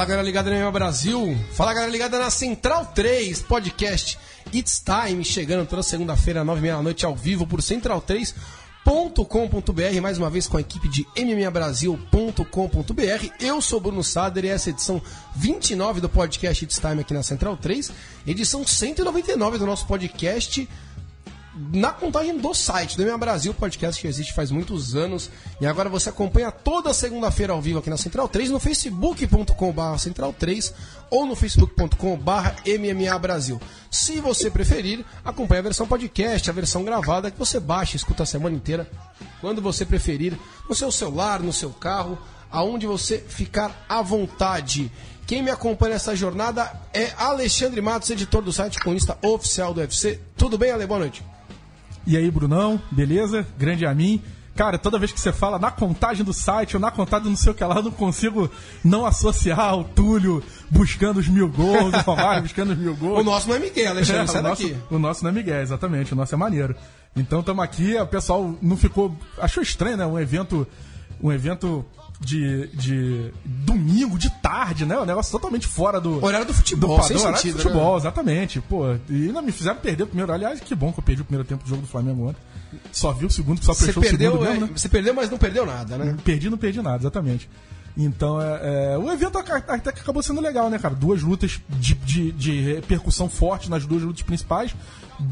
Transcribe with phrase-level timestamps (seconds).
[0.00, 4.18] Fala galera ligada no Brasil, fala galera ligada na Central 3 Podcast
[4.50, 10.16] It's Time, chegando toda segunda-feira, nove e meia da noite, ao vivo por central3.com.br, mais
[10.16, 13.26] uma vez com a equipe de mmabrasil.com.br.
[13.38, 15.02] Eu sou Bruno Sader e essa é a edição
[15.36, 17.92] 29 do podcast It's Time aqui na Central 3,
[18.26, 20.66] edição 199 do nosso podcast
[21.54, 25.30] na contagem do site do MMA Brasil, podcast que existe faz muitos anos.
[25.60, 30.32] E agora você acompanha toda segunda-feira ao vivo aqui na Central 3, no facebook.com.br Central
[30.32, 30.72] 3
[31.10, 32.20] ou no facebook.com.br
[32.78, 33.60] MMA Brasil.
[33.90, 38.22] Se você preferir, acompanhe a versão podcast, a versão gravada que você baixa e escuta
[38.22, 38.88] a semana inteira,
[39.40, 42.16] quando você preferir, no seu celular, no seu carro,
[42.50, 44.90] aonde você ficar à vontade.
[45.26, 50.20] Quem me acompanha nessa jornada é Alexandre Matos, editor do site comunista oficial do UFC.
[50.36, 50.86] Tudo bem, Ale?
[50.86, 51.29] Boa noite.
[52.06, 53.46] E aí, Brunão, beleza?
[53.58, 54.22] Grande a mim.
[54.56, 57.52] Cara, toda vez que você fala na contagem do site ou na contagem não sei
[57.52, 58.50] o que lá, eu não consigo
[58.84, 63.20] não associar o Túlio buscando os mil gols, o Romário buscando os mil gols.
[63.20, 64.76] O nosso não é Miguel, Alexandre, É, sai o, nosso, daqui.
[64.90, 66.12] o nosso não é Miguel, exatamente.
[66.12, 66.74] O nosso é maneiro.
[67.16, 69.16] Então estamos aqui, o pessoal não ficou.
[69.38, 70.04] Achou estranho, né?
[70.06, 70.66] Um evento.
[71.22, 71.84] Um evento
[72.20, 74.98] de, de domingo, de tarde, né?
[74.98, 76.22] Um negócio totalmente fora do.
[76.22, 77.98] Horário do futebol, do sem horário sentido, do futebol, né?
[77.98, 78.60] exatamente.
[78.60, 80.30] Pô, e ainda me fizeram perder o primeiro.
[80.30, 82.40] Aliás, que bom que eu perdi o primeiro tempo do jogo do Flamengo ontem.
[82.92, 84.72] Só vi o segundo, só fechou o perdeu, segundo é, mesmo, né?
[84.76, 86.16] você perdeu, mas não perdeu nada, né?
[86.22, 87.48] Perdi, não perdi nada, exatamente.
[87.96, 90.94] Então, é, é, o evento até que acabou sendo legal, né, cara?
[90.94, 94.74] Duas lutas de, de, de repercussão forte nas duas lutas principais.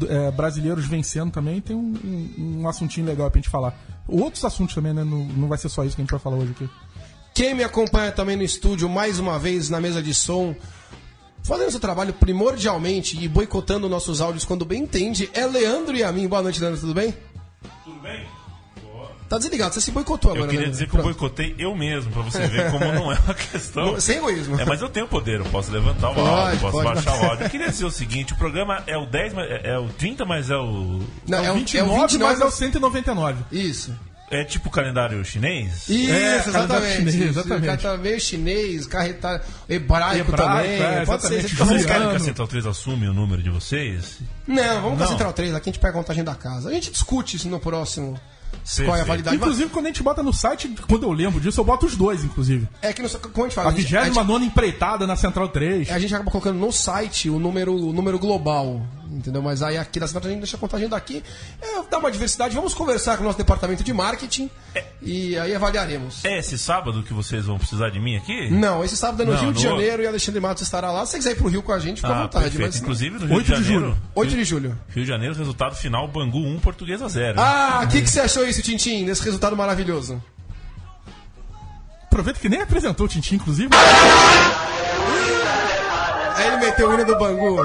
[0.07, 1.61] É, brasileiros vencendo também.
[1.61, 3.73] Tem um, um, um assuntinho legal pra gente falar.
[4.07, 5.03] Outros assuntos também, né?
[5.03, 6.69] Não, não vai ser só isso que a gente vai falar hoje aqui.
[7.39, 10.53] Quem me acompanha também no estúdio, mais uma vez na mesa de som,
[11.41, 16.11] fazendo seu trabalho primordialmente e boicotando nossos áudios quando bem entende, é Leandro e a
[16.11, 16.27] mim.
[16.27, 17.15] Boa noite, Leandro, tudo bem?
[17.85, 18.27] Tudo bem?
[19.29, 20.71] Tá desligado, você se boicotou Eu agora, queria Leandro.
[20.73, 21.17] dizer que eu Pronto.
[21.17, 23.97] boicotei eu mesmo, pra você ver como não é uma questão.
[24.01, 24.59] Sem egoísmo.
[24.59, 26.85] É, mas eu tenho poder, eu posso levantar o Pode, áudio, posso pode.
[26.95, 27.45] baixar o áudio.
[27.45, 30.25] Eu queria dizer o seguinte: o programa é o 10, mas- é, é o 30,
[30.25, 30.99] mas é o.
[31.25, 33.43] Não, é, É o o 29, 29, mas é o 199.
[33.51, 33.95] Isso.
[34.31, 35.89] É tipo o calendário chinês?
[35.89, 36.51] Isso, É, exatamente.
[36.51, 38.19] calendário chinês, exatamente.
[38.19, 40.81] Chinês, carretar hebraico, Hebraico, também.
[40.81, 41.33] é, Pode ser.
[41.39, 41.55] exatamente.
[41.55, 42.19] Você Vocês querem que a.
[42.19, 44.19] Central 3 assume o número de vocês?
[44.47, 45.07] Não, vamos pra Não.
[45.07, 46.69] Central 3, aqui a gente pega a contagem da casa.
[46.69, 48.19] A gente discute isso no próximo.
[48.85, 49.35] Qual é a validade?
[49.35, 52.23] Inclusive, quando a gente bota no site, quando eu lembro disso, eu boto os dois,
[52.23, 52.67] inclusive.
[52.81, 55.15] É que, no, como a gente fala, A a gente, a gente- 29 empreitada na
[55.15, 55.89] Central 3.
[55.91, 58.81] a gente acaba colocando no site o número, o número global,
[59.11, 59.41] entendeu?
[59.41, 61.23] Mas aí aqui da Central 3 a gente deixa a contagem daqui.
[61.61, 62.55] É, dá uma diversidade.
[62.55, 64.49] Vamos conversar com o nosso departamento de marketing
[65.01, 66.23] e aí avaliaremos.
[66.25, 68.49] É esse sábado que vocês vão precisar de mim aqui?
[68.51, 71.05] Não, esse sábado é no Não, Rio de no Janeiro e Alexandre Matos estará lá.
[71.05, 72.43] Se você quiser ir pro Rio com a gente, fica à Ah, vontade.
[72.45, 72.67] perfeito.
[72.73, 72.81] Mas...
[72.81, 73.85] Inclusive no Rio 8 de de Janeiro.
[73.87, 73.97] julho.
[74.15, 74.79] 8 de julho.
[74.89, 77.39] Rio de Janeiro, resultado final: Bangu 1, Portuguesa 0.
[77.39, 80.21] Ah, o que, que você achou isso, Tintim, desse resultado maravilhoso?
[82.03, 83.69] Aproveita que nem apresentou o Tintin, inclusive.
[86.35, 87.61] Aí ele meteu o hino do Bangu.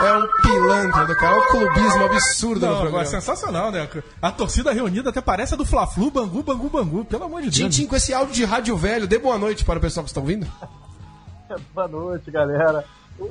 [0.00, 2.88] É um pilantra do cara, é um clubismo absurdo no Não, programa.
[2.88, 3.88] agora, sensacional, né?
[4.22, 7.04] A torcida reunida até parece a do Fla-Flu, Bangu, Bangu, Bangu.
[7.04, 7.56] Pelo amor de Deus.
[7.56, 10.20] Tintim, com esse áudio de rádio velho, dê boa noite para o pessoal que está
[10.20, 10.46] ouvindo.
[11.74, 12.84] Boa noite, galera.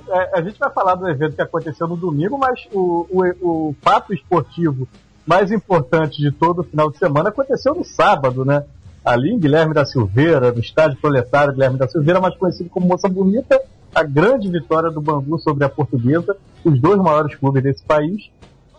[0.10, 3.76] É, a gente vai falar do evento que aconteceu no domingo, mas o, o, o
[3.80, 4.88] fato esportivo
[5.26, 8.64] mais importante de todo o final de semana aconteceu no sábado, né?
[9.06, 13.08] Ali em Guilherme da Silveira, no estádio proletário Guilherme da Silveira, mais conhecido como Moça
[13.08, 13.62] Bonita,
[13.94, 18.30] a grande vitória do Bangu sobre a Portuguesa, os dois maiores clubes desse país,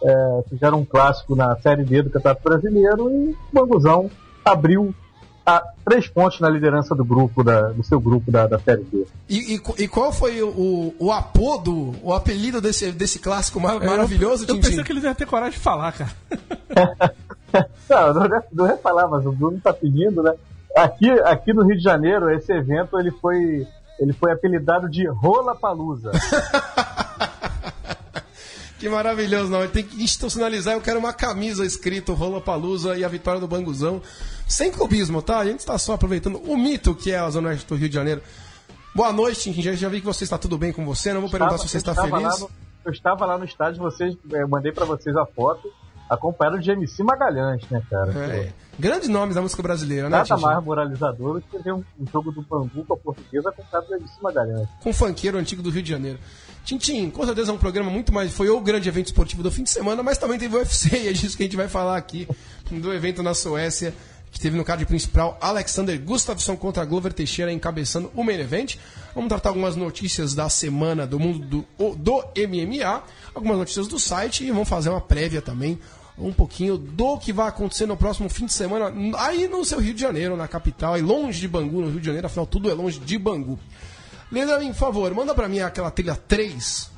[0.03, 4.11] é, fizeram um clássico na Série D do Campeonato Brasileiro e o Banguzão
[4.45, 4.95] abriu
[5.45, 9.07] a três pontos na liderança do grupo, da, do seu grupo da, da Série D.
[9.29, 14.45] E, e- e qual foi o, o apodo, o apelido desse, desse clássico mar- maravilhoso,
[14.47, 16.11] Eu, eu pensei que eles iam ter coragem de falar, cara.
[17.89, 20.35] Não, não é, não é falar, mas o Bruno tá pedindo, né?
[20.77, 23.67] Aqui, aqui no Rio de Janeiro, esse evento ele foi,
[23.99, 26.11] ele foi apelidado de Rola Palusa.
[28.79, 29.67] Que maravilhoso, não.
[29.67, 30.73] Tem que institucionalizar.
[30.75, 34.01] Eu quero uma camisa escrito Rola Palusa e a vitória do Banguzão.
[34.47, 35.39] Sem clubismo, tá?
[35.41, 37.95] A gente está só aproveitando o mito que é a Zona Oeste do Rio de
[37.97, 38.23] Janeiro.
[38.95, 39.51] Boa noite.
[39.61, 41.13] Já, já vi que você está tudo bem com você.
[41.13, 42.41] Não vou perguntar Estava- se você está eu feliz.
[42.41, 42.51] no-
[42.85, 45.69] eu estava lá no estádio, vocês, eh, mandei pra vocês a foto,
[46.09, 48.13] acompanhado de MC Magalhães, né, cara?
[48.13, 48.53] É.
[48.79, 52.31] Grandes nomes da música brasileira, né, Nada mais moralizador do que ver um, um jogo
[52.31, 54.69] do Bangu com a portuguesa acompanhado do MC Magalhães.
[54.83, 56.19] com um funkeiro antigo do Rio de Janeiro.
[56.65, 58.33] Tintim, com certeza é um programa muito mais.
[58.33, 61.09] Foi o grande evento esportivo do fim de semana, mas também teve o UFC, e
[61.09, 62.29] é disso que a gente vai falar aqui,
[62.71, 63.93] do evento na Suécia,
[64.31, 68.77] que teve no card principal Alexander Gustafsson contra Glover Teixeira encabeçando o main event.
[69.15, 73.03] Vamos tratar algumas notícias da semana do mundo do, o- do MMA,
[73.35, 75.79] algumas notícias do site e vamos fazer uma prévia também.
[76.21, 79.95] Um pouquinho do que vai acontecer no próximo fim de semana aí no seu Rio
[79.95, 82.75] de Janeiro, na capital, e longe de Bangu, no Rio de Janeiro, afinal tudo é
[82.75, 83.59] longe de Bangu.
[84.31, 86.91] Leandro, por favor, manda pra mim aquela trilha 3.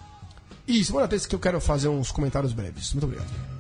[0.67, 2.93] Isso, manda a 3 que eu quero fazer uns comentários breves.
[2.93, 3.60] Muito obrigado.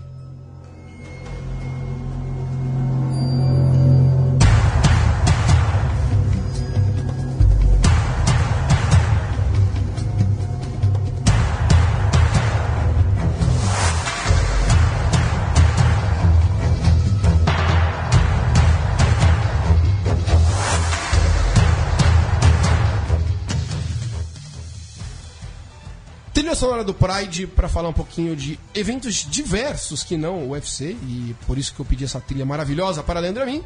[26.50, 30.96] Trilha sonora do Pride para falar um pouquinho de eventos diversos que não o UFC
[31.00, 33.62] e por isso que eu pedi essa trilha maravilhosa para Leandro a mim.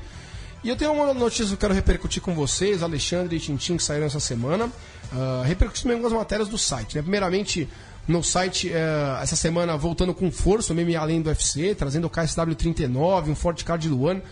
[0.62, 3.82] E eu tenho uma notícia que eu quero repercutir com vocês, Alexandre e Tintin, que
[3.82, 4.66] saíram essa semana.
[4.66, 6.96] Uh, repercutir também algumas matérias do site.
[6.96, 7.00] Né?
[7.00, 7.66] Primeiramente,
[8.06, 12.10] no site, uh, essa semana, voltando com força, o MMA Além do UFC, trazendo o
[12.10, 14.22] KSW 39, um Forte Card One.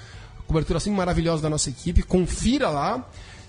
[0.46, 2.02] Cobertura assim maravilhosa da nossa equipe.
[2.02, 3.02] Confira lá.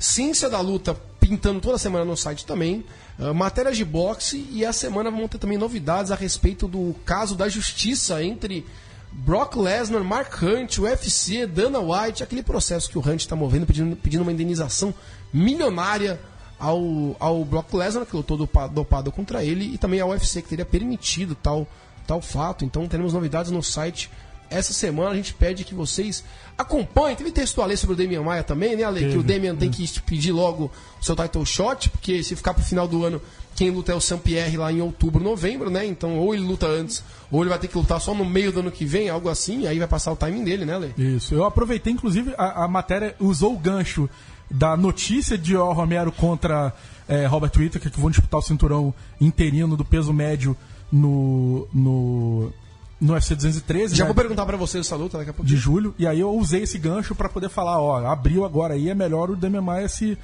[0.03, 2.83] Ciência da Luta pintando toda semana no site também.
[3.17, 7.35] Uh, matérias de boxe e a semana vamos ter também novidades a respeito do caso
[7.35, 8.65] da justiça entre
[9.13, 13.95] Brock Lesnar, Mark Hunt, UFC, Dana White, aquele processo que o Hunt está movendo pedindo,
[13.95, 14.93] pedindo uma indenização
[15.31, 16.19] milionária
[16.59, 20.49] ao, ao Brock Lesnar, que lutou dopado, dopado contra ele, e também ao UFC, que
[20.49, 21.65] teria permitido tal,
[22.05, 22.65] tal fato.
[22.65, 24.11] Então teremos novidades no site
[24.53, 25.11] essa semana.
[25.11, 26.23] A gente pede que vocês
[26.57, 27.15] acompanhem.
[27.15, 29.11] Teve texto Ale sobre o Damian Maia também, né, Ale?
[29.11, 32.63] Que o Damian tem que pedir logo o seu title shot, porque se ficar pro
[32.63, 33.21] final do ano,
[33.55, 35.85] quem luta é o Sam Pierre lá em outubro, novembro, né?
[35.85, 38.59] Então, ou ele luta antes, ou ele vai ter que lutar só no meio do
[38.59, 40.93] ano que vem, algo assim, aí vai passar o timing dele, né, Ale?
[40.97, 41.33] Isso.
[41.33, 44.09] Eu aproveitei, inclusive, a, a matéria usou o gancho
[44.49, 46.73] da notícia de O Romero contra
[47.07, 50.55] é, Robert Whittaker, que vão disputar o cinturão interino do peso médio
[50.91, 52.53] no, no,
[52.99, 53.95] no UFC 213.
[53.95, 55.47] Já né, vou perguntar pra vocês essa luta daqui a pouco.
[55.47, 55.93] de julho.
[55.99, 59.29] E aí eu usei esse gancho para poder falar, ó, abriu agora aí, é melhor
[59.29, 60.17] o Demian Maia se,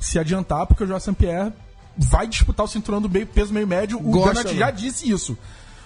[0.00, 1.52] se adiantar, porque o João Pierre
[1.96, 3.98] vai disputar o cinturão do meio, peso meio médio.
[3.98, 4.54] O Gosta, né?
[4.54, 5.36] já disse isso.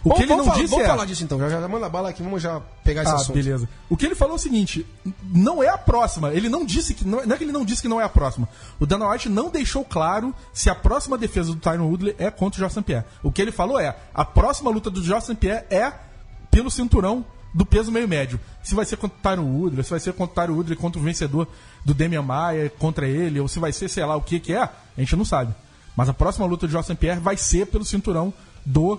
[0.02, 0.88] O Vamos- que ele não falar, disse vamos é...
[0.88, 3.34] falar disso então, já, já manda bala aqui, vamos já pegar esse Ah, assunto.
[3.34, 3.68] beleza.
[3.88, 4.86] O que ele falou é o seguinte:
[5.30, 6.32] não é a próxima.
[6.32, 7.06] Ele não disse que.
[7.06, 8.48] Não, não é que ele não disse que não é a próxima.
[8.80, 12.56] O Dana White não deixou claro se a próxima defesa do Tyron Woodley é contra
[12.56, 13.04] o Jorge Pierre.
[13.22, 15.92] O que ele falou é: a próxima luta do Jorge Pierre é
[16.50, 18.38] pelo cinturão do peso meio médio.
[18.62, 21.00] Se vai ser contra o Tyron Woodley, se vai ser contra o Tyron Woodley contra
[21.00, 21.48] o vencedor
[21.84, 24.62] do Demian Maia contra ele, ou se vai ser, sei lá, o que que é,
[24.62, 25.54] a gente não sabe.
[25.96, 28.32] Mas a próxima luta do Jorge Pierre vai ser pelo cinturão
[28.64, 28.98] do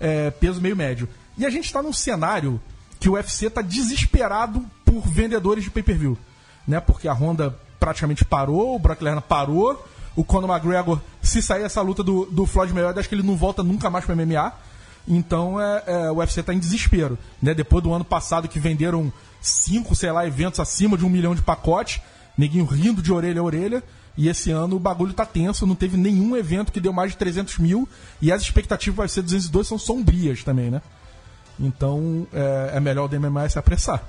[0.00, 1.08] é, peso meio médio.
[1.38, 2.60] E a gente está num cenário
[2.98, 6.18] que o UFC está desesperado por vendedores de pay-per-view.
[6.66, 6.80] Né?
[6.80, 9.84] Porque a Honda praticamente parou, o Brock Lesnar parou,
[10.14, 13.36] o Conor McGregor, se sair essa luta do, do Floyd Mayweather, acho que ele não
[13.36, 14.52] volta nunca mais para MMA.
[15.06, 17.18] Então é, é, o UFC está em desespero.
[17.40, 17.54] Né?
[17.54, 21.42] Depois do ano passado que venderam cinco, sei lá, eventos acima de um milhão de
[21.42, 22.00] pacotes,
[22.36, 23.82] neguinho rindo de orelha a orelha.
[24.16, 27.16] E esse ano o bagulho tá tenso, não teve nenhum evento que deu mais de
[27.16, 27.88] 300 mil.
[28.20, 30.82] E as expectativas vai ser 202 são sombrias também, né?
[31.58, 34.02] Então é, é melhor o DMMA se apressar.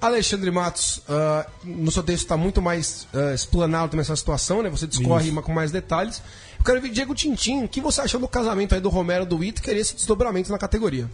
[0.00, 4.68] Alexandre Matos, ah, no seu texto está muito mais ah, explanado também essa situação, né?
[4.68, 5.42] Você discorre Isso.
[5.42, 6.22] com mais detalhes.
[6.58, 9.38] Eu quero ver, Diego Tintin, o que você achou do casamento aí do Romero do
[9.38, 11.08] Whittaker e esse desdobramento na categoria?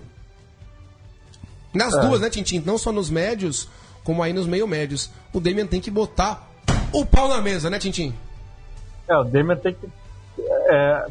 [1.73, 2.63] Nas duas, né, Tintin?
[2.65, 3.69] Não só nos médios,
[4.05, 5.11] como aí nos meio médios.
[5.33, 6.51] O Damian tem que botar
[6.93, 8.15] o pau na mesa, né, Tintin?
[9.09, 9.89] É, o Demian tem que
[10.47, 11.07] é,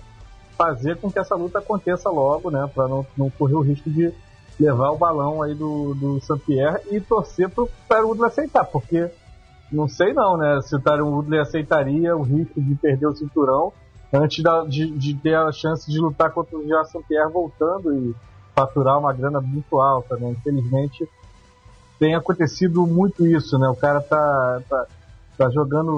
[0.58, 2.70] fazer com que essa luta aconteça logo, né?
[2.74, 4.14] Pra não, não correr o risco de
[4.62, 9.10] levar o balão aí do, do Saint-Pierre e torcer pro Tyron Woodley aceitar, porque
[9.72, 10.62] não sei não, né?
[10.62, 13.74] Se o Tyron Woodley aceitaria o risco de perder o cinturão
[14.14, 18.14] antes da- de, de ter a chance de lutar contra o Jean Saint-Pierre voltando e
[18.54, 20.30] faturar uma grana muito alta, né?
[20.32, 21.08] Infelizmente
[21.98, 23.68] tem acontecido muito isso, né?
[23.70, 24.86] O cara tá, tá,
[25.38, 25.92] tá jogando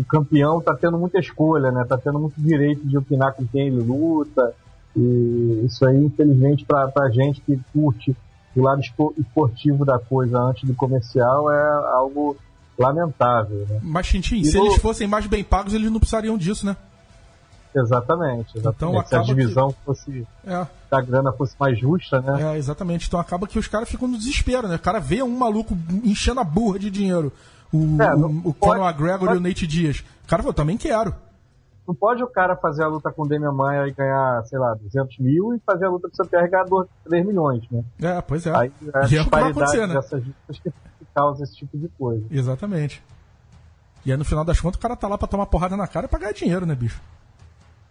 [0.00, 1.84] o campeão, tá tendo muita escolha, né?
[1.88, 4.54] Tá tendo muito direito de opinar com quem ele luta.
[4.96, 8.16] E isso aí, infelizmente, pra, pra gente que curte
[8.56, 12.36] o lado espo- esportivo da coisa antes do comercial, é algo
[12.78, 13.78] lamentável, né?
[13.82, 16.76] Mas, Tintin, E se no- eles fossem mais bem pagos, eles não precisariam disso, né?
[17.74, 19.06] Exatamente, exatamente.
[19.06, 22.54] Então, Se a divisão fosse, É, a grana fosse mais justa, né?
[22.54, 23.06] é, exatamente.
[23.06, 24.76] Então acaba que os caras ficam no desespero, né?
[24.76, 27.30] O cara vê um maluco enchendo a burra de dinheiro.
[27.70, 30.02] O, É, o, o pode- Conor McGregor e pode- o Nate Diaz.
[30.24, 31.14] O cara falou, também quero.
[31.86, 34.74] Não pode o cara fazer a luta com o Demian Maia e ganhar, sei lá,
[34.74, 37.84] 200 mil e fazer a luta com o Saint-Pierre e ganhar 2, 3 milhões, né?
[38.02, 38.56] É, pois é.
[38.56, 39.94] Aí é a E é disparidade acontecer, né?
[39.94, 40.72] dessas lutas que,
[41.14, 42.24] causa esse tipo de coisa.
[42.30, 43.02] Exatamente.
[44.04, 46.06] E aí, no final das contas, o cara tá lá pra tomar porrada na cara
[46.06, 47.00] e pra ganhar dinheiro, né, bicho?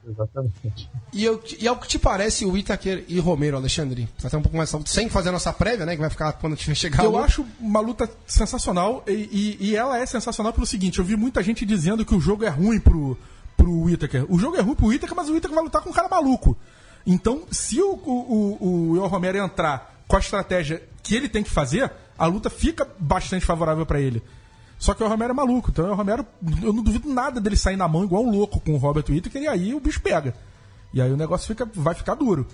[0.08, 0.90] Exatamente.
[1.12, 4.08] E, eu, e ao que te parece o Whittaker e Romero, Alexandre?
[4.20, 5.96] Ter um pouco mais sem fazer a nossa prévia, né?
[5.96, 7.24] Que vai ficar quando tiver chegar Eu luta.
[7.25, 11.42] acho uma luta sensacional e, e- e ela é sensacional pelo seguinte: eu vi muita
[11.42, 13.18] gente dizendo que o jogo é ruim pro,
[13.56, 14.26] pro Whittaker.
[14.30, 16.58] O jogo é ruim pro Whittaker, mas o Whittaker vai lutar com um cara maluco.
[17.06, 21.50] Então, se o, o, o, o Romero entrar com a estratégia que ele tem que
[21.50, 24.24] fazer, a luta fica bastante favorável para ele.
[24.78, 26.26] Só que o Romero é maluco, então o Romero,
[26.62, 29.42] eu não duvido nada dele sair na mão igual um louco com o Robert Whittaker
[29.42, 30.36] e aí o bicho pega.
[30.94, 32.48] E aí o negócio fica, vai ficar duro.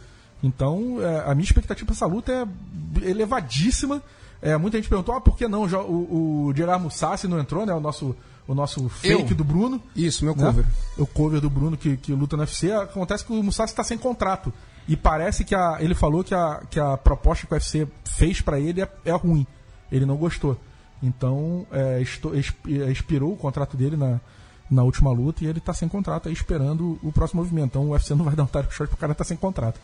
[0.43, 4.01] Então, é, a minha expectativa para essa luta é elevadíssima.
[4.41, 7.73] É, muita gente perguntou, ah, por que não o, o Gerard Mussassi não entrou, né?
[7.73, 8.15] O nosso,
[8.47, 9.35] o nosso fake Eu?
[9.37, 9.81] do Bruno.
[9.95, 10.43] Isso, meu né?
[10.45, 10.65] cover.
[10.97, 12.71] O cover do Bruno que, que luta no UFC.
[12.71, 14.51] Acontece que o Mussassi está sem contrato.
[14.87, 18.41] E parece que a, ele falou que a, que a proposta que o UFC fez
[18.41, 19.45] para ele é, é ruim.
[19.91, 20.59] Ele não gostou.
[21.03, 24.19] Então, é, esto- exp- é, expirou o contrato dele na,
[24.71, 27.67] na última luta e ele tá sem contrato aí esperando o próximo movimento.
[27.71, 29.79] Então o UFC não vai dar um title shot pro cara tá sem contrato.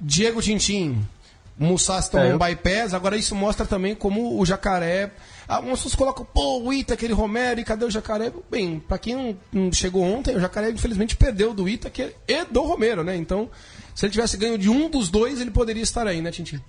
[0.00, 1.17] Diego Tintin, o
[1.58, 5.10] Mussassi tomou É, eu- um bypass, agora isso mostra também como o jacaré.
[5.48, 8.32] Algumas pessoas colocam, pô, o Ita, aquele Romero, e cadê o jacaré?
[8.50, 11.90] Bem, pra quem não, não chegou ontem, o jacaré infelizmente perdeu do Ita
[12.28, 13.16] e do Romero, né?
[13.16, 13.48] Então,
[13.94, 16.60] se ele tivesse ganho de um dos dois, ele poderia estar aí, né, Tintin?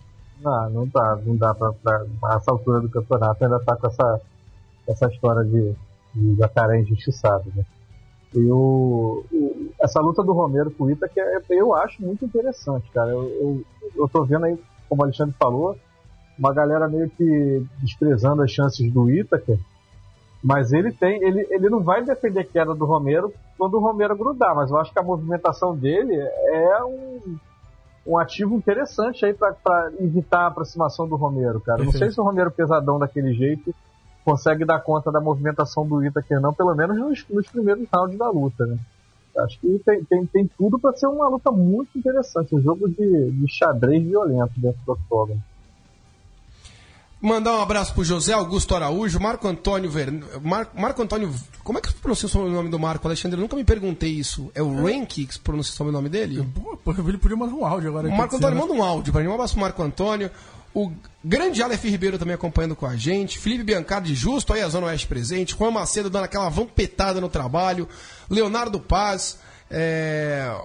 [0.41, 3.87] Não, não dá, não dá pra, pra a essa altura do campeonato ainda tá com
[3.87, 4.21] essa,
[4.87, 5.75] essa história de,
[6.15, 7.65] de jacaré injustiçado, né?
[8.33, 12.23] E o, o- essa luta do Romero com o Ita, que é, eu acho muito
[12.23, 13.09] interessante, cara.
[13.11, 13.65] Eu, eu,
[13.95, 14.57] eu tô vendo aí,
[14.89, 15.77] como o Alexandre falou,
[16.37, 19.59] uma galera meio que desprezando as chances do Itaker,
[20.43, 24.55] mas ele tem, ele, ele não vai defender queda do Romero quando o Romero grudar,
[24.55, 27.37] mas eu acho que a movimentação dele é um,
[28.07, 31.83] um ativo interessante aí pra evitar a aproximação do Romero, cara.
[31.83, 33.75] Não sei se o Romero pesadão daquele jeito
[34.23, 38.29] consegue dar conta da movimentação do Itaker não, pelo menos nos, nos primeiros rounds da
[38.29, 38.77] luta, né?
[39.37, 43.31] Acho que tem, tem, tem tudo pra ser uma luta muito interessante, um jogo de,
[43.31, 45.41] de xadrez violento dentro do octógono.
[47.21, 50.09] Mandar um abraço pro José Augusto Araújo, Marco Antônio Ver...
[50.41, 50.69] Mar...
[50.73, 51.29] Marco Antônio.
[51.65, 53.37] Como é que se pronuncia o sobrenome do Marco, Alexandre?
[53.37, 54.49] Eu nunca me perguntei isso.
[54.55, 56.47] É o Rank que se pronuncia o sobrenome dele?
[56.81, 58.07] Pô, ele podia mandar um áudio agora.
[58.07, 59.27] O Marco Antônio manda um áudio pra mim.
[59.27, 60.31] Um abraço pro Marco Antônio.
[60.73, 60.91] O
[61.23, 63.39] grande Aleph Ribeiro também acompanhando com a gente.
[63.39, 65.55] Felipe Biancardi Justo, aí a Zona Oeste presente.
[65.57, 67.87] Juan Macedo dando aquela vampetada no trabalho.
[68.29, 69.39] Leonardo Paz.
[69.69, 70.55] É...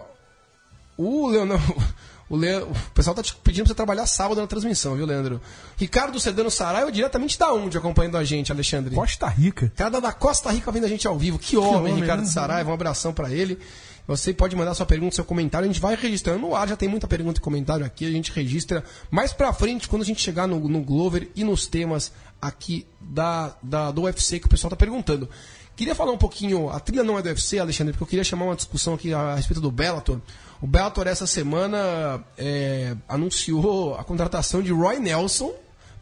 [0.97, 1.75] O Leonardo.
[2.27, 2.57] O, Le...
[2.57, 5.43] o pessoal tá te pedindo pra você trabalhar sábado na transmissão, viu, Leandro?
[5.77, 8.95] Ricardo Sedano Saraiva, diretamente da onde acompanhando a gente, Alexandre?
[8.95, 9.71] Costa Rica.
[9.77, 11.39] Cara da Costa Rica vendo a gente ao vivo.
[11.39, 12.27] Que homem, homem, Ricardo né?
[12.27, 12.71] Saraiva.
[12.71, 13.59] Um abração pra ele.
[14.07, 15.65] Você pode mandar sua pergunta, seu comentário.
[15.65, 16.69] A gente vai registrando no ar.
[16.69, 18.07] Já tem muita pergunta e comentário aqui.
[18.07, 21.67] A gente registra mais pra frente, quando a gente chegar no, no Glover e nos
[21.67, 25.29] temas aqui da, da, do UFC que o pessoal tá perguntando.
[25.75, 26.69] Queria falar um pouquinho.
[26.69, 29.19] A trilha não é do UFC, Alexandre, porque eu queria chamar uma discussão aqui a,
[29.19, 30.21] a respeito do Bellator.
[30.61, 35.53] O Bellator, essa semana, é, anunciou a contratação de Roy Nelson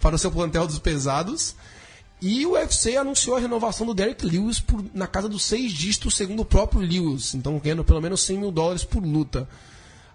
[0.01, 1.55] para o seu plantel dos pesados.
[2.23, 6.15] E o UFC anunciou a renovação do Derek Lewis por, na casa dos seis dígitos,
[6.15, 7.35] segundo o próprio Lewis.
[7.35, 9.49] Então, ganhando pelo menos 100 mil dólares por luta.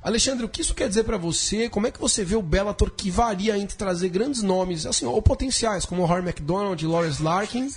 [0.02, 1.68] Alexandre, o que isso quer dizer pra você?
[1.68, 5.22] Como é que você vê o Bellator que varia entre trazer grandes nomes, assim, ou
[5.22, 7.70] potenciais, como o Harry McDonald e Lawrence Larkin,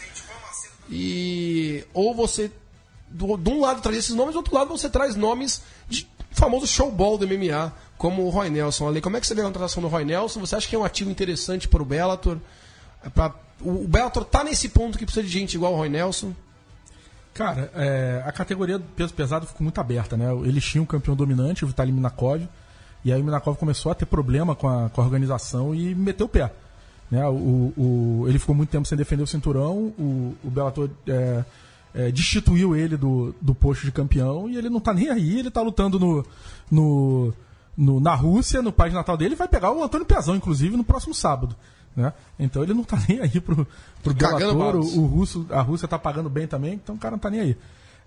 [0.88, 2.52] e ou você
[3.08, 6.68] do, de um lado traz esses nomes, do outro lado você traz nomes de famoso
[6.68, 8.86] showball do MMA, como o Roy Nelson.
[8.86, 10.38] Ale, como é que você vê a contratação do Roy Nelson?
[10.38, 12.38] Você acha que é um ativo interessante para o Bellator?
[13.04, 15.88] É pra- o, o Bellator tá nesse ponto que precisa de gente igual o Roy
[15.88, 16.32] Nelson?
[17.32, 20.26] Cara, é, a categoria do peso pesado ficou muito aberta, né?
[20.44, 22.42] Eles tinham um campeão dominante, o Vitaly Minakov,
[23.04, 26.26] e aí o Minakov começou a ter problema com a, com a organização e meteu
[26.26, 26.52] o pé.
[27.10, 27.24] Né?
[27.26, 31.44] O, o- ele ficou muito tempo sem defender o cinturão, o, o Bellator é,
[31.94, 35.50] é, destituiu ele do, do posto de campeão e ele não tá nem aí, ele
[35.50, 36.26] tá lutando no,
[36.70, 37.32] no,
[37.76, 41.14] no- na Rússia, no país natal dele, vai pegar o Antônio Pezão, inclusive, no próximo
[41.14, 41.54] sábado.
[41.96, 42.12] Né?
[42.38, 43.66] Então ele não tá nem aí pro,
[44.02, 44.94] pro balas.
[44.94, 47.40] o, o russo, a Rússia tá pagando bem também, então o cara não tá nem
[47.40, 47.56] aí.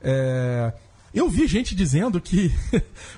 [0.02, 0.74] É,
[1.14, 2.52] eu vi gente dizendo que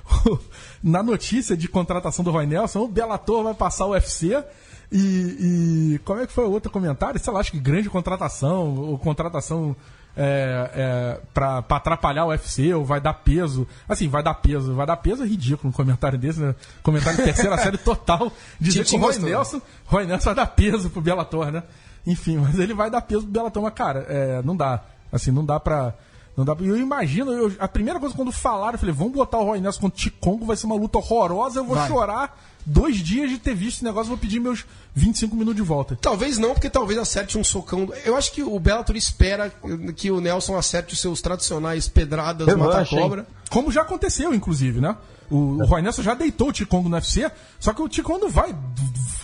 [0.82, 4.44] na notícia de contratação do Roy Nelson, o Bellator vai passar o UFC
[4.92, 7.18] e, e como é que foi o outro comentário?
[7.18, 9.74] Sei lá, acho que grande contratação, ou contratação
[10.16, 13.68] é, é, pra, pra atrapalhar o UFC, ou vai dar peso.
[13.88, 14.74] Assim, vai dar peso.
[14.74, 16.54] Vai dar peso é ridículo um comentário desse, né?
[16.82, 18.32] Comentário de terceira série total.
[18.58, 19.18] Dizer que o Roy.
[19.18, 21.62] Nelson, Roy Nelson vai dar peso pro Bellator, né?
[22.06, 24.82] Enfim, mas ele vai dar peso pro Bellator, mas cara, é, não dá.
[25.12, 25.94] Assim, não dá pra.
[26.36, 26.66] Não dá pra...
[26.66, 29.80] Eu imagino, eu- a primeira coisa quando falaram, eu falei, vamos botar o Roy Nelson
[29.80, 31.88] contra o Ticongo, vai ser uma luta horrorosa, eu vou Vai.
[31.88, 34.64] chorar dois dias de ter visto esse negócio, vou pedir meus
[34.94, 35.96] 25 minutos de volta.
[36.00, 37.88] Talvez não, porque talvez acerte um socão.
[38.04, 39.52] Eu acho que o Bellator espera
[39.96, 43.26] que o Nelson acerte os seus tradicionais pedradas, mata-cobra.
[43.50, 44.96] Como já aconteceu, inclusive, né?
[45.30, 48.30] O, o Roy Nelson já deitou o Ticongo no UFC, só que o Ticongo não
[48.30, 48.54] vai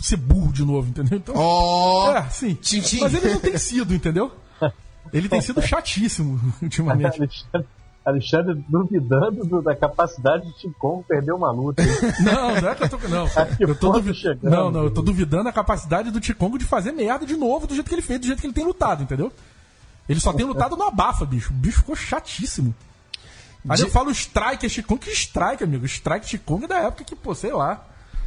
[0.01, 1.19] ser burro de novo, entendeu?
[1.19, 2.55] Então, Ó, é, sim.
[2.55, 3.01] Tintim.
[3.01, 4.33] Mas ele não tem sido, entendeu?
[5.13, 7.19] Ele tem sido chatíssimo ultimamente.
[7.21, 7.67] Alexandre,
[8.05, 11.83] Alexandre duvidando do- da capacidade de Tim Kong perder uma luta.
[12.21, 12.99] Não, não é que eu tô.
[13.09, 13.27] Não,
[13.57, 14.43] que eu tô duvi- chegamos?
[14.51, 17.75] não, não, eu tô duvidando a capacidade do Ticongo de fazer merda de novo do
[17.75, 19.33] jeito que ele fez, do jeito que ele tem lutado, entendeu?
[20.09, 21.51] Ele só tem lutado no abafa, bicho.
[21.53, 22.75] O bicho ficou chatíssimo.
[23.69, 25.87] Aí De- eu falo strike, é Chikong, que strike, amigo?
[25.87, 27.85] Strike Chikong é da época que, pô, sei lá.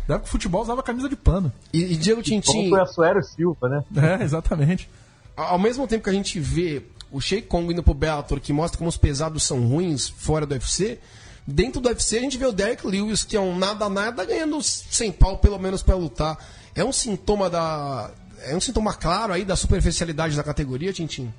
[0.08, 1.52] Da época que o futebol usava camisa de pano.
[1.74, 3.84] E, e Diego Como Tintin, foi a Suério Silva, né?
[3.98, 4.90] É, exatamente.
[5.36, 8.78] Ao mesmo tempo que a gente vê o Sheik Kong indo pro Bellator, que mostra
[8.78, 11.00] como os pesados são ruins fora do UFC,
[11.48, 15.12] dentro do UFC a gente vê o Derek Lewis, que é um nada-nada, ganhando sem
[15.12, 16.38] pau, pelo menos, pra lutar.
[16.74, 18.12] É um sintoma da.
[18.48, 21.34] É um sintoma claro aí da superficialidade da categoria, Tintin?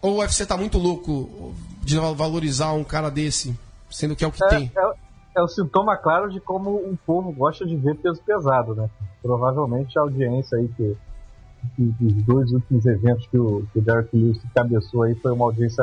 [0.00, 3.54] Ou o UFC tá muito louco de valorizar um cara desse,
[3.90, 4.72] sendo que é o que É, tem?
[4.76, 4.92] é,
[5.40, 8.88] é o sintoma claro de como o povo gosta de ver peso pesado, né?
[9.22, 10.96] Provavelmente a audiência aí que,
[11.74, 15.46] que dos dois últimos eventos que o, que o Derek Lewis cabeçou aí foi uma
[15.46, 15.82] audiência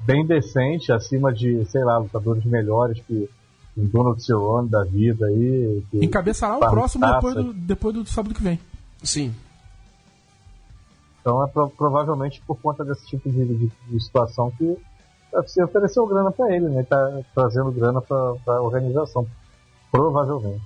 [0.00, 3.28] bem decente, acima de, sei lá, lutadores melhores que
[3.76, 5.82] o Donald Cerrone da vida aí.
[5.90, 8.58] Que, Encabeçará o próximo depois do, depois do sábado que vem.
[9.02, 9.34] Sim.
[11.20, 14.76] Então é pro- provavelmente por conta desse tipo de, de- de situação que
[15.32, 16.82] UFC ofereceu grana pra ele, né?
[16.82, 19.26] Tá trazendo grana pra, pra organização.
[19.90, 20.62] Provavelmente.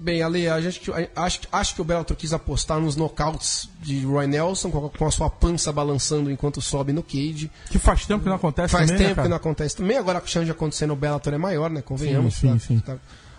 [0.00, 4.04] Bem, Ale, a gente, a- acho, acho que o Bellator quis apostar nos knockouts de
[4.04, 7.50] Roy Nelson, com a, com a sua pança balançando enquanto sobe no cage.
[7.68, 9.26] Que faz tempo que não acontece Faz também, né, tempo cara?
[9.26, 9.96] que não acontece também.
[9.96, 11.82] Agora que o chance de acontecer no Bellator é maior, né?
[11.82, 12.34] Convenhamos.
[12.34, 12.78] Sim, sim, sim.
[12.78, 12.96] tá-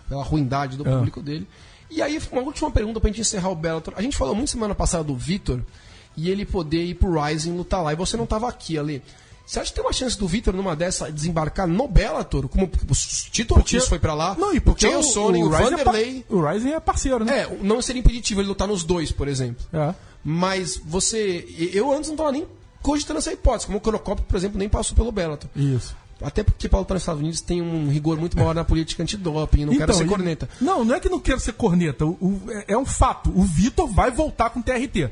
[0.08, 0.92] pela ruindade do É.
[0.92, 1.48] público dele.
[1.88, 3.94] E aí, uma última pergunta pra gente encerrar o Bellator.
[3.96, 5.60] A gente falou muito semana passada do Vitor
[6.16, 7.92] e ele poder ir pro Rising lutar lá.
[7.92, 9.02] E você não tava aqui, Ale.
[9.50, 12.48] Você acha que tem uma chance do Vitor numa dessa desembarcar no Bellator?
[12.48, 12.94] Como o
[13.32, 16.24] Tito Ortiz foi pra lá, Não, e porque o Sony, o, Ryzen é Vanderlei.
[16.28, 17.40] o Ryzen é parceiro, né?
[17.40, 19.64] É, não seria impeditivo ele lutar nos dois, por exemplo.
[19.72, 19.92] É.
[20.22, 21.44] Mas você.
[21.72, 22.46] Eu antes não tava nem
[22.80, 23.66] cogitando essa hipótese.
[23.66, 25.50] Como o Cronocop, por exemplo, nem passou pelo Bellator.
[25.56, 25.96] Isso.
[26.22, 29.64] Até porque para lutar nos Estados Unidos tem um rigor muito maior na política antidoping.
[29.64, 30.48] Não quero ser corneta.
[30.60, 32.04] Não, não é que não quero ser corneta.
[32.06, 33.32] O- o- é, é um fato.
[33.34, 35.10] O Vitor vai voltar com TRT.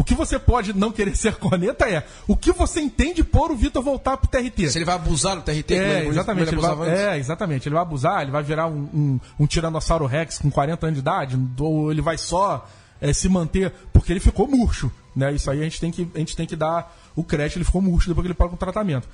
[0.00, 3.54] O que você pode não querer ser corneta é o que você entende por o
[3.54, 4.70] Vitor voltar pro TRT.
[4.70, 6.48] Se ele vai abusar do TRT, É, ele- exatamente.
[6.48, 7.00] Ele ele vai, antes.
[7.00, 7.68] é, exatamente.
[7.68, 11.00] Ele vai abusar, ele vai virar um, um, um Tiranossauro Rex com 40 anos de
[11.00, 12.66] idade, ou ele vai só
[12.98, 14.90] é, se manter porque ele ficou murcho.
[15.14, 15.32] Né?
[15.34, 17.82] Isso aí a gente, tem que, a gente tem que dar o crédito, ele ficou
[17.82, 19.06] murcho depois que ele parou com o tratamento.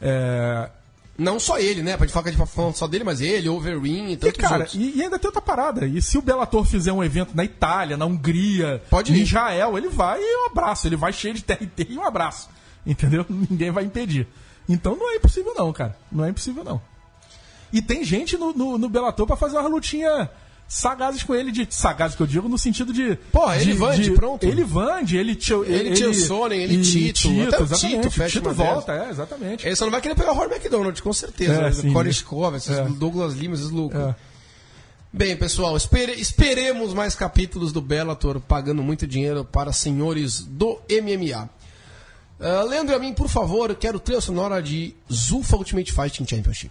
[0.00, 0.70] É,
[1.18, 1.96] Não só ele, né?
[1.96, 4.38] Pode falar que a gente tá falando só dele, mas ele, Overeem e E, tantos
[4.40, 4.74] cara, outros.
[4.76, 5.84] e, e ainda tem outra parada.
[5.84, 9.22] E se o Bellator fizer um evento na Itália, na Hungria, Pode em ir.
[9.22, 10.86] Israel, ele vai e um abraço.
[10.86, 12.48] Ele vai cheio de TRT e um abraço.
[12.86, 13.26] Entendeu?
[13.28, 14.28] Ninguém vai impedir.
[14.68, 15.96] Então não é impossível não, cara.
[16.12, 16.80] Não é impossível não.
[17.72, 20.30] E tem gente no, no, no Bellator pra fazer uma lutinha
[20.68, 23.16] sagazes com ele, de sagazes que eu digo no sentido de...
[23.32, 24.44] Porra, de, ele Vande, de- pronto.
[24.44, 25.34] Ele Vande, ele...
[25.34, 27.66] Tio, Ele, Tio Sonnen, ele e Tito, até o.
[27.66, 29.66] Tito fecha Tito volta, é, exatamente.
[29.66, 31.52] Ele só não vai querer pegar o Rory McDonald, com certeza.
[31.54, 31.72] É, né?
[31.72, 31.92] sim.
[31.92, 32.84] Koreshkov, esses É.
[32.84, 33.98] Douglas Lima, esses loucos.
[33.98, 34.14] É.
[35.10, 41.48] Bem, pessoal, espere- esperemos mais capítulos do Bellator pagando muito dinheiro para senhores do MMA.
[42.40, 46.70] Ah, Leandro a mim, por favor, quero trilha sonora de Zulfa Ultimate Fighting Championship.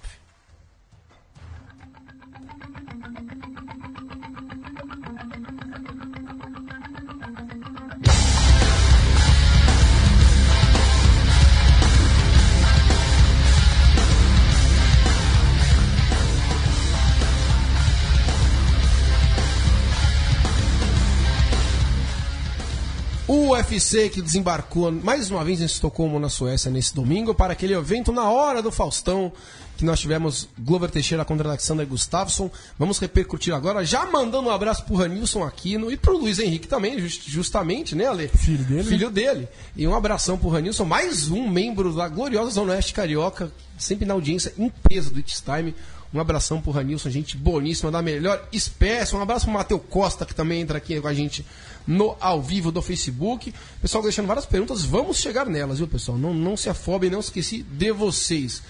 [23.27, 27.73] O UFC que desembarcou mais uma vez em Estocolmo, na Suécia, nesse domingo, para aquele
[27.73, 29.33] evento na hora do Faustão,
[29.75, 32.49] que nós tivemos Glover Teixeira contra Alexander Gustafsson.
[32.79, 36.97] Vamos repercutir agora, já mandando um abraço pro Ranilson Aquino e pro Luiz Henrique também,
[37.01, 38.29] just- justamente, né, Ale?
[38.29, 38.83] Filho dele?
[38.85, 39.47] Filho dele.
[39.75, 44.13] E um abração pro Ranilson, mais um membro da gloriosa Zona Oeste Carioca, sempre na
[44.13, 45.75] audiência em peso do It's Time.
[46.13, 49.15] Um abração pro Ranilson, gente boníssima, da melhor espécie.
[49.15, 51.45] Um abraço pro Matheus Costa, que também entra aqui com a gente
[51.85, 53.53] no ao vivo do Facebook.
[53.81, 56.17] Pessoal deixando várias perguntas, vamos chegar nelas, viu, pessoal?
[56.17, 58.63] Não, não se afobem, não esqueci de vocês.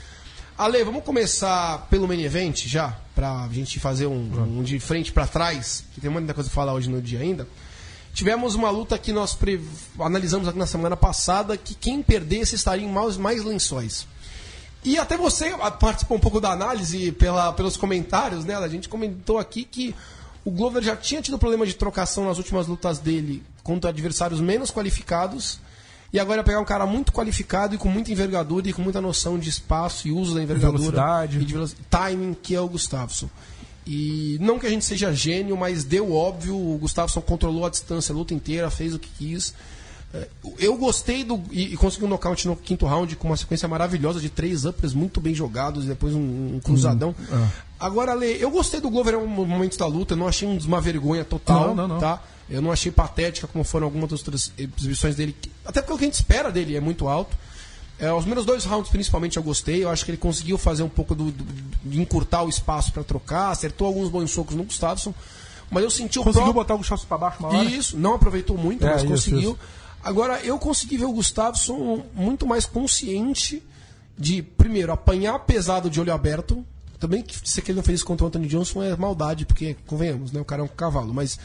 [0.57, 5.27] Ale, vamos começar pelo main event já, pra gente fazer um, um de frente pra
[5.27, 7.47] trás, que tem muita coisa pra falar hoje no dia ainda.
[8.11, 9.61] Tivemos uma luta que nós pre-
[9.99, 14.07] analisamos aqui na semana passada, que quem perdesse estaria em mais, mais lençóis.
[14.87, 18.55] E até você participou um pouco da análise pela, pelos comentários, né?
[18.55, 19.93] A gente comentou aqui que
[20.45, 24.71] o Glover já tinha tido problema de trocação nas últimas lutas dele contra adversários menos
[24.71, 25.59] qualificados.
[26.13, 29.37] E agora pegar um cara muito qualificado e com muita envergadura e com muita noção
[29.37, 31.37] de espaço e uso da envergadura Velocidade.
[31.41, 33.29] e de veloc- timing, que é o Gustafsson.
[33.85, 38.13] E não que a gente seja gênio, mas deu óbvio, o Gustafsson controlou a distância
[38.13, 39.53] a luta inteira, fez o que quis.
[40.13, 41.41] É, Eu gostei do.
[41.51, 44.93] E, e consegui um nocaute no quinto round com uma sequência maravilhosa de três uppers
[44.93, 47.13] muito bem jogados e depois um, um cruzadão.
[47.31, 47.67] é.
[47.79, 50.57] Agora, Ale, eu gostei do Glover em um momento da luta, eu não achei um-
[50.65, 51.67] uma vergonha total.
[51.67, 51.99] Não, não, não.
[51.99, 52.23] Tá?
[52.49, 55.35] Eu não achei patética como foram algumas das outras exibições dele.
[55.65, 57.35] Até porque o que a gente espera dele é muito alto.
[57.99, 59.83] É, os primeiros dois rounds, principalmente, eu gostei.
[59.83, 61.45] Eu acho que ele conseguiu fazer um pouco do, do-
[61.83, 65.13] de encurtar o espaço para trocar, acertou alguns bons socos no Gustafsson.
[65.69, 67.63] Mas eu senti o Conseguiu próprio- botar o Gustavo pra baixo uma hora?
[67.65, 69.51] isso, não aproveitou muito, É, mas isso, conseguiu.
[69.51, 69.59] isso.
[70.07, 73.61] Agora, eu consegui ver o Gustafsson muito mais consciente
[74.17, 76.65] de, primeiro, apanhar pesado de olho aberto.
[76.97, 80.31] Também que se ele não fez isso contra o Anthony Johnson é maldade, porque, convenhamos,
[80.31, 80.39] né?
[80.39, 81.13] O cara é um cavalo.
[81.13, 81.37] Mas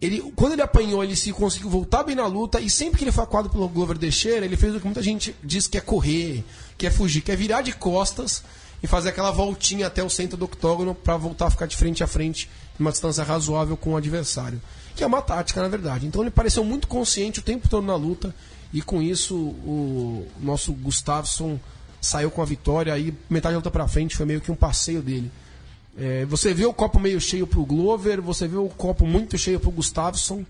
[0.00, 2.58] ele, quando ele apanhou, ele se conseguiu voltar bem na luta.
[2.62, 5.36] E sempre que ele foi acuado pelo Glover Teixeira, ele fez o que muita gente
[5.44, 6.42] diz que é correr,
[6.78, 8.42] que é fugir, que é virar de costas
[8.82, 12.02] e fazer aquela voltinha até o centro do octógono para voltar a ficar de frente
[12.02, 12.48] a frente
[12.80, 14.62] em uma distância razoável com o adversário.
[14.98, 16.08] Que é uma tática, na verdade.
[16.08, 18.34] Então ele pareceu muito consciente o tempo todo na luta.
[18.72, 21.56] E com isso, o nosso Gustafsson
[22.00, 22.92] saiu com a vitória.
[22.92, 25.30] Aí metade da luta pra frente foi meio que um passeio dele.
[25.96, 29.60] É, você vê o copo meio cheio pro Glover, você vê o copo muito cheio
[29.60, 30.44] pro Gustafsson.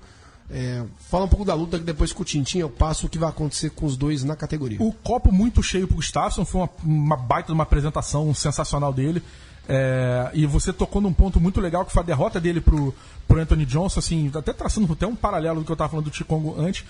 [0.51, 3.19] É, fala um pouco da luta que depois com o Tintin eu passo o que
[3.19, 4.79] vai acontecer com os dois na categoria.
[4.81, 9.23] O copo muito cheio pro Gustafsson, foi uma, uma baita de uma apresentação sensacional dele.
[9.69, 12.95] É, e você tocou num ponto muito legal que foi a derrota dele pro,
[13.27, 16.17] pro Anthony Johnson, assim, até traçando até um paralelo do que eu tava falando do
[16.17, 16.85] Chikongo antes.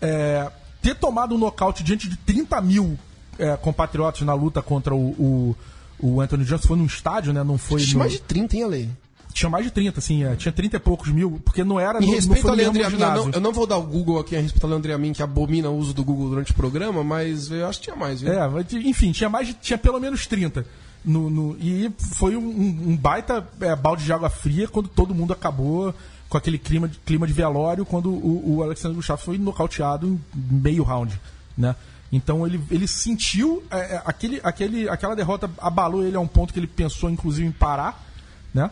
[0.00, 0.50] É,
[0.82, 2.98] ter tomado um nocaute diante de 30 mil
[3.38, 5.56] é, compatriotas na luta contra o, o,
[6.00, 7.44] o Anthony Johnson foi num estádio, né?
[7.44, 7.80] Não foi.
[7.80, 8.90] Tinha no- mais de 30, hein, Ale?
[9.32, 12.00] Tinha mais de 30, assim, é, tinha 30 e poucos mil, porque não era.
[12.00, 13.82] Não- não respeito foi no mesmo Leandro Yamin, eu não, eu não vou dar o
[13.82, 16.54] Google aqui a respeito ao Leandro Yamin, que abomina o uso do Google durante o
[16.54, 18.32] programa, mas eu acho que tinha mais, viu?
[18.32, 18.48] É,
[18.84, 20.64] enfim, tinha mais de- tinha pelo menos 30.
[21.06, 25.32] No, no- e foi um, um- baita é, balde de água fria quando todo mundo
[25.32, 25.94] acabou
[26.28, 30.20] com aquele clima de, clima de velório quando o, o Alexandre Gustavo foi nocauteado em
[30.34, 31.18] meio round,
[31.56, 31.76] né?
[32.10, 36.52] Então ele, ele sentiu é, é, aquele, aquele, aquela derrota abalou ele a um ponto
[36.52, 38.04] que ele pensou inclusive em parar,
[38.52, 38.68] né?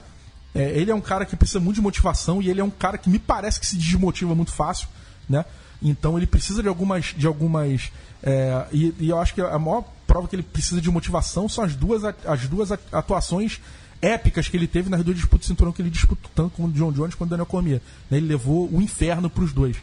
[0.52, 2.98] É, ele é um cara que precisa muito de motivação e ele é um cara
[2.98, 4.88] que me parece que se desmotiva muito fácil,
[5.28, 5.44] né?
[5.80, 7.06] Então ele precisa de algumas.
[7.16, 7.92] De algumas
[8.22, 11.64] é, e, e eu acho que a maior prova que ele precisa de motivação são
[11.64, 13.60] as duas, as duas atuações
[14.00, 16.72] épicas que ele teve nas duas disputas de cinturão que ele disputou tanto com o
[16.72, 17.80] John Jones quanto o Daniel Cormier.
[18.10, 18.18] né?
[18.18, 19.76] Ele levou o inferno para os dois.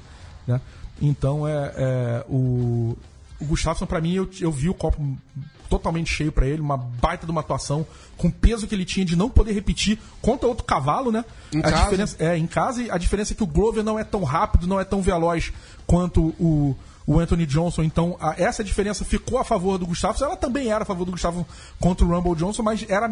[0.46, 0.62] Né?
[1.02, 2.96] Então é, é, o,
[3.40, 5.18] o Gustafsson, para mim, eu, eu vi o copo
[5.68, 9.06] totalmente cheio para ele, uma baita de uma atuação, com o peso que ele tinha
[9.06, 11.24] de não poder repetir contra outro cavalo, né?
[11.54, 11.84] Em a casa.
[11.84, 14.68] diferença é em casa e a diferença é que o Glover não é tão rápido,
[14.68, 15.54] não é tão veloz
[15.88, 16.76] quanto o,
[17.06, 17.84] o Anthony Johnson.
[17.84, 20.24] Então, a- essa diferença ficou a favor do Gustavo.
[20.24, 21.46] Ela também era a favor do Gustavo
[21.80, 23.10] contra o Rumble Johnson, mas era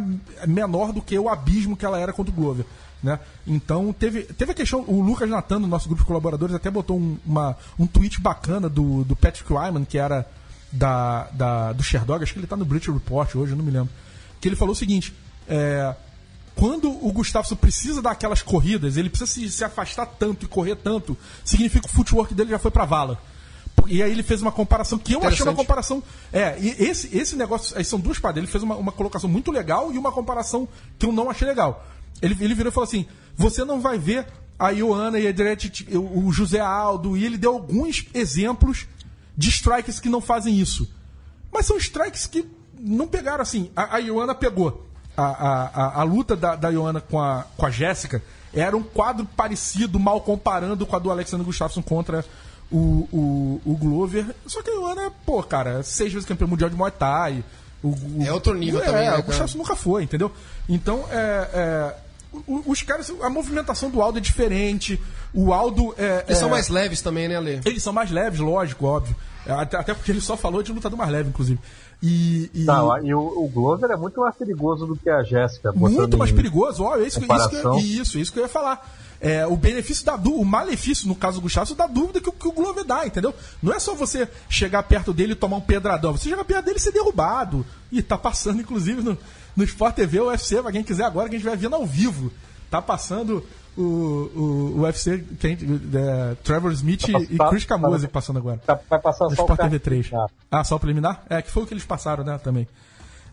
[0.48, 2.66] menor do que o abismo que ela era contra o Glover.
[3.02, 3.18] Né?
[3.48, 4.84] Então, teve, teve a questão.
[4.88, 8.68] O Lucas Natan, no nosso grupo de colaboradores, até botou um, uma, um tweet bacana
[8.68, 10.28] do, do Patrick Wyman, que era
[10.72, 12.22] da, da, do Sherdog.
[12.24, 13.90] Acho que ele tá no British Report hoje, não me lembro.
[14.42, 15.14] Que ele falou o seguinte:
[15.48, 15.96] é,
[16.56, 20.76] quando o Gustavo precisa dar aquelas corridas, ele precisa se, se afastar tanto e correr
[20.76, 23.18] tanto, significa que o footwork dele já foi pra vala.
[23.88, 26.04] E aí ele fez uma comparação que eu achei uma comparação.
[26.32, 27.78] É, e esse, esse negócio.
[27.78, 28.44] Aí são duas paradas.
[28.44, 31.86] Ele fez uma, uma colocação muito legal e uma comparação que eu não achei legal.
[32.22, 35.32] Ele, ele virou e falou assim: você não vai ver a Ioana e a
[35.98, 38.88] o José Aldo, e ele deu alguns exemplos
[39.38, 40.92] de strikes que não fazem isso.
[41.52, 42.46] Mas são strikes que
[42.78, 43.72] não pegaram assim.
[43.76, 44.86] A, a Ioana pegou.
[45.16, 48.22] A, a, a, luta da, da Ioana com a, com a Jéssica
[48.54, 52.24] era um quadro parecido, mal comparando com a do Alexander Gustafsson contra
[52.72, 54.26] o, o, o Glover.
[54.46, 57.44] Só que a Ioana, pô, cara, seis vezes campeão mundial de Muay Thai.
[57.84, 59.24] O, o- É outro nível é, também, né, O?
[59.24, 60.32] Gustafsson nunca foi, entendeu?
[60.68, 61.50] Então, é.
[61.54, 61.96] é,
[62.48, 65.02] o- os caras, a movimentação do Aldo é diferente.
[65.34, 66.24] O Aldo é.
[66.28, 67.62] Eles é- são mais leves também, né, Ale?
[67.66, 69.16] eles são mais leves, lógico, óbvio.
[69.48, 71.60] Até, até porque ele só falou de lutador mais leve, inclusive.
[72.04, 75.72] E, e Não, e o, o Glover é muito mais perigoso do que a Jéssica.
[75.72, 76.84] muito mais em- perigoso.
[76.84, 78.88] Ó, é isso, que- isso, que, isso, isso que eu ia falar.
[79.22, 82.34] É, o benefício da dúvida, o malefício, no caso do Gustavo, da dúvida que, o-
[82.34, 83.34] que o Glover dá, entendeu?
[83.62, 86.14] Não é só você chegar perto dele e tomar um pedradão.
[86.14, 87.66] Você chegar perto dele e ser derrubado.
[87.92, 89.18] E tá passando, inclusive, no,
[89.58, 91.86] no Sport TV, o UFC, pra quem quiser agora, que a gente vai vendo ao
[91.86, 92.32] vivo.
[92.72, 98.08] Tá passando o, o, o UFC, quem, é, Trevor Smith Tá e passando- Chris Camose
[98.08, 98.62] tá- passando agora.
[98.66, 100.12] Tá- vai passar No só Sport o TV 3.
[100.14, 101.24] Ah, Ah, só o preliminar?
[101.30, 102.68] É, que foi o que eles passaram, né, também.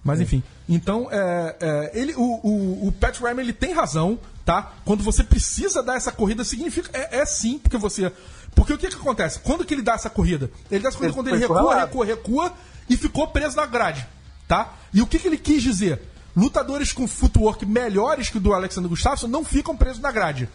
[0.02, 4.72] Mas enfim, então é, é, ele, o, o, o Pat Ryman ele tem razão, tá?
[4.84, 6.88] Quando você precisa dar essa corrida, significa.
[6.96, 8.10] É, é sim, porque você.
[8.54, 9.40] Porque o que, que acontece?
[9.40, 10.50] Quando que ele dá essa corrida?
[10.70, 11.86] Ele dá essa corrida Ele quando ele recua, encurralado.
[11.86, 12.52] recua, recua
[12.88, 14.06] e ficou preso na grade,
[14.46, 14.72] tá?
[14.94, 16.00] E o que, que ele quis dizer?
[16.34, 20.48] Lutadores com footwork melhores que o do Alexander Gustafsson não ficam presos na grade.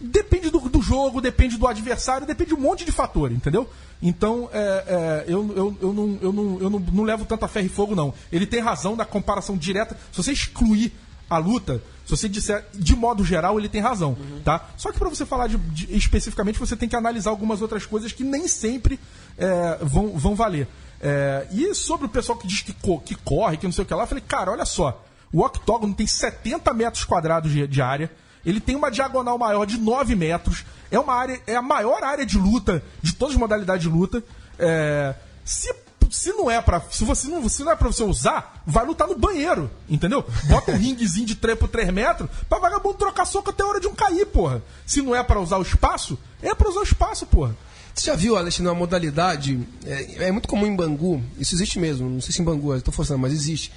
[0.00, 3.68] Depende do, do jogo, depende do adversário, depende de um monte de fator, entendeu?
[4.00, 7.48] Então, é, é, eu, eu, eu, não, eu, não, eu não, não levo tanto a
[7.48, 8.14] ferro e fogo, não.
[8.32, 9.98] Ele tem razão da comparação direta.
[10.10, 10.92] Se você excluir
[11.30, 14.40] a luta, se você disser de modo geral, ele tem razão, uhum.
[14.44, 14.68] tá?
[14.76, 18.12] Só que para você falar de, de, especificamente, você tem que analisar algumas outras coisas
[18.12, 18.98] que nem sempre
[19.38, 20.66] é, vão, vão valer.
[21.00, 23.86] É, e sobre o pessoal que diz que, co que corre, que não sei o
[23.86, 27.80] que lá, eu falei, cara, olha só, o octógono tem 70 metros quadrados de, de
[27.80, 28.10] área,
[28.44, 32.26] ele tem uma diagonal maior de 9 metros, é uma área, é a maior área
[32.26, 34.22] de luta de todas as modalidades de luta.
[34.58, 35.14] É,
[35.44, 35.72] se
[36.10, 39.06] se não é para se você não, se não é para você usar, vai lutar
[39.08, 40.24] no banheiro, entendeu?
[40.44, 43.80] Bota um ringuezinho de 3 por 3 metros pra vagabundo trocar soco até a hora
[43.80, 44.62] de um cair, porra.
[44.84, 47.56] Se não é para usar o espaço, é para usar o espaço, porra.
[47.94, 52.08] Você já viu, Alexandre, uma modalidade, é, é, muito comum em Bangu, isso existe mesmo,
[52.08, 53.72] não sei se em Bangu, estou forçando, mas existe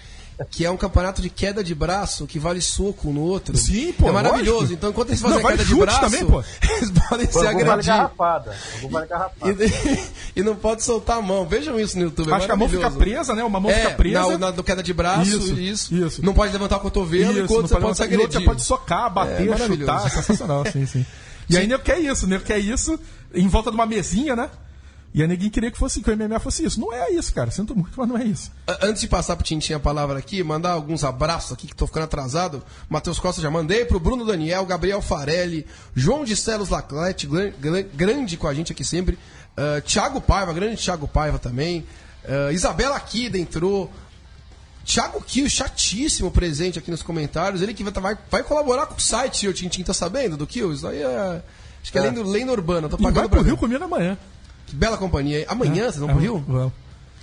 [0.49, 3.55] que é um campeonato de queda de braço que vale soco no outro.
[3.57, 4.09] Sim, pô.
[4.09, 4.59] É maravilhoso.
[4.59, 4.73] Lógico.
[4.73, 6.43] Então, enquanto eles fazem não, a queda de braço, também, pô.
[6.77, 7.65] eles podem se agredir.
[7.65, 8.55] Vale garrafada.
[8.89, 9.65] Vale garrafada.
[9.65, 9.99] E,
[10.39, 11.45] e, não pode soltar a mão.
[11.45, 12.31] Vejam isso no YouTube.
[12.31, 13.43] É Acho que a mão fica presa, né?
[13.43, 14.37] Uma mão é, fica presa.
[14.37, 16.25] Na, na, queda de braço, isso, isso, isso.
[16.25, 18.39] Não pode levantar o cotovelo isso, enquanto você pode se agredir.
[18.39, 20.09] Você pode socar, bater, é, chutar.
[20.09, 21.05] Sensacional, sim, sim.
[21.49, 22.99] E aí, nego quer isso, nego quer isso
[23.33, 24.49] em volta de uma mesinha, né?
[25.13, 26.79] E a ninguém queria que, fosse, que o MMA fosse isso.
[26.79, 27.51] Não é isso, cara.
[27.51, 28.51] Sinto muito, mas não é isso.
[28.81, 32.05] Antes de passar pro Tintin a palavra aqui, mandar alguns abraços aqui, que tô ficando
[32.05, 32.63] atrasado.
[32.89, 37.29] Matheus Costa já mandei, pro Bruno Daniel, Gabriel Farelli, João de Celos Laclete,
[37.93, 39.19] grande com a gente aqui sempre.
[39.55, 41.85] Uh, Thiago Paiva, grande Thiago Paiva também.
[42.25, 43.93] Uh, Isabela Kida entrou.
[44.83, 47.61] Thiago Kio, chatíssimo presente aqui nos comentários.
[47.61, 50.73] Ele que vai, vai colaborar com o site, o Tintin tá sabendo do Kio?
[50.73, 51.41] Isso aí é.
[51.83, 52.89] Acho que é, é lenda, lenda urbana.
[52.89, 54.17] Tô pagando e vai pro Rio comigo amanhã.
[54.73, 55.45] Bela companhia.
[55.47, 56.43] Amanhã é, vocês vão pro Rio?
[56.47, 56.73] Vamos.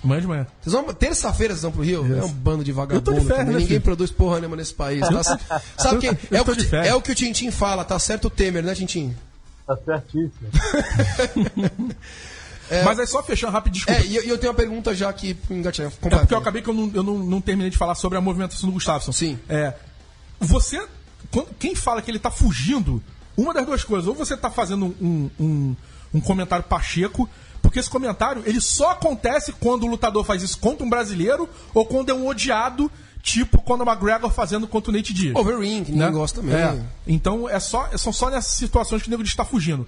[0.03, 0.47] Amanhã de manhã.
[0.61, 2.17] Vocês vão, terça-feira vocês vão pro Rio?
[2.17, 3.19] É um bando de vagabundo.
[3.19, 5.01] De né, ninguém produz porra nenhuma nesse país.
[5.01, 8.29] Tá, sabe que é, o que é o que o Tintim fala, tá certo o
[8.29, 9.15] Temer, né, Tintim?
[9.67, 10.49] Tá certíssimo.
[12.71, 13.99] É, Mas é só fechando rápido, desculpa.
[13.99, 15.91] É, e eu, eu tenho uma pergunta já aqui engatinhar.
[15.91, 18.21] É porque eu acabei que eu, não, eu não, não, terminei de falar sobre a
[18.21, 19.11] movimentação do Gustavo.
[19.11, 19.37] Sim.
[19.49, 19.73] É,
[20.39, 20.81] você,
[21.59, 23.03] quem fala que ele tá fugindo,
[23.35, 25.75] uma das duas coisas, ou você tá fazendo um, um,
[26.13, 27.29] um comentário pacheco,
[27.61, 31.85] porque esse comentário ele só acontece quando o lutador faz isso contra um brasileiro ou
[31.85, 35.35] quando é um odiado, tipo quando o McGregor fazendo contra o Nate Diaz.
[35.35, 36.09] Overring, né?
[36.09, 36.59] gosta mesmo.
[36.59, 36.83] É.
[37.07, 39.87] Então é só, são só nessas situações que o nego está fugindo.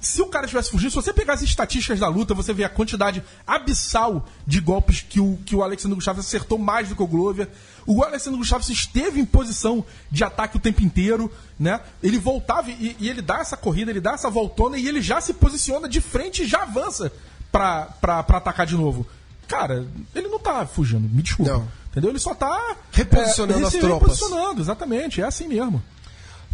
[0.00, 2.68] Se o cara estivesse fugindo, se você pegar as estatísticas da luta, você vê a
[2.68, 7.06] quantidade abissal de golpes que o, que o Alexandre Gustavo acertou mais do que o
[7.06, 7.48] Glover.
[7.86, 11.80] O Alessandro Gustavo esteve em posição de ataque o tempo inteiro, né?
[12.02, 15.20] Ele voltava e, e, ele dá essa corrida, ele dá essa voltona e ele já
[15.20, 17.10] se posiciona de frente e já avança
[17.50, 19.06] pra, pra, pra atacar de novo.
[19.48, 21.52] Cara, ele não tá fugindo, me desculpa.
[21.52, 21.68] Não.
[21.90, 22.10] Entendeu?
[22.10, 24.10] Ele só tá reposicionando é, as tropas.
[24.10, 25.82] Reposicionando, exatamente, é assim mesmo.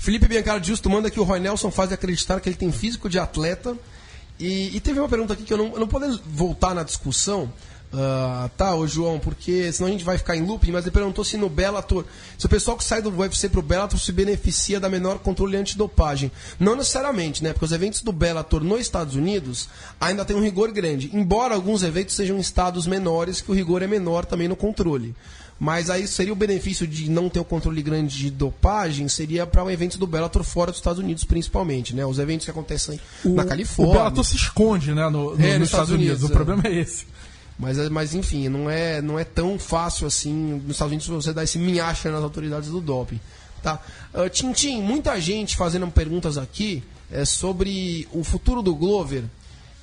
[0.03, 3.21] Felipe Biancardi Justo manda que o Roy Nelson faz acreditar que ele tem físico de
[3.21, 3.79] atleta.
[4.37, 7.53] E, e teve uma pergunta aqui que eu não, não posso voltar na discussão,
[7.93, 11.23] Uh, tá, ô João, porque senão a gente vai ficar em looping, mas ele perguntou
[11.23, 12.07] se no Bellator,
[12.39, 16.33] se o pessoal que sai do UFC pro Bellator se beneficia da menor controle antidopagem.
[16.59, 17.53] Não necessariamente, né?
[17.53, 19.69] Porque os eventos do Bellator nos Estados Unidos
[20.01, 21.11] ainda tem um rigor grande.
[21.13, 25.15] Embora alguns eventos sejam estados menores, que o rigor é menor também no controle.
[25.63, 29.63] Mas aí seria o benefício de não ter o controle grande de dopagem, seria para
[29.63, 32.05] o um evento do Bellator fora dos Estados Unidos, principalmente, né?
[32.05, 33.93] Os eventos que acontecem o, na Califórnia.
[33.93, 36.21] O Bellator se esconde, né, no, no, é, nos, nos, Estados, Unidos.
[36.21, 36.23] Unidos.
[36.25, 36.35] O é.
[36.35, 37.07] problema é esse.
[37.57, 41.45] Mas, mas enfim, não é, não é tão fácil assim nos Estados Unidos você dar
[41.45, 43.21] esse minhacha nas autoridades do doping.
[43.63, 43.81] Tá?
[44.13, 49.23] Uh, Tintim, muita gente fazendo perguntas aqui é, sobre o futuro do Glover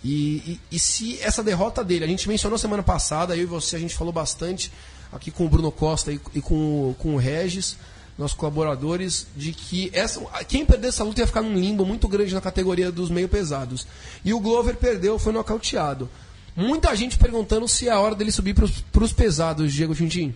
[0.04, 3.78] e, e, e, se essa derrota dele, a gente mencionou semana passada, eu e você,
[3.78, 4.70] a gente falou bastante
[5.12, 7.78] aqui com o Bruno Costa e, e com, com o Regis,
[8.18, 12.34] nossos colaboradores, de que essa, quem perder essa luta ia ficar num limbo muito grande
[12.34, 13.88] na categoria dos meio pesados.
[14.24, 16.10] E o Glover perdeu, foi nocauteado.
[16.56, 20.36] Muita gente perguntando se é a hora dele subir para os pesados, Diego Tintin.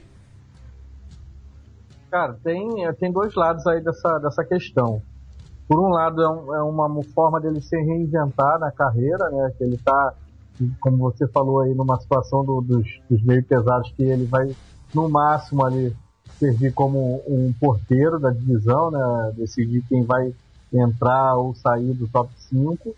[2.10, 5.02] Cara, tem, tem dois lados aí dessa, dessa questão.
[5.68, 9.52] Por um lado, é, um, é uma forma dele se reinventar na carreira, né?
[9.58, 10.14] Que ele está,
[10.80, 14.56] como você falou aí, numa situação do, dos, dos meio pesados que ele vai,
[14.94, 15.96] no máximo, ali
[16.40, 19.34] servir como um porteiro da divisão, né?
[19.36, 20.34] Decidir quem vai
[20.74, 22.96] entrar ou sair do top 5.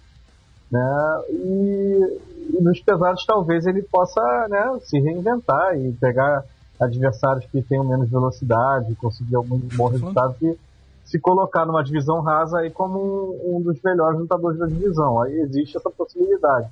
[0.72, 1.22] Né?
[1.30, 2.20] E,
[2.58, 6.44] e nos pesados talvez ele possa né, se reinventar e pegar
[6.80, 10.58] adversários que tenham menos velocidade, conseguir algum bom resultado e
[11.06, 15.22] se colocar numa divisão rasa aí como um, um, dos melhores lutadores da divisão.
[15.22, 16.68] Aí existe essa possibilidade.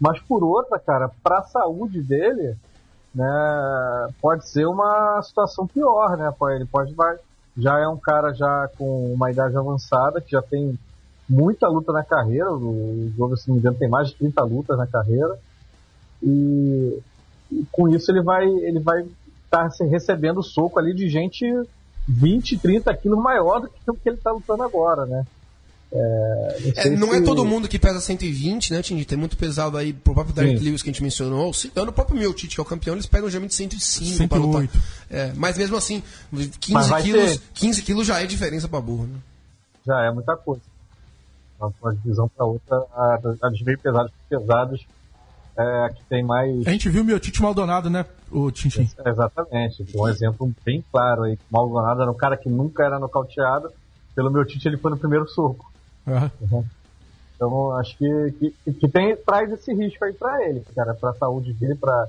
[0.00, 2.56] Mas por outra, cara, para a saúde dele,
[3.14, 6.32] né, pode ser uma situação pior, né?
[6.54, 7.18] Ele pode vai,
[7.56, 10.78] já é um cara já com uma idade avançada que já tem
[11.28, 12.50] muita luta na carreira.
[12.52, 15.38] O Glover, se não me engano, tem mais de 30 lutas na carreira.
[16.22, 16.98] E,
[17.52, 19.02] e com isso ele vai ele vai
[19.44, 21.44] estar tá, recebendo soco ali de gente
[22.08, 25.26] 20, 30 quilos maior do que o que ele está lutando agora, né?
[25.92, 27.16] É, não, é, não se...
[27.16, 29.04] é todo mundo que pesa 120, né, Tindy?
[29.04, 31.50] Tem muito pesado aí, pro próprio Derek Lewis que a gente mencionou.
[31.74, 34.68] No próprio meu Tite, que é o campeão, eles pegam geralmente 105 para lutar.
[35.10, 37.42] É, mas mesmo assim, 15 quilos, ter...
[37.54, 39.18] 15 quilos já é diferença para burro, né?
[39.86, 40.62] Já é muita coisa.
[41.60, 42.82] Uma divisão para outra,
[43.42, 44.86] as bem pesadas pesados
[45.58, 46.66] é, que tem mais.
[46.66, 48.88] A gente viu o meu Tite Maldonado, né, o Tintin?
[49.04, 49.84] É, exatamente.
[49.94, 51.38] Um exemplo bem claro aí.
[51.50, 53.70] Maldonado era um cara que nunca era nocauteado.
[54.14, 55.69] Pelo meu Tite, ele foi no primeiro soco.
[56.06, 56.30] Uhum.
[56.40, 56.64] Uhum.
[57.34, 61.14] Então, acho que, que, que, tem, traz esse risco aí para ele, cara, para a
[61.14, 62.06] saúde dele, para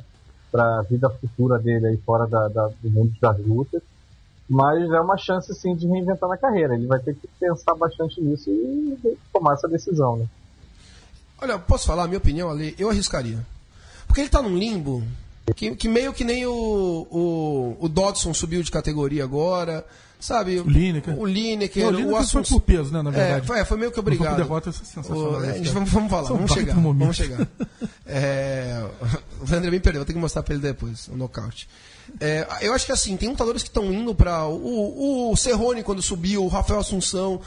[0.53, 3.81] a vida futura dele aí fora da, da, do mundo das lutas.
[4.49, 6.75] Mas é uma chance, sim, de reinventar na carreira.
[6.75, 10.27] Ele vai ter que pensar bastante nisso e tomar essa decisão, né?
[11.41, 12.75] Olha, posso falar a minha opinião ali?
[12.77, 13.39] Eu arriscaria.
[14.05, 15.01] Porque ele tá num limbo
[15.55, 19.85] que, que meio que nem o, o, o Dodson subiu de categoria agora.
[20.21, 20.59] Sabe?
[20.59, 21.19] O Lineker.
[21.19, 21.87] O Lineker.
[21.87, 23.43] o Lineker foi por peso, né, na verdade.
[23.43, 24.35] É, foi, foi meio que obrigado.
[24.35, 25.31] O derrota é sensacional.
[25.31, 27.47] O, é, gente, vamos, vamos falar, vamos chegar, vamos chegar.
[28.05, 28.85] É,
[29.39, 31.67] o André me perdeu, vou ter que mostrar pra ele depois, o nocaute.
[32.19, 36.03] É, eu acho que assim, tem lutadores que estão indo para o, o Cerrone quando
[36.03, 37.41] subiu, o Rafael Assunção,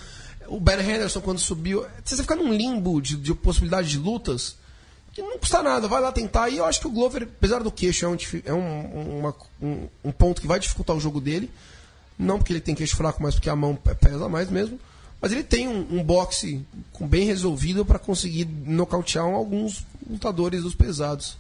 [0.49, 1.87] o Ben Henderson quando subiu.
[2.05, 4.57] Você fica num limbo de, de possibilidade de lutas
[5.15, 6.49] que não custa nada, vai lá tentar.
[6.49, 9.89] E eu acho que o Glover, apesar do queixo, é um, é um, uma, um,
[10.05, 11.49] um ponto que vai dificultar o jogo dele.
[12.19, 14.79] Não porque ele tem queixo fraco, mas porque a mão pesa mais mesmo.
[15.21, 16.65] Mas ele tem um, um boxe
[17.01, 21.39] bem resolvido para conseguir nocautear alguns lutadores dos pesados.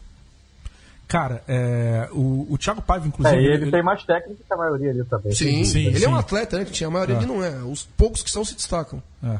[1.06, 3.36] Cara, é, o, o Thiago Paiva, inclusive.
[3.36, 5.32] É, ele, ele, tem mais técnica que a maioria ali também.
[5.32, 6.06] Sim, sim ele sim.
[6.06, 6.64] é um atleta, né?
[6.64, 7.26] Que tinha, a maioria é.
[7.26, 7.56] não é.
[7.62, 9.02] Os poucos que são se destacam.
[9.22, 9.38] É.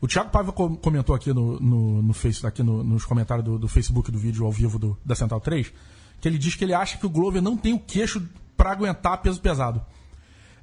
[0.00, 3.68] O Thiago Paiva comentou aqui no, no, no face, aqui no, nos comentários do, do,
[3.68, 5.70] Facebook do vídeo ao vivo do, da Central 3,
[6.20, 8.22] que ele diz que ele acha que o Glover não tem o queixo
[8.56, 9.82] para aguentar peso pesado.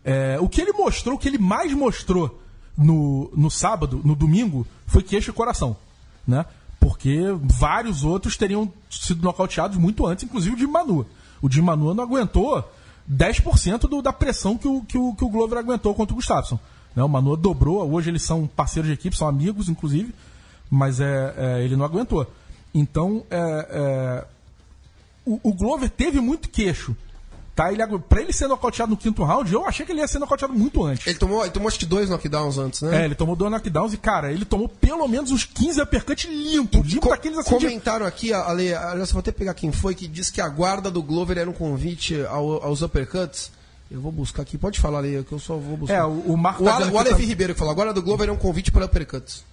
[0.03, 2.41] É, o que ele mostrou, o que ele mais mostrou
[2.75, 5.77] no, no sábado, no domingo, foi queixo e coração.
[6.25, 6.43] Né?
[6.79, 11.05] Porque vários outros teriam sido nocauteados muito antes, inclusive o de Manu.
[11.41, 12.67] O de Manu não aguentou
[13.11, 16.59] 10% do, da pressão que o, que, o, que o Glover aguentou contra o Gustafsson.
[16.97, 17.03] Né?
[17.03, 20.11] O Manu dobrou, hoje eles são parceiros de equipe, são amigos, inclusive,
[20.67, 22.25] mas é, é ele não aguentou.
[22.73, 24.25] Então, é, é,
[25.23, 26.95] o, o Glover teve muito queixo
[27.57, 30.19] Tá, ele, pra ele ser nocauteado no quinto round, eu achei que ele ia ser
[30.19, 31.07] nocauteado muito antes.
[31.07, 33.01] Ele tomou, ele tomou acho que dois knockdowns antes, né?
[33.01, 36.85] É, ele tomou dois knockdowns e, cara, ele tomou pelo menos uns 15 uppercuts limpos.
[36.85, 37.49] Limpo Co daqueles assim.
[37.49, 38.09] Comentaram de...
[38.09, 41.35] aqui, Ale, aliás, vou até pegar quem foi, que disse que a guarda do Glover
[41.35, 43.51] era um convite ao, aos uppercuts.
[43.89, 45.95] Eu vou buscar aqui, pode falar ali, que eu só vou buscar.
[45.95, 46.63] É, o, o Marco.
[46.63, 47.23] O, Ale, o Aleph tá...
[47.23, 49.43] Ribeiro que falou, a guarda do Glover é um convite para uppercuts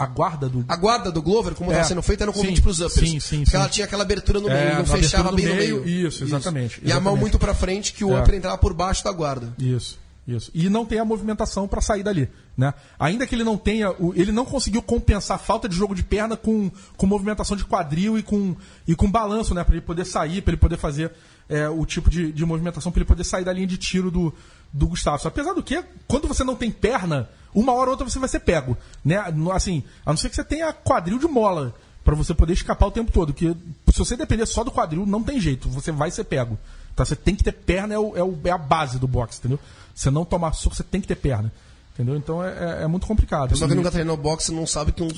[0.00, 0.64] a guarda do.
[0.66, 3.10] A guarda do Glover, como estava é, sendo feita, era um convite para os uppers.
[3.10, 3.56] Sim, sim, porque sim.
[3.56, 6.06] ela tinha aquela abertura no meio, é, não fechava bem meio, no meio.
[6.06, 6.78] Isso, exatamente.
[6.78, 6.88] Isso.
[6.88, 8.20] E a mão muito para frente, que o é.
[8.20, 9.52] upper entrava por baixo da guarda.
[9.58, 9.98] Isso.
[10.26, 10.50] Isso.
[10.54, 12.28] E não tem a movimentação para sair dali.
[12.56, 12.72] Né?
[12.98, 13.94] Ainda que ele não tenha.
[14.14, 18.18] Ele não conseguiu compensar a falta de jogo de perna com, com movimentação de quadril
[18.18, 19.64] e com, e com balanço, né?
[19.64, 21.10] Para ele poder sair, para ele poder fazer
[21.50, 24.32] é, o tipo de, de movimentação, para ele poder sair da linha de tiro do,
[24.72, 25.26] do Gustavo.
[25.26, 28.40] Apesar do que, quando você não tem perna, uma hora ou outra você vai ser
[28.40, 28.76] pego.
[29.04, 29.16] Né?
[29.52, 32.92] Assim, a não ser que você tenha quadril de mola para você poder escapar o
[32.92, 33.34] tempo todo.
[33.34, 33.54] Que
[33.92, 36.56] se você depender só do quadril, não tem jeito, você vai ser pego.
[36.94, 37.04] Tá?
[37.04, 39.58] Você tem que ter perna, é, o, é, o, é a base do boxe, entendeu?
[39.94, 41.52] Você não tomar soco, você tem que ter perna.
[42.00, 42.16] Entendeu?
[42.16, 43.50] Então é, é, é muito complicado.
[43.50, 45.08] Pessoal que nunca treinou boxe não sabe que um,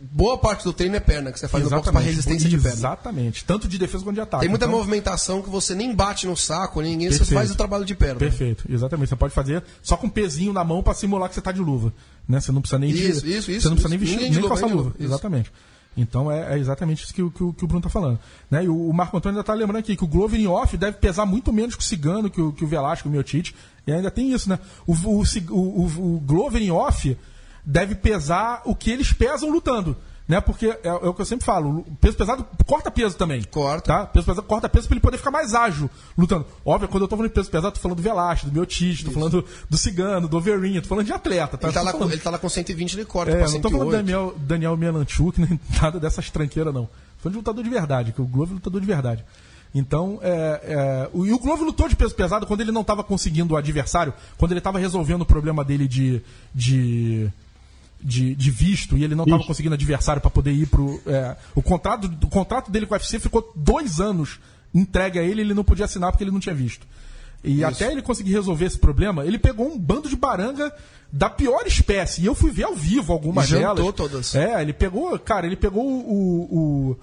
[0.00, 1.86] boa parte do treino é perna, que você faz Exatamente.
[1.86, 2.76] no boxe para resistência de perna.
[2.76, 3.44] Exatamente.
[3.44, 4.40] Tanto de defesa quanto de ataque.
[4.40, 4.76] Tem muita então...
[4.76, 7.24] movimentação que você nem bate no saco, ninguém, Perfeito.
[7.24, 8.18] você faz o trabalho de perna.
[8.18, 9.10] Perfeito, exatamente.
[9.10, 11.60] Você pode fazer só com um pezinho na mão para simular que você está de
[11.60, 11.92] luva.
[12.28, 12.40] Né?
[12.40, 14.48] Você não precisa nem isso, de, isso, isso, Você não precisa nem vestir, nem, nem
[14.48, 14.82] passar luva.
[14.82, 14.94] luva.
[14.98, 15.52] Exatamente.
[15.96, 18.18] Então é, é, exatamente isso que, que, que o Bruno está falando.
[18.50, 18.64] Né?
[18.64, 20.98] E o, o Marco Antônio ainda está lembrando aqui que o Glover em off deve
[20.98, 23.54] pesar muito menos que o Cigano, que o, que o Velasco, o Miotite.
[23.86, 24.58] E ainda tem isso, né?
[24.86, 27.16] O, o, o, o Glover em off
[27.64, 30.40] deve pesar o que eles pesam lutando né?
[30.40, 33.42] Porque é, é, o que eu sempre falo, peso pesado corta peso também.
[33.42, 33.86] Corta.
[33.86, 34.06] Tá?
[34.06, 36.46] Peso pesado corta peso para ele poder ficar mais ágil lutando.
[36.64, 39.10] Óbvio, quando eu tô falando de peso pesado, tô falando do Velasco, do Miotite, tô
[39.10, 41.68] falando do, do Cigano, do Overin, tô falando de atleta, tá?
[41.68, 42.08] Ele tá, lá falando...
[42.08, 43.62] com, ele tá lá com 120, ele corta é, pra 108.
[43.62, 46.88] Não tô falando Daniel, Daniel Melanchuk, nem nada dessas tranqueiras, não.
[47.18, 49.24] Foi de lutador de verdade, que o Glover é lutador de verdade.
[49.74, 53.02] Então, é, é, o, e o Glover lutou de peso pesado quando ele não estava
[53.02, 56.22] conseguindo o adversário, quando ele estava resolvendo o problema dele de,
[56.54, 57.28] de
[58.00, 61.00] de, de visto e ele não estava conseguindo adversário para poder ir pro.
[61.06, 64.38] É, o, contrato, o contrato dele com o UFC ficou dois anos
[64.74, 66.86] entregue a ele ele não podia assinar porque ele não tinha visto.
[67.42, 67.66] E Isso.
[67.66, 70.72] até ele conseguir resolver esse problema, ele pegou um bando de baranga
[71.12, 72.22] da pior espécie.
[72.22, 73.94] E eu fui ver ao vivo algumas Jantou delas.
[73.94, 74.34] todas.
[74.34, 76.42] É, ele pegou, cara, ele pegou o.
[76.90, 76.96] o-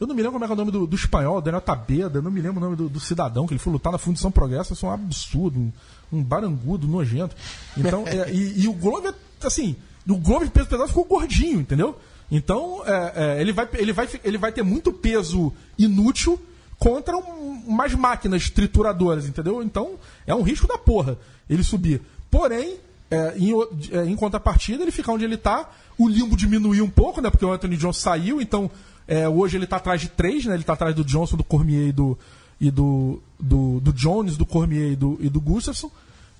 [0.00, 2.18] eu não me lembro como é, que é o nome do, do espanhol, Daniel Tabeda,
[2.18, 4.30] eu não me lembro o nome do, do cidadão, que ele foi lutar na Fundição
[4.30, 5.72] Progresso, isso é um absurdo, um,
[6.12, 7.34] um barangudo nojento.
[7.76, 9.76] Então, é, e, e o Glover, assim,
[10.08, 11.96] o Glover peso pesado ficou gordinho, entendeu?
[12.30, 16.38] Então, é, é, ele, vai, ele, vai, ele vai ter muito peso inútil
[16.78, 19.62] contra um- umas máquinas trituradoras, entendeu?
[19.62, 19.94] Então,
[20.26, 21.18] é um risco da porra
[21.48, 22.00] ele subir.
[22.30, 22.76] Porém,
[23.10, 23.52] é, em,
[23.92, 25.70] é, em contrapartida, ele fica onde ele tá.
[25.96, 27.30] O limbo diminuiu um pouco, né?
[27.30, 28.70] Porque o Anthony Johnson saiu, então
[29.06, 30.54] é, hoje ele tá atrás de três, né?
[30.54, 32.18] Ele tá atrás do Johnson, do Cormier e do,
[32.60, 35.42] e do, do, do Jones, do Cormier e do, e do.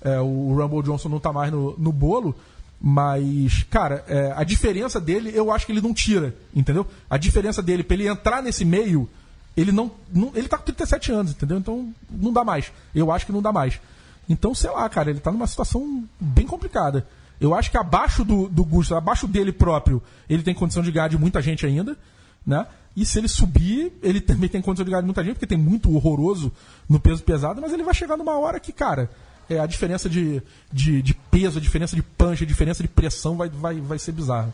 [0.01, 2.35] É, o Rumble Johnson não tá mais no, no bolo.
[2.81, 6.87] Mas, cara, é, a diferença dele, eu acho que ele não tira, entendeu?
[7.09, 9.09] A diferença dele pra ele entrar nesse meio,
[9.57, 11.57] ele não, não- Ele tá com 37 anos, entendeu?
[11.57, 12.71] Então não dá mais.
[12.95, 13.81] Eu acho que não dá mais.
[14.29, 17.07] Então, sei lá, cara, ele tá numa situação bem complicada.
[17.41, 21.07] Eu acho que abaixo do, do Gusto, abaixo dele próprio, ele tem condição de ganhar
[21.07, 21.97] de muita gente ainda,
[22.45, 22.67] né?
[22.95, 25.57] E se ele subir, ele também tem condição de ganhar de muita gente, porque tem
[25.57, 26.51] muito horroroso
[26.87, 29.09] no peso pesado, mas ele vai chegar numa hora que, cara,
[29.49, 33.35] é, a diferença de, de, de peso, a diferença de punch, a diferença de pressão
[33.35, 34.53] vai, vai, vai ser bizarra.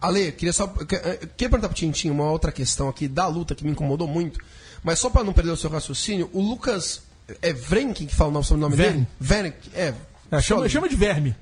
[0.00, 0.64] Ale, queria só.
[0.90, 4.38] eh, Queria perguntar pro Tintin uma outra questão aqui da luta que me incomodou muito,
[4.84, 7.05] mas só pra não perder o seu raciocínio, o Lucas.
[7.42, 8.92] É Vrenk que fala o nome- sobre o nome Verne.
[8.92, 9.08] dele?
[9.20, 9.52] Verne.
[9.74, 9.94] É.
[10.28, 11.36] É, chama, chama de verme.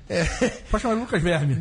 [0.69, 1.55] Pode chamar de Lucas Verme.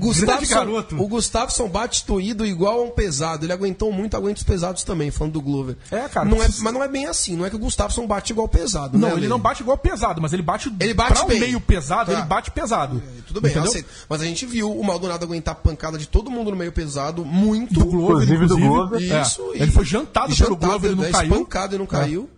[0.46, 1.02] Garoto.
[1.02, 3.46] o Gustafsson bate tuído igual a um pesado.
[3.46, 5.74] Ele aguentou muito, aguenta os pesados também, falando do Glover.
[5.90, 7.34] É, cara, Não é, precisa- mas não é bem assim.
[7.34, 9.28] Não é que o Gustafsson bate igual pesado, Não, né, ele Ale?
[9.28, 11.40] não bate igual pesado, mas ele bate, Ele bate pra o bem.
[11.40, 12.18] meio pesado, Tá.
[12.18, 13.02] ele bate pesado.
[13.26, 13.70] Tudo bem, eu Entendeu?
[13.70, 13.88] aceito.
[14.06, 17.72] Mas a gente viu o Maldonado aguentar pancada de todo mundo no meio pesado, muito.
[17.72, 18.68] Do Glover, Inclusive do inclusive.
[18.68, 19.12] Glover.
[19.12, 19.22] É.
[19.22, 19.50] Isso.
[19.54, 21.32] Ele foi jantado pelo Glover, ele não é, caiu.
[21.32, 22.28] Espancado e não caiu.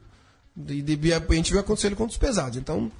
[0.56, 2.56] E, a gente viu acontecer ele contra os pesados.
[2.58, 2.90] Então,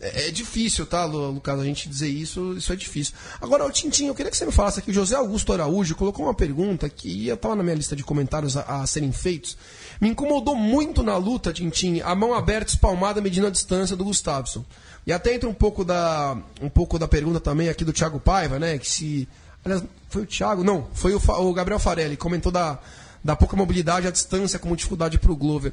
[0.00, 1.60] é, é difícil, tá, Lu- Lucas?
[1.60, 3.14] A gente dizer isso, isso é difícil.
[3.40, 4.90] Agora, o Tintin, eu queria que você me falasse aqui.
[4.90, 8.82] O José Augusto Araújo colocou uma pergunta que estava na minha lista de comentários a,
[8.82, 9.56] a serem feitos.
[10.00, 14.64] Me incomodou muito na luta, Tintin, a mão aberta, espalmada, medindo a distância do Gustafsson.
[15.06, 18.58] E até entra um pouco da, um pouco da pergunta também aqui do Thiago Paiva,
[18.58, 18.78] né?
[18.78, 19.28] Que se.
[19.64, 20.64] Aliás, foi o Thiago?
[20.64, 22.78] Não, foi o, o Gabriel Farelli, comentou da,
[23.22, 25.72] da pouca mobilidade, a distância como dificuldade pro Glover.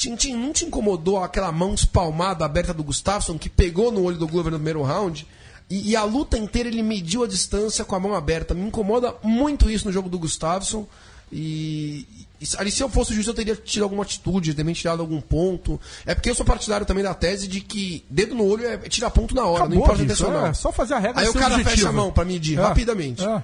[0.00, 4.26] Tintin, não te incomodou aquela mão espalmada aberta do Gustafsson que pegou no olho do
[4.26, 5.26] Glover no primeiro round?
[5.68, 8.54] E, e a luta inteira ele mediu a distância com a mão aberta.
[8.54, 10.86] Me incomoda muito isso no jogo do Gustafsson.
[11.32, 12.06] E,
[12.40, 15.20] e ali, se eu fosse o juiz, eu teria tido alguma atitude, também tirado algum
[15.20, 15.78] ponto.
[16.04, 19.10] É porque eu sou partidário também da tese de que dedo no olho é tirar
[19.10, 20.46] ponto na hora, Acabou, não importa bicho, intencional.
[20.46, 21.70] é só fazer a regra Aí o cara objetiva.
[21.70, 23.22] fecha a mão pra medir É, rapidamente.
[23.22, 23.42] é.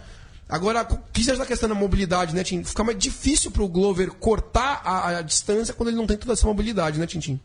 [0.49, 2.63] Agora, o que seja da questão da mobilidade, né, Tim?
[2.63, 6.47] Fica mais difícil pro Glover cortar a, a distância quando ele não tem toda essa
[6.47, 7.41] mobilidade, né, Tintin?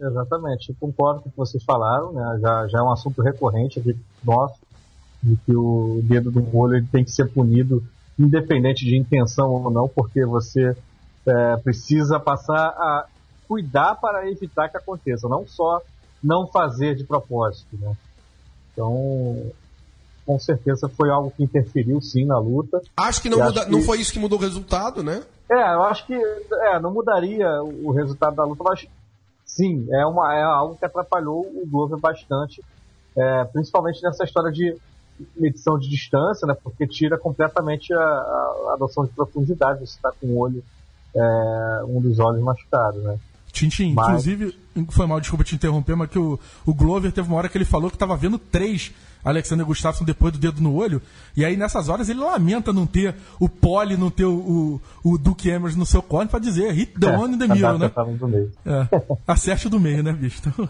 [0.00, 2.38] Exatamente, concordo com o que vocês falaram, né?
[2.40, 4.58] já, já é um assunto recorrente aqui nosso,
[5.22, 7.84] de que o dedo do olho ele tem que ser punido,
[8.18, 10.76] independente de intenção ou não, porque você
[11.24, 13.06] é, precisa passar a
[13.46, 15.80] cuidar para evitar que aconteça, não só
[16.22, 17.76] não fazer de propósito.
[17.76, 17.96] Né?
[18.72, 19.52] Então,
[20.26, 22.80] com certeza foi algo que interferiu sim na luta.
[22.96, 25.22] Acho que não, muda- acho que- não foi isso que mudou o resultado, né?
[25.50, 28.86] É, eu acho que é, não mudaria o o resultado da luta, mas
[29.44, 32.62] sim, é, uma, é algo que atrapalhou o Glover bastante,
[33.16, 34.76] é, principalmente nessa história de
[35.36, 40.10] medição de distância, né, porque tira completamente a, a, a noção de profundidade, você está
[40.18, 40.64] com o olho,
[41.14, 43.18] é, um dos olhos machucado, né.
[43.52, 44.58] Tintin, Mas- inclusive,
[44.90, 47.64] foi mal, desculpa te interromper, mas que o, o Glover teve uma hora que ele
[47.64, 48.92] falou que tava vendo três
[49.24, 51.00] Alexander Gustafsson depois do dedo no olho,
[51.36, 55.18] e aí nessas horas ele lamenta não ter o Pole, não ter o, o, o
[55.18, 57.90] Duke Emers no seu corner pra dizer hit the one in the middle, né?
[58.18, 58.50] no meio.
[58.66, 58.88] É,
[59.26, 60.40] acerte do meio, né, bicho?
[60.44, 60.68] Então,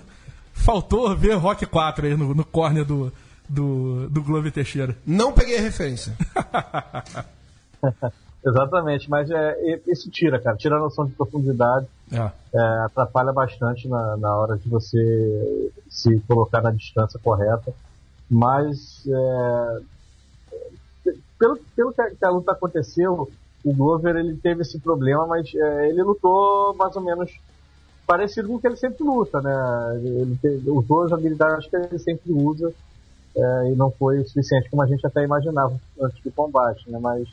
[0.53, 3.11] faltou ver Rock 4 aí no, no corner do,
[3.49, 4.99] do, do Glover Teixeira.
[5.07, 6.15] Não peguei a referência.
[8.45, 12.31] Exatamente, mas é, isso tira, cara, tira a noção de profundidade, É.
[12.55, 17.73] é, atrapalha bastante na, na hora de você se colocar na distância correta.
[18.31, 19.81] Mas é,
[21.39, 23.31] pelo, pelo que a, luta aconteceu,
[23.65, 27.33] o Glover ele teve esse problema, mas é, ele lutou mais ou menos
[28.07, 30.01] parecido com o que ele sempre luta, né?
[30.03, 32.73] Ele te- usou as habilidades que ele sempre usa
[33.37, 36.99] é, e não foi suficiente como a gente até imaginava antes do combate, né?
[37.01, 37.29] Mas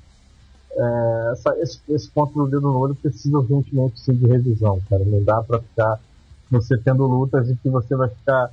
[0.72, 5.04] é, essa- esse, esse ponto do dedo no olho precisa urgentemente sim de revisão, cara.
[5.06, 6.00] Não dá pra ficar
[6.52, 8.52] você tendo lutas em que você vai ficar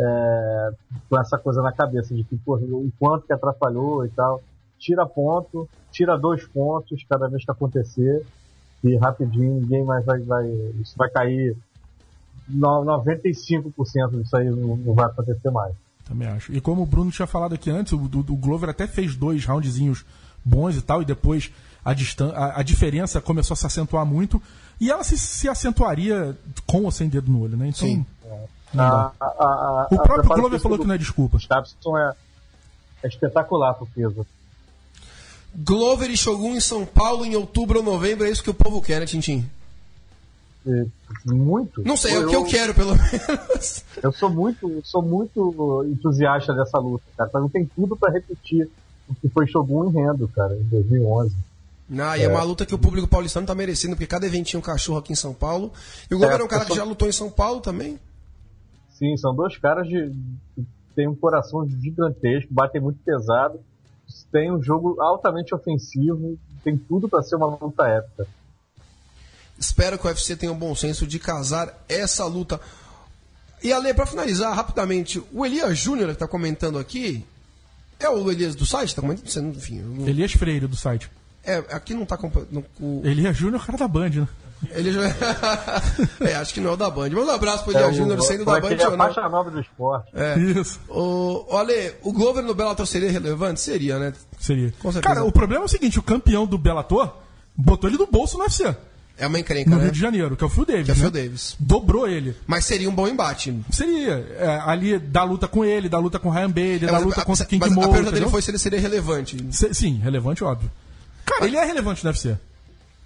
[0.00, 0.70] é,
[1.10, 4.40] com essa coisa na cabeça de que o quanto que atrapalhou e tal.
[4.78, 8.24] Tira ponto, tira dois pontos cada vez que acontecer
[8.84, 10.46] e rapidinho ninguém mais vai, vai
[10.80, 11.56] isso vai cair
[12.48, 15.74] no- 95% disso aí não, vai acontecer mais.
[16.04, 16.52] Também acho.
[16.52, 20.06] E como o Bruno tinha falado aqui antes, o- o Glover até fez dois roundzinhos
[20.48, 21.50] bons e tal, e depois
[21.84, 24.42] a, distan a, a diferença começou a se acentuar muito,
[24.80, 26.36] e ela se, se acentuaria
[26.66, 27.68] com ou sem dedo no olho, né?
[27.68, 28.06] Então, Sim.
[28.76, 31.36] A- a- a- O a próprio Glover falou do que não é desculpa.
[31.38, 32.12] Gustafsson é,
[33.02, 34.26] é espetacular pro peso.
[35.56, 38.82] Glover e Shogun em São Paulo em outubro ou novembro, é isso que o povo
[38.82, 39.48] quer, né, Tintim?
[40.66, 40.86] E
[41.24, 41.82] muito.
[41.82, 43.82] Não sei, é o que eu quero, pelo menos.
[44.02, 47.30] Eu sou muito, sou muito entusiasta dessa luta, cara.
[47.30, 48.68] Pra mim tem tudo pra repetir
[49.20, 51.34] que foi Shogun em Rendo, cara, em 2011.
[51.98, 54.60] Ah, e é uma luta que o público paulistano tá merecendo, porque cada eventinho é
[54.60, 55.72] um cachorro aqui em São Paulo.
[56.10, 57.98] E o Glover é, É, um cara que sou- já lutou em São Paulo também.
[58.98, 60.12] Sim, são dois caras de,
[60.54, 63.58] que têm um coração gigantesco, batem muito pesado,
[64.30, 68.26] tem um jogo altamente ofensivo, tem tudo pra ser uma luta épica.
[69.58, 72.60] Espero que o UFC tenha um bom senso de casar essa luta.
[73.62, 77.24] E Ale, pra finalizar rapidamente, o Elias Júnior que tá comentando aqui.
[78.00, 78.94] É o Elias do site?
[78.94, 79.26] Tá comentando?
[79.28, 81.10] Você Enfim, não- Elias Freire, do site.
[81.44, 84.28] é, aqui não tá compa- no- o Elias Júnior é o cara da Band, né?
[84.72, 85.02] Ele já...
[86.20, 87.10] é, acho que não é o da Band.
[87.10, 89.04] Manda um abraço pro Elias É Júnior sendo da é Band é a ou não.
[89.06, 90.10] faixa nova do esporte.
[90.14, 90.36] É.
[90.38, 90.80] Isso.
[90.88, 93.60] O, o Ale, o Glover no Bellator seria relevante?
[93.60, 94.12] Seria, né?
[94.40, 94.72] Seria.
[94.80, 95.14] Com certeza.
[95.14, 97.14] Cara, o problema é o seguinte: o campeão do Bellator
[97.56, 98.74] botou ele no bolso no UFC,
[99.18, 99.82] É uma encrenca, no né?
[99.84, 100.84] Rio de Janeiro, que é o Phil Davis.
[100.84, 101.02] Que é o né?
[101.02, 101.56] Phil Davis.
[101.58, 102.36] Dobrou ele.
[102.46, 103.52] Mas seria um bom embate.
[103.72, 104.12] Seria.
[104.38, 107.04] é, ali, da luta com ele, da luta com o Ryan Bailey, É, da mas
[107.04, 107.82] luta a- contra o King mas Mo.
[107.82, 109.36] a pergunta dele foi se ele seria relevante.
[109.50, 110.70] Se- Sim, relevante, óbvio.
[111.26, 112.36] Cara, ele é relevante no UFC.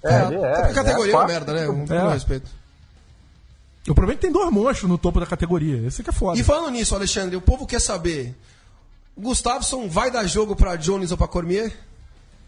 [0.05, 0.53] É, ele é.
[0.61, 1.67] Até categoria é, uma merda, né?
[1.67, 2.13] Com todo É.
[2.13, 2.51] respeito.
[3.89, 5.87] O problema é que tem dois monstros no topo da categoria.
[5.87, 6.39] Esse que é foda.
[6.39, 8.35] E falando nisso, Alexandre, o povo quer saber:
[9.17, 11.73] o Gustafsson vai dar jogo pra Jones ou pra Cormier?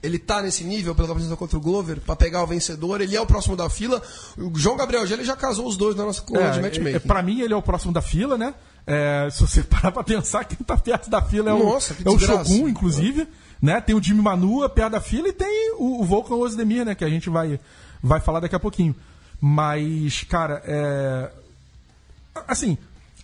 [0.05, 3.01] Ele tá nesse nível pela apresentação contra o Glover pra pegar o vencedor?
[3.01, 4.03] Ele é o próximo da fila?
[4.37, 6.97] O João Gabriel Gelo já casou os dois na nossa coluna de É, matchmaking.
[6.97, 8.55] é, pra mim, ele é o próximo da fila, né?
[8.87, 12.09] É, se você parar pra pensar, quem tá perto da fila é o, Nossa, é
[12.09, 12.19] o.
[12.19, 13.27] Shogun, inclusive.
[13.63, 13.81] Né?
[13.81, 16.95] Tem o Jimmy Manua perto da fila e tem o, o Volkan Ozdemir, né?
[16.95, 17.59] Que a gente vai,
[18.03, 18.95] vai falar daqui a pouquinho.
[19.41, 21.31] Mas, cara, é...
[22.47, 22.77] Assim,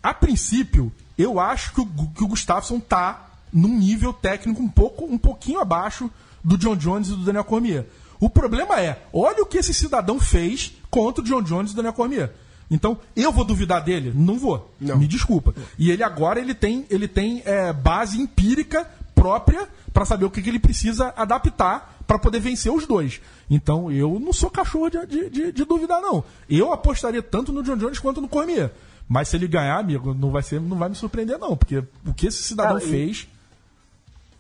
[0.03, 5.05] a princípio, eu acho que o, que o Gustafsson tá num nível técnico um pouco
[5.05, 6.11] um pouquinho abaixo
[6.43, 7.87] do John Jones e do Daniel Cormier.
[8.19, 11.77] O problema é, olha o que esse cidadão fez contra o John Jones e o
[11.77, 12.33] Daniel Cormier.
[12.71, 14.13] Então, eu vou duvidar dele?
[14.15, 14.73] Não vou.
[14.81, 14.97] Não.
[14.99, 15.55] Me desculpa.
[15.79, 20.41] E ele agora ele tem, ele tem é, base empírica própria para saber o que,
[20.41, 23.21] que ele precisa adaptar para poder vencer os dois.
[23.49, 26.23] Então, eu não sou cachorro de, de, de- de duvidar, não.
[26.49, 28.71] Eu apostaria tanto no John Jones quanto no Cormier.
[29.09, 31.57] Mas se ele ganhar, amigo, não vai, ser, não vai me surpreender, não.
[31.57, 33.27] Porque o que esse cidadão Cara, e- fez.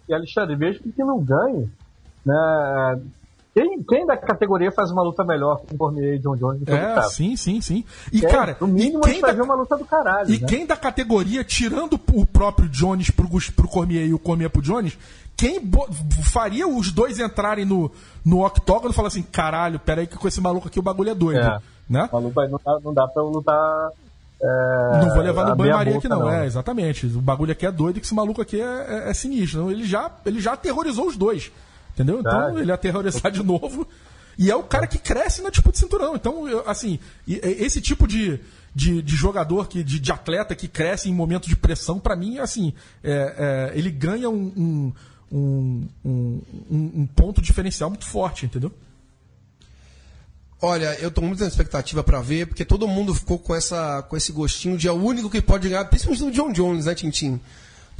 [0.08, 1.68] E Alexandre, mesmo que não ganhe,
[2.30, 3.00] né?
[3.52, 6.66] Quem, quem da categoria faz uma luta melhor com o Cormier e John Jones do
[6.66, 7.84] que o É, sim, sim, sim.
[8.12, 10.30] E, É, cara, no mínimo e quem da- uma luta do caralho.
[10.32, 10.46] E né?
[10.46, 14.96] quem da categoria, tirando o próprio Jones pro, pro Cormier e o Cormier pro Jones,
[15.36, 15.60] quem
[16.22, 17.90] faria os dois entrarem no,
[18.24, 21.14] no octógono e falar assim, caralho, peraí que com esse maluco aqui o bagulho é
[21.14, 21.40] doido.
[21.40, 21.58] É.
[21.88, 22.08] Né?
[22.12, 23.88] Uma luta não dá, não dá pra eu lutar.
[24.40, 26.30] é, Não vou levar no banho-maria aqui, boca, não.
[26.30, 27.04] É, exatamente.
[27.06, 28.64] O bagulho aqui é doido e que esse maluco aqui é,
[29.06, 29.72] é- é sinistro.
[29.72, 31.50] Ele, já, ele já aterrorizou os dois.
[31.94, 32.20] Entendeu?
[32.20, 32.60] Então, Verdade.
[32.60, 33.86] ele aterrorizar de novo.
[34.38, 36.14] E é o cara que cresce na disputa de cinturão.
[36.16, 38.40] Então, eu, assim, esse tipo de,
[38.74, 42.38] de, de jogador, que, de, de atleta que cresce em momentos de pressão, pra mim,
[42.38, 42.72] assim,
[43.04, 44.92] é, é, ele ganha um,
[45.30, 48.72] um, um, um- ponto diferencial muito forte, entendeu?
[50.62, 54.16] Olha, eu tô muito na expectativa pra ver, porque todo mundo ficou com, essa, com
[54.16, 57.40] esse gostinho de é o único que pode ganhar, principalmente do John Jones, né, Tintin?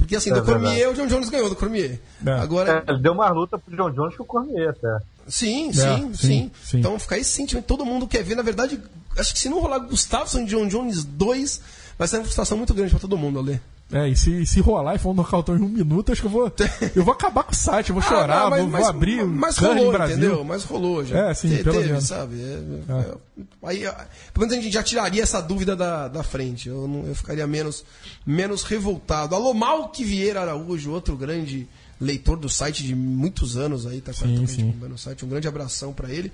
[0.01, 0.65] Porque assim, É do verdade.
[0.65, 1.99] Cormier, o John Jones ganhou do Cormier.
[2.25, 2.31] É.
[2.31, 4.97] Agora, É, ele deu mais luta pro John Jones que o Cormier até.
[5.27, 6.79] sim, sim, sim, sim, sim.
[6.79, 8.33] Então fica esse sentimento, todo mundo quer ver.
[8.35, 8.81] Na verdade,
[9.15, 11.61] acho que se não rolar Gustafsson e John Jones 2,
[11.99, 13.61] vai ser uma frustração muito grande pra todo mundo, Ale.
[13.91, 16.31] É, e se, se rolar e for um nocautão em um minuto, acho que eu
[16.31, 16.51] vou.
[16.95, 19.25] Eu vou acabar com o site, eu vou chorar, Ah, mas- vou, mas- vou abrir
[19.25, 20.17] mas rolou, Brasil.
[20.17, 20.43] entendeu?
[20.43, 21.29] Mas rolou já.
[21.29, 22.03] É, sim, Te- pelo teve, menos.
[22.05, 22.35] sabe?
[22.41, 23.13] É, é,
[23.63, 26.69] aí, ah, pelo menos a gente já tiraria essa dúvida da, da frente.
[26.69, 27.83] Eu, não- eu ficaria menos,
[28.25, 29.35] menos revoltado.
[29.35, 31.67] Alô, Malque Vieira Araújo, outro grande
[31.99, 34.69] leitor do site de muitos anos aí, tá Sim, sim.
[34.69, 35.23] acompanhando o site.
[35.25, 36.31] Um grande abração pra ele.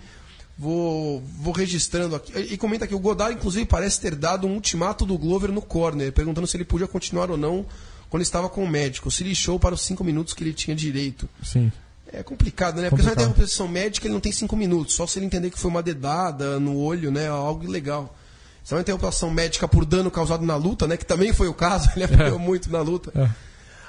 [0.60, 2.32] Vou, vou registrando aqui.
[2.36, 6.12] E comenta que o Godard, inclusive, parece ter dado um ultimato do Glover no corner,
[6.12, 7.66] perguntando se ele podia continuar ou não
[8.10, 9.12] quando estava com o médico.
[9.12, 11.30] Se lixou para os cinco minutos que ele tinha direito.
[11.44, 11.72] Sim.
[12.12, 12.90] É complicado, né?
[12.90, 13.26] Porque se Complicado.
[13.26, 14.96] uma interrupção médica, ele não tem cinco minutos.
[14.96, 17.28] Só se ele entender que foi uma dedada no olho, né?
[17.28, 18.16] Algo ilegal.
[18.64, 20.98] Se é uma interrupção médica por dano causado na luta, né?
[20.98, 23.12] Que também foi o caso, ele apanhou muito na luta.
[23.16, 23.30] É.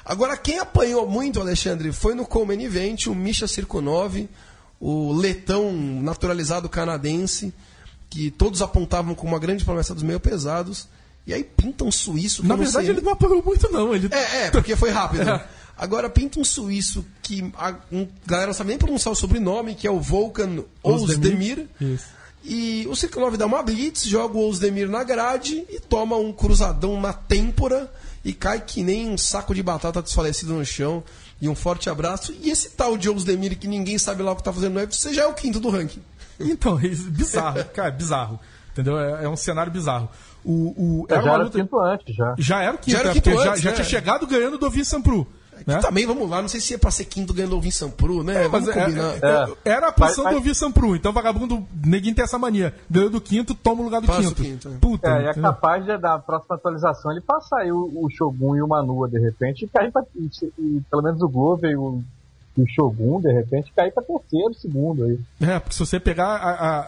[0.05, 4.27] Agora, quem apanhou muito, Alexandre, foi no Coleman Event, o Misha Cirkunov,
[4.81, 5.73] o letão
[6.03, 7.53] naturalizado canadense,
[8.09, 10.89] que todos apontavam como uma grande promessa dos meio pesados.
[11.27, 13.95] E aí pinta um suíço que Na verdade, ele não apanhou muito, não.
[13.95, 14.09] Ele...
[14.11, 15.29] É, é, porque foi rápido.
[15.79, 15.85] É.
[15.85, 19.87] Agora pinta um suíço que a um, galera não sabe nem pronunciar o sobrenome, que
[19.87, 21.69] é o Volkan Ozdemir.
[21.81, 22.07] Isso.
[22.45, 26.33] E o Círculo 9 dá uma blitz, joga o Ozdemir na grade e toma um
[26.33, 27.93] cruzadão na têmpora
[28.25, 31.05] e cai que nem um saco de batata desfalecido no chão.
[31.41, 32.35] E um forte abraço.
[32.43, 35.15] E esse tal de Ozdemir que ninguém sabe lá o que tá fazendo no UFC
[35.15, 36.03] já é o quinto do ranking.
[36.41, 38.39] Então, é bizarro, cara, bizarro.
[38.71, 38.97] Entendeu?
[38.97, 40.09] É, é um cenário bizarro.
[40.45, 41.59] O, o, Já era uma era o luta.
[41.59, 42.35] quinto antes, já.
[42.39, 43.75] Já era o quinto, Já era o é, quinto já, antes, já né?
[43.75, 45.27] tinha chegado ganhando do Vincent Pru.
[45.67, 45.77] Né?
[45.77, 48.23] Que também, vamos lá, não sei se é pra ser quinto ganhando o Vincent Pro,
[48.23, 48.49] né?
[48.49, 49.15] Mas vamos é- combinar.
[49.15, 49.19] é-
[49.67, 52.75] é- era a posição Mas- do Vincent Pru, então vagabundo, neguinho tem essa mania.
[52.91, 54.43] Ganhou do quinto, toma o lugar do Passa quinto.
[54.43, 54.73] quinto, é.
[54.81, 58.57] Puta, É, e é capaz de, da próxima atualização ele passar aí o, o Shogun
[58.57, 60.03] e o Manua de repente e cair pra.
[60.17, 60.29] E,
[60.59, 62.03] e pelo menos o Glover e o,
[62.57, 65.19] e o Shogun, de repente, cair pra terceiro, segundo aí.
[65.41, 66.81] É, porque se você pegar a, a,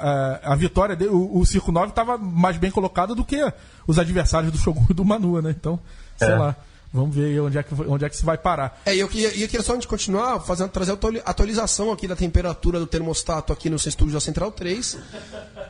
[0.48, 3.40] a, a vitória dele, o, o Circo 9 estava mais bem colocado do que
[3.86, 5.54] os adversários do Shogun e do Manua, né?
[5.58, 5.78] Então,
[6.16, 6.34] sei É.
[6.36, 6.56] lá.
[6.93, 8.82] Vamos ver aí onde é que, onde é que isso vai parar.
[8.84, 11.93] É, e eu queria, eu queria só antes de continuar, fazendo, trazer a atuali- atualização
[11.93, 14.99] aqui da temperatura do termostato aqui no seu estúdio da Central 3.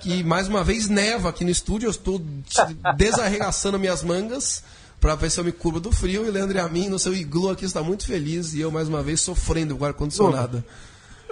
[0.01, 1.87] Que mais uma vez neva aqui no estúdio.
[1.89, 2.19] Eu estou
[2.97, 4.63] desarregaçando minhas mangas
[5.01, 6.25] para ver se eu me curvo do frio.
[6.25, 8.55] E o Leandro e a mim no seu iglu aqui está muito feliz.
[8.55, 10.65] E eu mais uma vez sofrendo com o ar-condicionado.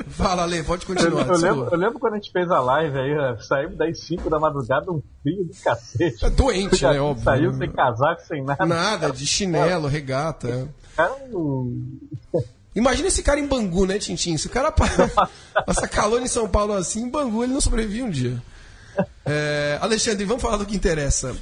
[0.09, 1.11] Fala, Ale, pode Eu, continuar.
[1.23, 1.75] eu lembro, desculpa.
[1.75, 4.91] eu lembro quando a gente fez a live aí, né, saímos das 5 da madrugada,
[4.91, 6.25] um frio do cacete.
[6.25, 7.01] É doente, né?
[7.01, 7.25] Óbvio.
[7.25, 8.65] Saiu sem casaco, sem nada.
[8.67, 10.49] Nada, de chinelo, regata.
[10.49, 10.67] é.
[10.97, 11.99] Cara, um-
[12.75, 14.37] Imagina esse cara em Bangu, né, Tintin?
[14.37, 14.87] Se o cara pa-
[15.67, 18.41] passa calor em São Paulo assim, em Bangu ele não sobrevive um dia.
[19.27, 21.35] É, Alexandre, vamos falar do que interessa.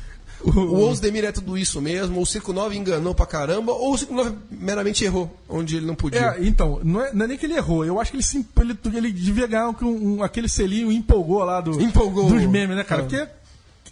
[0.44, 4.14] O Ozdemir é tudo isso mesmo, o Circo 9 enganou pra caramba, ou o Circo
[4.14, 6.20] 9 meramente errou, onde ele não podia.
[6.20, 8.38] É, então, não é, não é nem que ele errou, eu acho que ele, se,
[8.38, 9.74] imp- ele, ele devia ganhar um,
[10.18, 12.28] um- aquele selinho empolgou lá do, Empolgou.
[12.28, 13.02] dos memes, né, cara?
[13.02, 13.04] É.
[13.04, 13.28] Porque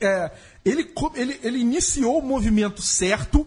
[0.05, 0.31] é,
[0.65, 3.47] ele, ele, ele iniciou o movimento certo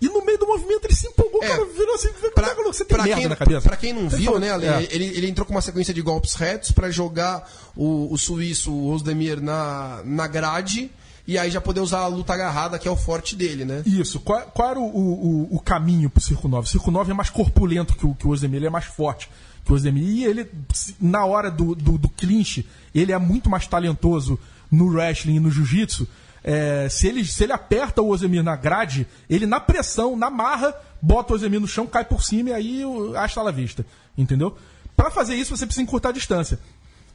[0.00, 1.48] e no meio do movimento ele se empolgou, É.
[1.48, 3.60] cara, virou assim, Pra, você tem pra merda quem, na cabeça.
[3.62, 4.88] pra quem não Você viu, falou- né, Ale, é.
[4.90, 8.90] ele, ele entrou com uma sequência de golpes retos pra jogar o, o suíço, o
[8.92, 10.88] Ozdemir, na, na grade,
[11.28, 13.82] e aí já poder usar a luta agarrada, que é o forte dele, né?
[13.86, 16.66] Isso, qual, qual era o, o, o caminho pro Circo 9?
[16.66, 19.28] O Circo 9 é mais corpulento que o, que o Ozdemir, ele é mais forte
[19.64, 20.02] que o Ozdemir.
[20.02, 20.50] E ele,
[20.98, 24.38] na hora do, do, do clinch, ele é muito mais talentoso
[24.70, 26.08] no wrestling e no jiu-jitsu.
[26.42, 30.74] É, se, ele, se ele aperta o Ozdemir na grade, ele na pressão, na marra,
[31.02, 33.84] bota o Ozdemir no chão, cai por cima e aí o- hasta la vista.
[34.16, 34.56] Entendeu?
[34.96, 36.58] Pra fazer isso, você precisa encurtar a distância.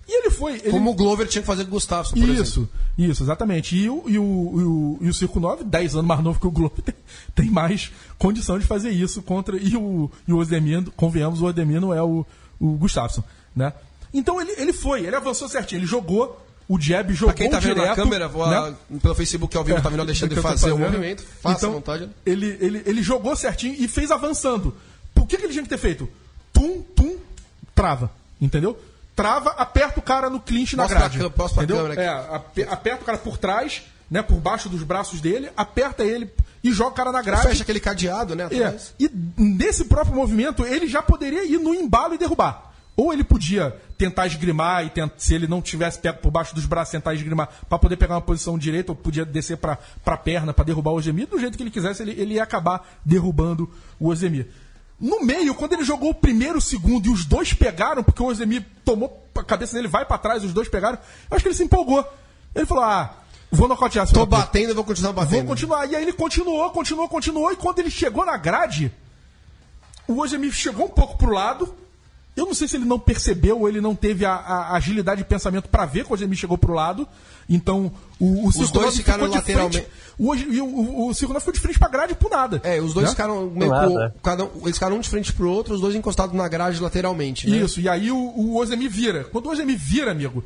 [0.07, 0.53] E ele foi.
[0.53, 2.41] Ele, Como o Glover tinha que fazer com o Gustavo, por exemplo.
[2.41, 3.75] isso, isso, exatamente.
[3.75, 6.47] E o, e o, e o, e o Circo 9, 10 anos mais novo que
[6.47, 6.95] o Globo, tem,
[7.33, 9.57] tem mais condição de fazer isso contra.
[9.57, 12.25] E o, e o Ozdemir, convenhamos, o Ozdemir não é o,
[12.59, 13.23] o Gustafsson,
[13.55, 13.73] né?
[14.13, 17.59] Então ele, ele foi, ele avançou certinho, ele jogou o jab, jogou Pra quem tá
[17.59, 18.75] vendo direto, na câmera, vou né?
[19.01, 21.23] pelo Facebook ao vivo, tá vendo o Alexandre É, fazer o movimento.
[21.41, 22.09] Faça então, à vontade.
[22.25, 24.75] Ele, ele, ele jogou certinho e fez avançando.
[25.13, 26.07] Por que, que ele tinha que ter feito?
[26.51, 27.17] Tum, tum,
[27.75, 28.11] trava.
[28.39, 28.77] Entendeu?
[29.15, 31.17] Trava, aperta o cara no clinch na pra grade.
[31.29, 31.77] pra entendeu?
[31.77, 32.01] câmera aqui.
[32.31, 34.21] É, ape- aperta o cara por trás, né?
[34.23, 36.31] Por baixo dos braços dele, aperta ele
[36.63, 37.47] e joga o cara na grade.
[37.47, 42.15] Fecha aquele cadeado, né, É, e nesse próprio movimento, ele já poderia ir no embalo
[42.15, 42.71] e derrubar.
[42.95, 46.65] Ou ele podia tentar esgrimar e tent- se ele não tivesse pego por baixo dos
[46.67, 50.53] braços, tentar esgrimar para poder pegar uma posição direita, ou podia descer para a perna
[50.53, 51.27] para derrubar o Ozemir.
[51.27, 53.67] Do jeito que ele quisesse, ele, ele ia acabar derrubando
[53.99, 54.47] o Ozemir.
[55.03, 58.25] No meio, quando ele jogou o primeiro, o segundo e os dois pegaram, porque o
[58.25, 60.97] Ozemir tomou, a cabeça dele vai para trás, os dois pegaram,
[61.29, 62.07] eu acho que ele se empolgou.
[62.55, 63.13] Ele falou: ah,
[63.51, 65.39] vou nocautear Tô filho da puta." batendo vou continuar batendo.
[65.39, 65.85] Vou continuar.
[65.87, 67.51] E aí ele continuou, continuou, continuou.
[67.51, 68.93] E quando ele chegou na grade,
[70.07, 71.75] o Ojemi chegou um pouco pro lado.
[72.35, 75.27] Eu não sei se ele não percebeu ou ele não teve a, a agilidade de
[75.27, 77.07] pensamento para ver que o Ojemi chegou pro lado.
[77.47, 79.77] Então, o, o Circo dois Nove ficaram ficou de lateralmente.
[79.77, 79.91] frente.
[80.17, 82.59] O, e o, o, o Circo Nove ficou de frente pra grade por nada.
[82.63, 83.11] É, os dois né?
[83.11, 86.35] ficaram meio co- cada um- eles ficaram um de frente pro outro, os dois encostados
[86.35, 87.57] na grade lateralmente, né?
[87.57, 89.25] Isso, e aí o, o Ozemi vira.
[89.25, 90.43] Quando o Ozemi vira, amigo,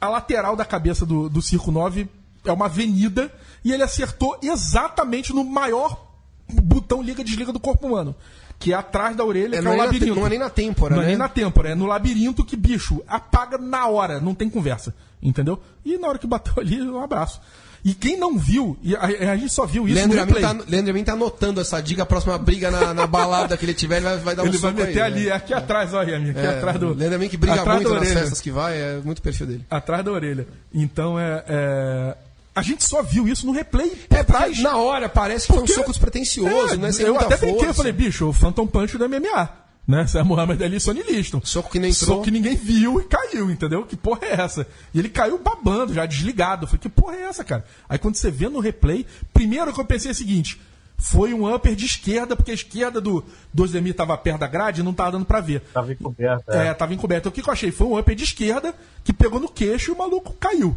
[0.00, 2.06] a lateral da cabeça do, do Circo 9
[2.44, 3.32] é uma avenida
[3.64, 6.06] e ele acertou exatamente no maior
[6.50, 8.14] botão liga-desliga do corpo humano.
[8.58, 10.14] Que é atrás da orelha, É, que não, é o é na, labirinto.
[10.16, 11.10] não é nem na têmpora, Não é né?
[11.10, 14.94] nem na têmpora, é no labirinto que, bicho, apaga na hora, não tem conversa.
[15.22, 15.60] Entendeu?
[15.84, 17.40] E na hora que bateu ali, um abraço.
[17.84, 20.54] E quem não viu, e a, a gente só viu isso Leandro no Amin replay.
[20.58, 23.72] tá, Leandro Amin tá anotando essa dica, a próxima briga na, na balada que ele
[23.72, 25.30] tiver, ele vai, vai dar um Ele vai meter aí, ali, né?
[25.30, 26.92] é aqui atrás, olha, amigo, aqui É, atrás do.
[26.92, 29.64] Leandro Amin que briga atrás muito nas festas que vai, é muito perfil dele.
[29.70, 30.48] Atrás da orelha.
[30.74, 31.44] Então é.
[31.46, 32.16] é,
[32.58, 33.92] A gente só viu isso no replay.
[34.10, 34.58] É, por porque trás.
[34.62, 36.92] na hora parece que foi um Porque- soco despretensioso, É, né?
[36.92, 37.66] Sem eu até brinquei, força.
[37.66, 39.48] eu falei, bicho, o Phantom Punch do MMA.
[39.86, 40.04] Né?
[40.16, 41.40] É Muhammad Ali e Sonny Liston.
[41.42, 42.06] Soco que nem entrou.
[42.08, 43.86] Soco que ninguém viu e caiu, entendeu?
[43.86, 44.66] Que porra é essa?
[44.92, 46.64] E ele caiu babando, já desligado.
[46.64, 47.64] Eu falei, que porra é essa, cara?
[47.88, 50.60] Aí quando você vê no replay, primeiro que eu pensei é o seguinte:
[50.98, 54.82] foi um upper de esquerda, porque a esquerda do, do Ozdemir tava perto da grade
[54.82, 55.60] e não tava dando pra ver.
[55.72, 56.50] Tava encoberto.
[56.50, 56.74] É, É.
[56.74, 57.22] tava encoberto.
[57.22, 57.70] Então, o que, que eu achei?
[57.70, 60.76] Foi um upper de esquerda que pegou no queixo e o maluco caiu.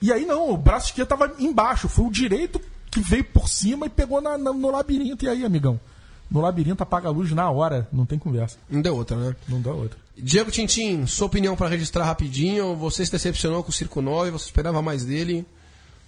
[0.00, 1.88] E aí não, o braço esquerdo tava embaixo.
[1.88, 5.24] Foi o direito que veio por cima e pegou na- na- no labirinto.
[5.24, 5.78] E aí, amigão?
[6.30, 8.58] No labirinto apaga a luz na hora, não tem conversa.
[8.70, 9.34] Não deu outra, né?
[9.48, 9.98] Não dá outra.
[10.16, 12.76] Diego Tintin, sua opinião pra registrar rapidinho.
[12.76, 15.46] Você se decepcionou com o Circo 9, você esperava mais dele.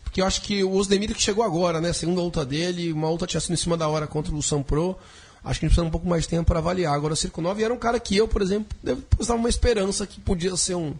[0.04, 1.92] Porque eu acho que o Osdemir que chegou agora, né?
[1.92, 4.96] Segunda luta dele, uma luta tinha sido em cima da hora contra o Lucian Pro.
[5.42, 6.92] Acho que a gente precisa de um pouco mais de tempo para avaliar.
[6.94, 10.20] Agora, o Circo 9 era um cara que eu, por exemplo, depositava uma esperança que
[10.20, 10.92] podia ser um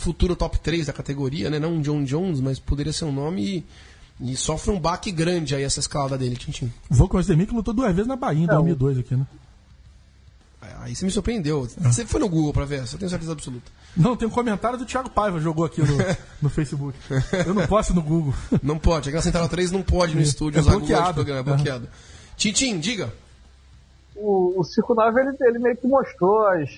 [0.00, 1.58] futuro top 3 da categoria, né?
[1.58, 3.64] Não um John Jones, mas poderia ser um nome
[4.20, 6.72] e, e sofre um baque grande aí essa escalada dele, Tintin.
[6.88, 8.56] Vou com o Osdemir que lutou duas vezes na Bahia em Não.
[8.56, 9.26] 2002 aqui, né?
[10.82, 11.68] Aí você me surpreendeu.
[11.78, 13.70] Você foi no Google pra ver, só tenho certeza absoluta.
[13.96, 15.96] Não, tem um comentário do Thiago Paiva, jogou aqui no,
[16.40, 16.98] no Facebook.
[17.46, 18.34] Eu não posso ir no Google.
[18.62, 21.08] Não pode, aqui na Central 3 não pode no estúdio É usar Google bloqueado.
[21.08, 21.88] de programa, é bloqueado.
[22.36, 23.12] Tintin, diga.
[24.16, 26.70] O, o Circo 9 ele, ele meio que mostrou as,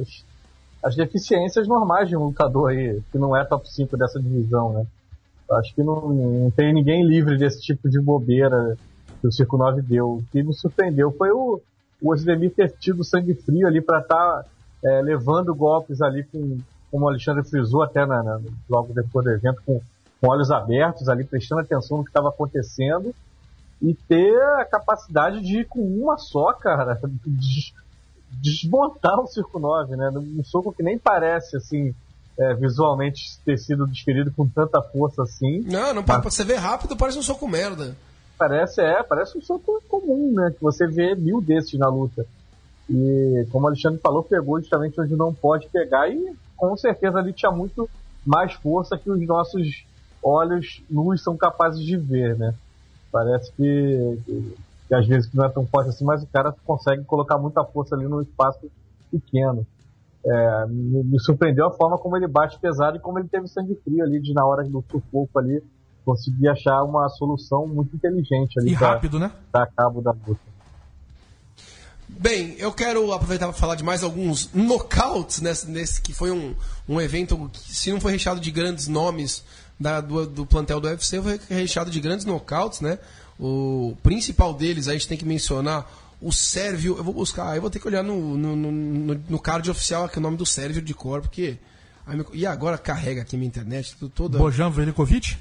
[0.00, 0.24] as,
[0.82, 4.86] as deficiências normais de um lutador aí, que não é top 5 dessa divisão, né?
[5.52, 8.76] Acho que não, não tem ninguém livre desse tipo de bobeira
[9.20, 10.16] que o Circo 9 deu.
[10.16, 11.60] O que me surpreendeu foi o,
[12.02, 14.44] o Osdemir ter tido sangue frio ali para estar
[15.02, 16.58] levando golpes ali com,
[16.90, 19.80] como o Alexandre frisou até na, na- logo depois do evento, com,
[20.20, 23.12] com olhos abertos ali, prestando atenção no que estava acontecendo
[23.82, 26.96] e ter a capacidade de ir com uma só, cara,
[28.30, 30.10] des- desmontar o Circo 9, né?
[30.10, 31.94] Um soco que nem parece, assim,
[32.38, 35.60] é, visualmente ter sido desferido com tanta força assim.
[35.60, 37.96] Não, não pra você ver rápido, parece um soco merda.
[38.38, 40.52] Parece, é, parece um soco comum, né?
[40.56, 42.24] Que você vê mil desses na luta.
[42.88, 47.32] E, como o Alexandre falou, pegou justamente onde não pode pegar e, com certeza, ali
[47.32, 47.90] tinha muito
[48.24, 49.84] mais força que os nossos
[50.22, 52.54] olhos nus são capazes de ver, né?
[53.10, 54.18] Parece que,
[54.88, 57.94] que, às vezes não é tão forte assim, mas o cara consegue colocar muita força
[57.94, 58.60] ali num espaço
[59.10, 59.66] pequeno.
[60.24, 63.78] É, me, me surpreendeu a forma como ele bate pesado e como ele teve sangue
[63.84, 65.62] frio ali, de na hora do sufoco ali,
[66.04, 69.30] conseguir achar uma solução muito inteligente ali E pra rápido, né?
[69.52, 70.40] dar cabo da luta.
[72.08, 76.54] Bem, eu quero aproveitar para falar de mais alguns knockouts nesse, nesse que foi um,
[76.88, 79.44] um evento que, se não foi recheado de grandes nomes
[79.78, 82.98] da- do, do plantel do UFC, foi recheado de grandes knockouts, né?
[83.38, 85.88] O principal deles, aí a gente tem que mencionar
[86.20, 86.96] o Sérvio.
[86.96, 90.18] Eu vou buscar, eu vou ter que olhar no, no, no, no- card oficial aqui
[90.18, 91.56] o nome do Sérvio de cor, porque.
[92.32, 94.38] E agora carrega aqui minha internet, toda.
[94.38, 95.36] Bojan Velikovic,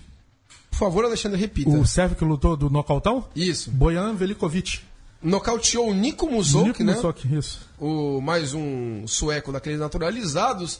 [0.69, 1.69] Por favor, Alexandre, repita.
[1.69, 3.25] o sérvio que lutou do nocautão?
[3.35, 3.71] Isso.
[3.71, 4.81] Bojan Velikovic.
[5.23, 6.93] Nocauteou o Nico Musoki, Nico né?
[6.93, 7.61] Musoki, isso.
[7.79, 10.79] o mais um sueco daqueles naturalizados.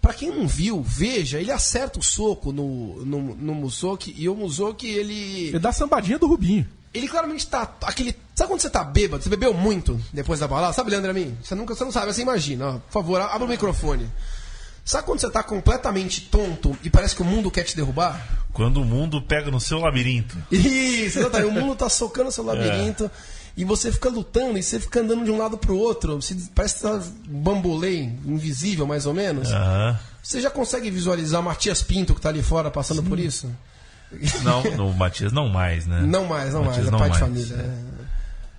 [0.00, 4.34] Pra quem não viu, veja, ele acerta o soco no, no, no Musoki e o
[4.34, 5.48] Musoki, ele.
[5.48, 6.66] Ele dá a sambadinha do Rubinho.
[6.94, 7.74] Ele claramente tá.
[7.82, 8.16] Aquele.
[8.34, 9.22] Sabe quando você tá bêbado?
[9.22, 10.72] Você bebeu muito depois da balada?
[10.72, 11.36] Sabe, Leandro Amin?
[11.42, 12.68] Você nunca você não sabe, você imagina.
[12.68, 14.08] Ó, por favor, abra o microfone.
[14.84, 18.46] Sabe quando você tá completamente tonto e parece que o mundo quer te derrubar?
[18.54, 20.36] Quando o mundo pega no seu labirinto.
[20.50, 21.50] Isso, exatamente.
[21.50, 23.10] O mundo tá socando seu labirinto
[23.58, 26.20] e você fica lutando e você fica andando de um lado pro outro.
[26.54, 29.48] Parece que tá bambolê invisível, mais ou menos.
[30.22, 33.50] Você já consegue visualizar o Matias Pinto que tá ali fora passando por isso?
[34.44, 36.02] Não, no Matias não mais, né?
[36.02, 36.88] Não mais, não Matias mais.
[36.88, 37.56] É não pai de mais, família.
[37.56, 37.98] é.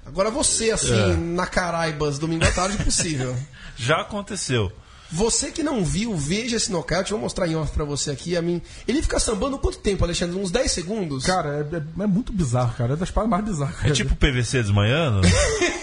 [0.06, 1.16] Agora você, assim, É.
[1.16, 3.34] na Caraibas, domingo à tarde, possível.
[3.78, 4.70] Já aconteceu.
[5.12, 7.12] Você que não viu, veja esse nocaute.
[7.12, 8.38] Vou mostrar em off pra você aqui.
[8.38, 8.62] A mim.
[8.88, 10.38] Ele fica sambando quanto tempo, Alexandre?
[10.40, 11.26] Uns 10 segundos?
[11.26, 12.94] Cara, é, é- é muito bizarro, cara.
[12.94, 13.76] É das paradas mais bizarras.
[13.86, 15.22] É tipo PVC desmanhando?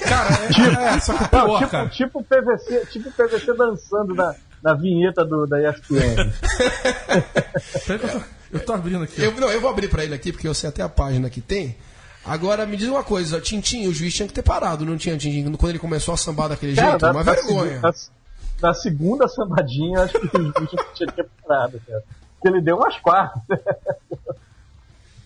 [0.09, 1.89] Cara, é, é, só que é Não, pior, tipo, cara.
[1.89, 6.33] tipo PVC, tipo PVC dançando na, na vinheta do, da ESPN.
[8.53, 9.21] Eu, tô, abrindo aqui.
[9.23, 11.41] Eu, não, eu vou abrir pra ele aqui, porque eu sei até a página que
[11.41, 11.77] tem.
[12.25, 15.45] Agora, me diz uma coisa, Tintin, o juiz tinha que ter parado, não tinha, Tintin?
[15.57, 16.99] Quando ele começou a sambar daquele jeito?
[17.01, 17.71] na, uma na vergonha.
[17.75, 18.16] segu- na-
[18.61, 22.03] na segunda sambadinha, acho que o juiz tinha que ter parado, cara.
[22.35, 23.41] Porque ele deu umas quatro.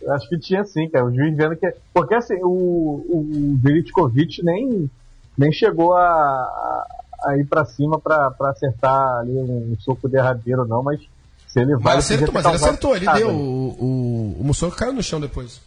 [0.08, 1.04] Acho que tinha sim, cara.
[1.04, 1.74] O juiz vendo que.
[1.92, 4.90] Porque assim, o, o Veritkovic nem,
[5.36, 6.86] nem chegou a,
[7.26, 11.00] a, ir pra cima pra, pra acertar ali um soco derradeiro, não, mas
[11.46, 11.96] se ele vai.
[11.96, 13.12] Mas ele acertou, mas ele acertou, ele deu.
[13.12, 13.24] ali.
[13.24, 15.60] O, o, o caiu no chão depois.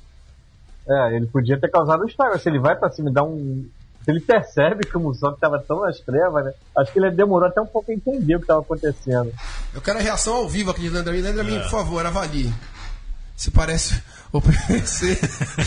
[0.87, 2.37] É, ele podia ter causado um estrago.
[2.39, 3.65] Se ele vai pra cima e dá um.
[4.07, 6.53] Ele percebe que o Mussolini tava tão nas trevas, né?
[6.77, 9.31] Acho que ele demorou até um pouco a entender o que tava acontecendo.
[9.73, 11.21] Eu quero a reação ao vivo aqui de Leandro Amin.
[11.21, 12.53] Leandro Amin, por favor, avalie.
[13.35, 14.01] se parece
[14.31, 15.19] o PVC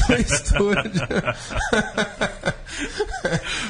[0.09, 1.07] do estúdio.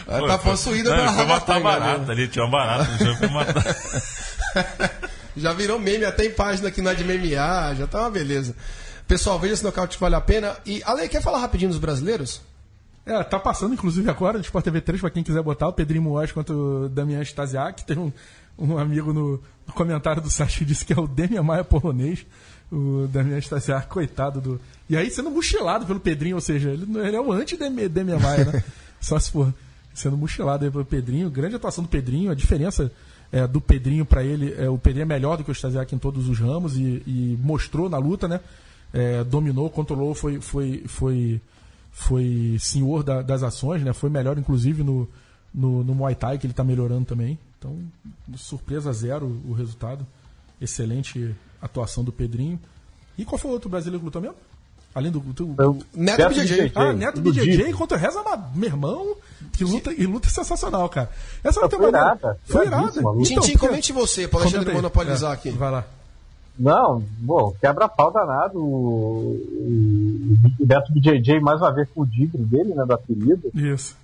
[0.06, 1.60] Ela tá possuída Não, pela ele foi matar né?
[1.60, 3.64] barata ali, tinha uma barata no jogo, foi matar.
[5.36, 8.56] Já virou meme, até em página aqui na de MMA, já tá uma beleza.
[9.06, 10.56] Pessoal, veja se nocaute vale a pena.
[10.64, 12.40] E, Ale, quer falar rapidinho dos brasileiros?
[13.06, 16.02] É, tá passando inclusive agora no Sport TV 3 pra quem quiser botar o Pedrinho
[16.02, 17.86] Moaz contra o Damian Stasiak.
[17.86, 18.12] Tem um,
[18.58, 22.26] um amigo no, no comentário do site que disse que é o Demian Maia polonês.
[22.70, 24.60] O Damian Stasiak, coitado do.
[24.90, 28.64] E aí sendo mochilado pelo Pedrinho, ou seja, ele, ele é o anti-Demian Maia, né?
[29.00, 29.54] Só se for
[29.94, 31.30] sendo mochilado aí pelo Pedrinho.
[31.30, 32.90] Grande atuação do Pedrinho, a diferença
[33.30, 35.98] é, do Pedrinho pra ele, é, o Pedrinho é melhor do que o Stasiak em
[35.98, 38.40] todos os ramos e, e mostrou na luta, né?
[38.92, 41.40] É, dominou, controlou, foi, foi, foi,
[41.98, 43.92] foi senhor da- das ações, né?
[43.94, 45.08] Foi melhor, inclusive, no,
[45.52, 47.38] no, no Muay Thai, que ele está melhorando também.
[47.58, 47.74] Então,
[48.36, 50.06] surpresa zero o resultado.
[50.60, 52.60] Excelente atuação do Pedrinho.
[53.16, 54.36] E qual foi o outro brasileiro que lutou mesmo?
[54.94, 55.20] Além do.
[55.20, 56.56] do- Foi o Neto Neto BJJ.
[56.68, 56.72] BJJ.
[56.74, 58.22] ah, Neto do BJJ contra o Reza
[58.54, 59.16] meu irmão,
[59.52, 61.10] que luta, e luta sensacional, cara.
[61.42, 62.06] Essa luta é Foi maneira.
[62.18, 63.00] irada, Foi irada.
[63.00, 63.22] luta.
[63.28, 64.74] Tintim, porque- comente você, para Comenta aí.
[64.76, 65.50] monopolizar É, aqui.
[65.50, 65.86] Vai lá.
[66.58, 68.58] Não, bom, quebra-pau danado.
[68.58, 73.50] O, o, o Beto BJJ, mais uma vez com o digno dele, né, do apelido.
[73.54, 73.94] Isso.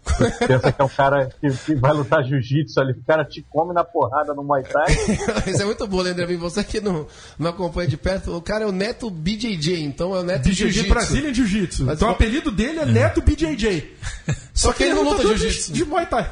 [0.47, 3.73] Pensa que é um cara que, que vai lutar jiu-jitsu ali, o cara te come
[3.73, 4.87] na porrada no Muay Thai.
[5.47, 6.27] Isso é muito bom, Leandro.
[6.27, 7.07] Vim, Você que não,
[7.39, 10.55] não acompanha de perto, o cara é o Neto BJJ, então é o Neto BJJ
[10.55, 10.89] Jiu-Jitsu.
[10.89, 11.85] Brazilian Jiu-Jitsu.
[11.85, 13.97] Mas Então o apelido dele é Neto BJJ.
[14.55, 15.73] Só que ele não luta Jiu-Jitsu.
[15.73, 16.31] De, de Muay Thai.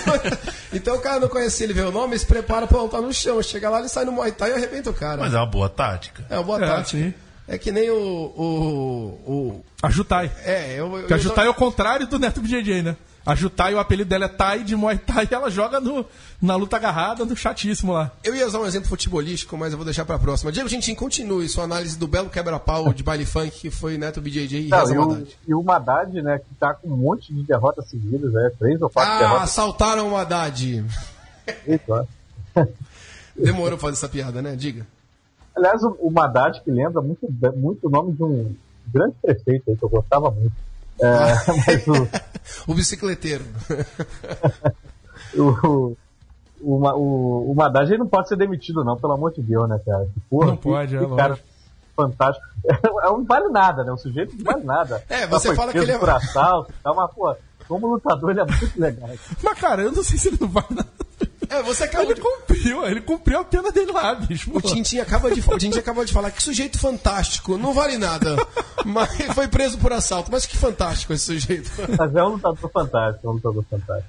[0.72, 3.42] então o cara não conhece ele, vê o nome, se prepara pra lutar no chão.
[3.42, 5.22] Chega lá, ele sai no Muay Thai e arrebenta o cara.
[5.22, 6.24] Mas é uma boa tática.
[6.30, 7.02] É uma boa É, tática.
[7.02, 7.14] sim.
[7.48, 7.96] É que nem o.
[7.96, 10.30] o, o A Jutai.
[10.44, 12.96] é, eu, eu, Porque a eu- Jutai é o contrário do Neto BJJ, né?
[13.24, 16.04] A Jutai, o apelido dela é Tai de Muay Thai e ela joga no,
[16.40, 18.10] na luta agarrada, no chatíssimo lá.
[18.24, 20.50] Eu ia usar um exemplo futebolístico, mas eu vou deixar pra próxima.
[20.50, 24.66] Diego Gentin, continue sua análise do belo quebra-pau de baile funk que foi Neto BJJ
[24.66, 25.38] e Não, Reza e, o, Haddad.
[25.48, 28.90] e o Haddad, né, que tá com um monte de derrotas seguidas, né, três ou
[28.90, 30.84] quatro Ah, derrotas assaltaram o Haddad.
[31.46, 31.80] seguidas.
[31.88, 32.04] ó.
[33.36, 34.56] Demorou pra fazer essa piada, né?
[34.56, 34.84] Diga.
[35.54, 37.26] Aliás, o, o Haddad que lembra muito,
[37.56, 38.54] muito o nome de um
[38.92, 40.52] grande prefeito aí, que eu gostava muito.
[41.00, 42.08] É, o,
[42.72, 43.44] O bicicleteiro.
[45.34, 45.96] o,
[46.60, 50.06] o, o, o ele não pode ser demitido, não, pelo amor de Deus, né, cara?
[50.30, 51.48] Porra, Não que- pode, é que cara lógico.
[51.96, 52.46] fantástico.
[53.02, 53.92] É, um vale nada, né?
[53.92, 55.02] O sujeito não vale nada.
[55.08, 57.34] É, você fala que ele é- por assalto tal, mas, pô,
[57.68, 59.10] como lutador ele é muito legal.
[59.42, 60.64] Mas, cara, eu não sei se ele não vai.
[60.70, 60.84] Não.
[61.52, 62.20] É, você acabou Ele de.
[62.20, 64.50] cumpriu, ele cumpriu a pena dele lá, bicho.
[64.54, 68.36] O Tintin acaba de, o Tintin acabou de falar que sujeito fantástico, não vale nada.
[68.86, 70.30] Mas foi preso por assalto.
[70.32, 71.70] Mas que fantástico esse sujeito.
[71.98, 74.08] Mas é um lutador fantástico, é um lutador fantástico.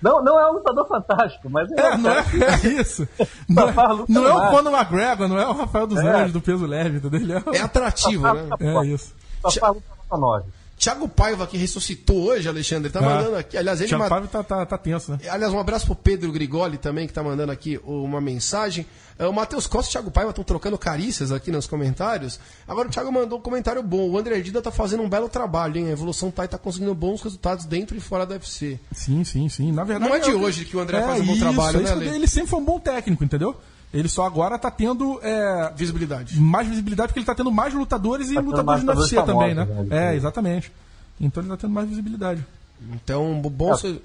[0.00, 2.24] Não, não é um lutador fantástico, mas é, É, não é,
[2.64, 3.06] é isso.
[3.46, 3.74] Não é,
[4.08, 4.50] não é o.
[4.50, 6.08] Conor McGregor, não é o Rafael dos É.
[6.08, 7.20] Anjos do peso leve, entendeu?
[7.20, 8.48] Ele É atrativo, né?
[8.60, 9.14] É, é isso.
[9.42, 10.90] só faz luta nota 9.
[10.90, 13.02] Thiago Paiva, que ressuscitou hoje, Alexandre, tá Ah.
[13.02, 13.56] mandando aqui.
[13.56, 15.18] Aliás, ele Thiago Fábio tá, tá, tá tenso, né?
[15.28, 18.86] Aliás, um abraço pro Pedro Grigoli também, que tá mandando aqui uma mensagem.
[19.18, 22.40] É, O Matheus Costa e o Thiago Paiva estão trocando carícias aqui nos comentários.
[22.66, 24.08] Agora o Thiago mandou um comentário bom.
[24.08, 25.88] O André Dida tá fazendo um belo trabalho, hein?
[25.88, 28.80] A Evolução Thai tá conseguindo bons resultados dentro e fora da UFC.
[28.92, 29.70] Sim, sim, sim.
[29.72, 30.08] Na verdade.
[30.10, 32.14] Não é de eu- hoje que o André faz um bom trabalho, é né, isso?
[32.14, 33.54] Ele sempre foi um bom técnico, entendeu?
[33.92, 36.38] Ele só agora tá tendo é, Visibilidade.
[36.40, 39.64] mais visibilidade porque ele tá tendo mais lutadores e Tá lutadores no UFC também, né?
[39.64, 39.86] né?
[39.90, 40.72] É, Ele- exatamente.
[41.20, 42.46] Então ele tá tendo mais visibilidade.
[42.94, 43.74] Então, bom.
[43.76, 44.00] ser-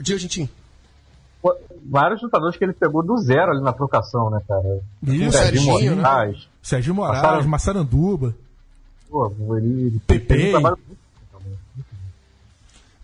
[0.00, 0.48] Diego Gentin.
[1.40, 1.54] Pô,
[1.88, 4.80] Vários lutadores que ele pegou do zero ali na trocação, né, cara?
[5.04, 6.02] Isso, Serginho, né?
[6.02, 6.48] Moraes.
[6.60, 8.34] Sérgio Moraes, Massaranduba.
[9.08, 10.48] Pô, ele, ele Pepe.
[10.48, 10.87] um trabalho muito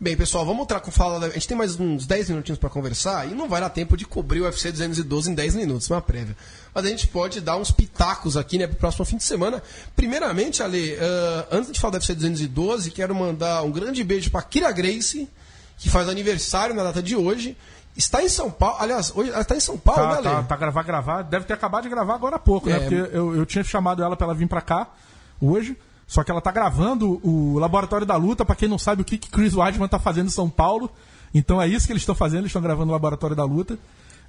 [0.01, 1.21] Bem, pessoal, vamos entrar com fala.
[1.21, 3.97] da- A gente tem mais uns 10 minutinhos pra conversar e não vai dar tempo
[3.97, 6.37] de cobrir o UFC 212 em 10 minutos, uma prévia.
[6.75, 9.63] Mas a gente pode dar uns pitacos aqui, né, pro próximo fim de semana.
[9.95, 14.43] Primeiramente, Ale, ah, antes de falar do UFC 212, quero mandar um grande beijo pra
[14.43, 15.29] Kira Grace,
[15.79, 17.57] que faz aniversário na data de hoje.
[17.97, 20.49] Está em São Paulo, aliás, hoje ela está em São Paulo, Tá, né, tá, Ale?
[20.49, 21.23] tá gravar, gravar.
[21.23, 22.77] Deve ter acabado de gravar agora há pouco, né?
[22.77, 22.81] É.
[22.81, 24.89] Porque eu, eu tinha chamado ela pra ela vir pra cá
[25.41, 25.77] hoje.
[26.07, 29.17] Só que ela tá gravando o Laboratório da Luta, pra quem não sabe o que,
[29.19, 30.91] que Chris Weidman tá fazendo em São Paulo.
[31.35, 33.79] Então é isso que eles estão fazendo, eles estão gravando o Laboratório da Luta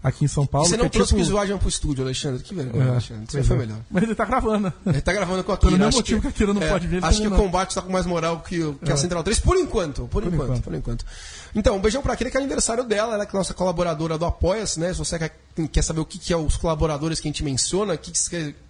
[0.03, 0.67] aqui em São Paulo.
[0.67, 2.41] Você não que é trouxe o tipo- Chris Weidman pro estúdio, Alexandre.
[2.43, 3.23] Que vergonha, É, Alexandre.
[3.23, 3.59] Isso pois foi é.
[3.59, 3.77] melhor.
[3.89, 4.73] Mas ele tá gravando.
[4.85, 5.85] Ele tá gravando com a Pelo Kira.
[5.85, 7.45] mesmo Acho motivo que a Kira não pode vir, ele Acho que também o não.
[7.45, 8.97] combate tá com mais moral que, o- que a É.
[8.97, 10.07] Central 3, por enquanto.
[10.07, 10.63] Por, enquanto, enquanto.
[10.63, 11.05] por enquanto.
[11.55, 13.13] Então, um beijão pra Kira, que é aniversário dela.
[13.13, 14.91] Ela é nossa colaboradora do Apoia-se, né?
[14.91, 15.17] Se você
[15.71, 18.11] quer saber o que, que é os colaboradores que a gente menciona, que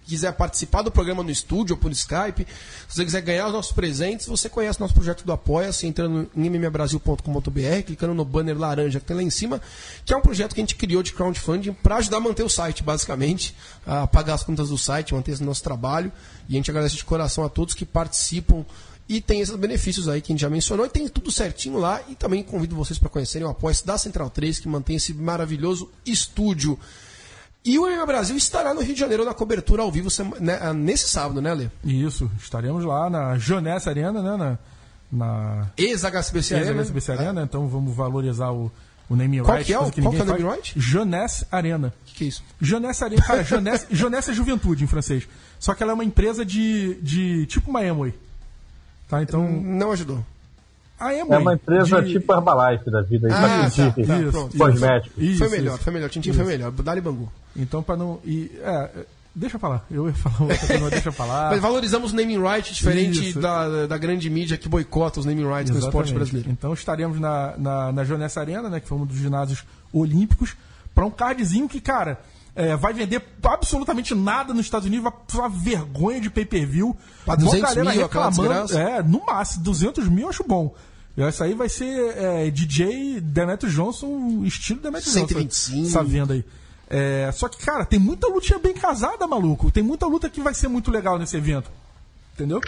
[0.04, 2.46] quiser, participar do programa no estúdio ou por Skype,
[2.88, 6.48] se você quiser ganhar os nossos presentes, você conhece nosso projeto do Apoia-se, entrando em
[6.48, 9.60] mmbrasil.com.br, clicando no banner laranja que tem lá em cima,
[10.04, 12.48] que é um projeto que a gente criou de crowdfunding para ajudar a manter o
[12.48, 16.12] site, basicamente, a pagar as contas do site, manter esse nosso trabalho.
[16.48, 18.64] E a gente agradece de coração a todos que participam
[19.08, 22.00] e tem esses benefícios aí que a gente já mencionou e tem tudo certinho lá.
[22.08, 25.90] E também convido vocês para conhecerem o apoio da Central 3, que mantém esse maravilhoso
[26.04, 26.78] estúdio.
[27.64, 30.08] E o MMA Brasil estará no Rio de Janeiro na cobertura ao vivo
[30.40, 31.68] né, nesse sábado, né, Lê?
[31.84, 34.36] Isso, estaremos lá na Janessa Arena, né?
[34.36, 34.58] Na,
[35.10, 36.82] na Ex-HSBC Arena.
[36.82, 38.70] SBC Arena, então vamos valorizar o,
[39.08, 39.66] o naming Qual right.
[39.66, 40.54] que é o- coisa qual que é o naming faz.
[40.56, 40.72] right?
[40.80, 41.88] Jeunesse Arena.
[41.88, 42.42] O que, que é isso?
[42.60, 45.28] Jeunesse Arena, cara, Jeunesse, Jeunesse é juventude em francês.
[45.58, 48.14] Só que ela é uma empresa de, de tipo uma Amway.
[49.08, 49.48] Tá, então...
[49.48, 50.24] Não ajudou.
[50.98, 51.26] A Amway...
[51.30, 53.28] É uma empresa de- tipo Herbalife da vida.
[53.30, 54.56] Ah, tá, tá, Isso, pronto.
[54.56, 55.20] Cosmético.
[55.20, 55.84] Isso, foi melhor, isso.
[55.84, 56.08] foi melhor.
[56.10, 56.70] Tintin foi melhor.
[56.72, 57.30] Dali Bangu.
[57.54, 58.18] Então, pra não...
[58.24, 59.84] E, é, é, deixa eu falar.
[59.90, 61.50] Eu ia falar outra coisa, mas deixa eu falar.
[61.52, 63.22] Mas valorizamos o naming right diferente Ah.
[63.28, 63.40] Isso.
[63.40, 66.14] da, da grande mídia que boicota os naming rights no esporte Exatamente.
[66.14, 66.50] brasileiro.
[66.50, 70.56] Então estaremos na, na, na Joanessa Arena, né, que foi um dos ginásios olímpicos,
[70.94, 72.18] para um cardzinho que, cara,
[72.56, 76.96] é, vai vender absolutamente nada nos Estados Unidos, vai uma vergonha de pay-per-view.
[77.24, 78.78] Pra Mó 200 galera mil, reclamando.
[78.78, 80.74] É, no máximo, 200 mil eu acho bom.
[81.16, 85.76] Essa aí vai ser é, DJ Demetrio Johnson, estilo Demetrio 125.
[85.76, 85.88] Johnson.
[85.88, 86.44] Essa venda aí.
[86.88, 89.70] É, só que, cara, tem muita lutinha bem casada, maluco.
[89.70, 91.70] Tem muita luta que vai ser muito legal nesse evento.
[92.34, 92.60] Entendeu?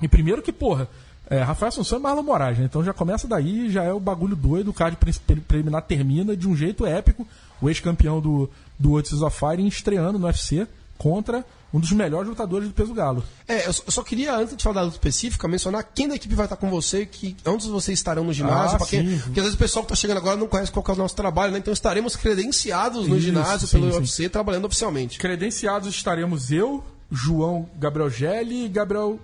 [0.00, 0.88] E primeiro que, porra,
[1.28, 2.64] é, Rafael Assunção e Marlon Moraes, né?
[2.64, 6.36] Então já começa daí, já é o bagulho doido, o card pre- pre- preliminar termina
[6.36, 7.26] de um jeito épico.
[7.60, 10.66] O ex-campeão do, do Otis of Fire estreando no UFC
[10.98, 11.44] contra
[11.74, 13.24] um dos melhores lutadores do peso galo.
[13.48, 16.44] É, eu só- queria, antes de falar da luta específica, mencionar quem da equipe vai
[16.44, 19.58] estar com você, que onde vocês estarão no ginásio, Ah, quem- porque às vezes o
[19.58, 21.58] pessoal que está chegando agora não conhece qual que é o nosso trabalho, né?
[21.58, 23.98] Então estaremos credenciados no Isso, ginásio sim, pelo sim.
[23.98, 25.18] UFC, trabalhando oficialmente.
[25.18, 29.18] Credenciados estaremos eu, João Gabriel Gelli e Gabriel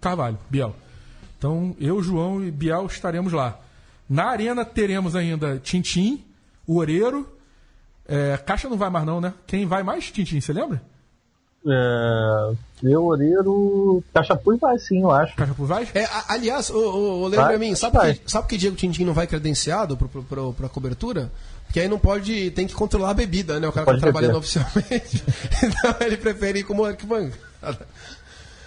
[0.00, 0.74] Carvalho, Biel.
[1.38, 3.60] Então, eu, João e Biel estaremos lá.
[4.10, 6.24] Na arena teremos ainda Tintim,
[6.66, 7.28] o Oreiro.
[8.08, 9.32] É, Caixa não vai mais não, né?
[9.46, 10.82] Quem vai mais, Tintim, você lembra?
[11.64, 15.36] É, eu, Oreiro, Cachapuz vai sim, eu acho.
[15.36, 15.86] Caixa por vai?
[15.94, 18.14] É, a- aliás, ô, lembra Vai, mim, sabe vai.
[18.14, 21.30] que, sabe que Diego Tintin não vai credenciado pro, pro, pro, pra cobertura?
[21.66, 23.68] Porque aí não pode, tem que controlar a bebida, né?
[23.68, 25.22] O cara que tá trabalhando oficialmente.
[25.62, 27.86] então ele prefere ir como arquibancada.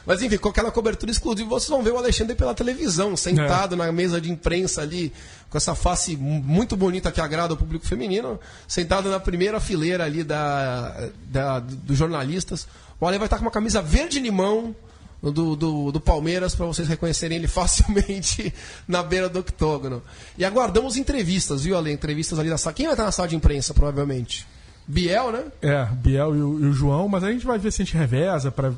[0.05, 3.77] Mas enfim, com aquela cobertura exclusiva, vocês vão ver o Alexandre pela televisão, sentado É.
[3.77, 5.11] na mesa de imprensa ali,
[5.49, 10.03] com essa face mu- muito bonita que agrada o público feminino, sentado na primeira fileira
[10.05, 12.67] ali da, da- dos jornalistas.
[12.99, 14.75] O Ale vai estar com uma camisa verde-limão
[15.23, 18.53] do, do, do Palmeiras para vocês reconhecerem ele facilmente
[18.87, 20.03] na beira do octógono.
[20.37, 21.91] E aguardamos entrevistas, viu, Ale?
[21.91, 22.73] Entrevistas ali da sala.
[22.75, 24.45] Quem vai estar na sala de imprensa, provavelmente?
[24.87, 25.45] Biel, né?
[25.63, 27.97] É, Biel e o, e o João, mas a gente vai ver se a gente
[27.97, 28.71] reveza para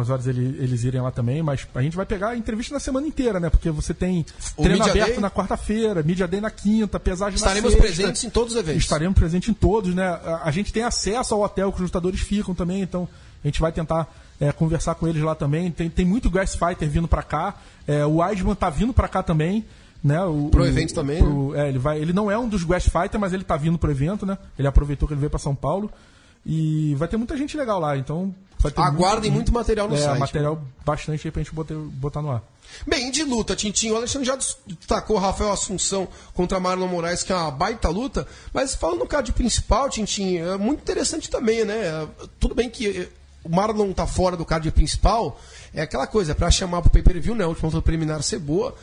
[0.00, 2.78] as horas ele- eles irem lá também, mas a gente vai pegar a entrevista na
[2.80, 3.50] semana inteira, né?
[3.50, 4.24] Porque você tem
[4.56, 5.20] O treino Media aberto Day?
[5.20, 7.94] na quarta-feira, Media Day na quinta, pesagem Estaremos na sexta.
[7.96, 8.82] presentes em todos os eventos.
[8.82, 10.06] Estaremos presentes em todos, né?
[10.06, 13.08] A, a gente tem acesso ao hotel que os lutadores ficam também, então
[13.42, 14.06] a gente vai tentar
[14.40, 15.70] é, conversar com eles lá também.
[15.70, 17.54] Tem, tem muito Grass Fighter vindo pra cá.
[17.86, 19.64] É, o Weidman tá vindo pra cá também.
[20.04, 20.22] Né?
[20.22, 22.84] O, Pro o- evento também, pro- é, ele, vai, ele não é um dos Grass
[22.84, 24.36] Fighter, mas ele tá vindo pro evento, né?
[24.58, 25.90] Ele aproveitou que ele veio pra São Paulo.
[26.46, 28.34] E vai ter muita gente legal lá, então.
[28.58, 30.18] Vai ter Aguardem muito material no é, site.
[30.20, 32.42] material bastante aí pra gente botar, botar no ar.
[32.86, 34.36] Bem, de luta, Tintinho, o Alexandre já
[34.66, 39.32] destacou Rafael Assunção contra Marlon Moraes, que é uma baita luta, mas falando no card
[39.32, 42.06] principal, Tintinho, é muito interessante também, né?
[42.38, 43.08] Tudo bem que
[43.42, 45.38] o Marlon tá fora do card principal,
[45.74, 47.44] é aquela coisa, é pra chamar pro pay-per-view, né?
[47.44, 48.74] A última luta preliminar ser boa.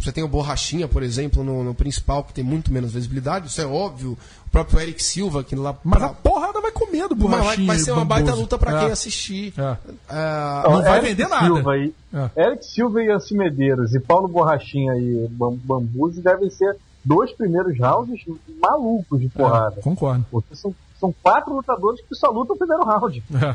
[0.00, 3.60] Você tem o Borrachinha, por exemplo, no, no principal, que tem muito menos visibilidade, isso
[3.60, 4.16] é óbvio.
[4.46, 5.76] O próprio Eric Silva, que lá.
[5.84, 7.66] Mas pra- a porrada vai comer do mas vai, borrachinha.
[7.66, 8.80] vai ser uma baita luta pra É.
[8.80, 9.52] quem assistir.
[9.58, 9.76] É.
[10.08, 11.44] Ah, Não vai Eric vender nada.
[11.46, 12.30] Silva e, É.
[12.46, 17.78] Eric Silva e Anci Medeiros e Paulo Borrachinha e Bam- Bambuzi devem ser dois primeiros
[17.78, 18.22] rounds
[18.62, 19.76] malucos de porrada.
[19.78, 20.24] É, concordo.
[20.30, 23.22] Porque são, são quatro lutadores que só lutam o primeiro round.
[23.34, 23.54] É.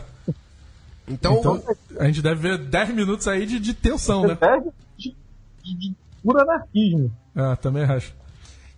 [1.07, 1.63] então, Então,
[1.99, 4.37] a gente deve ver 10 minutos aí de, de tensão, né?
[4.41, 5.15] É de,
[5.63, 5.93] de, de
[6.23, 7.11] puro anarquismo.
[7.35, 8.13] É, também acho.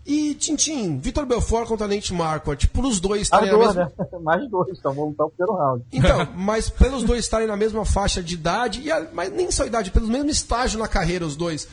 [0.06, 3.92] E, Tintim, Vitor Belfort contra Nate Marquardt, por os dois Mais estarem na dois, mesma...
[3.98, 4.20] né?
[4.22, 5.84] Mais dois, então vão lutar o primeiro round.
[5.92, 9.66] Então, mas pelos dois estarem na mesma faixa de idade, e a- mas nem só
[9.66, 11.68] idade, pelos mesmo estágio na carreira, os dois.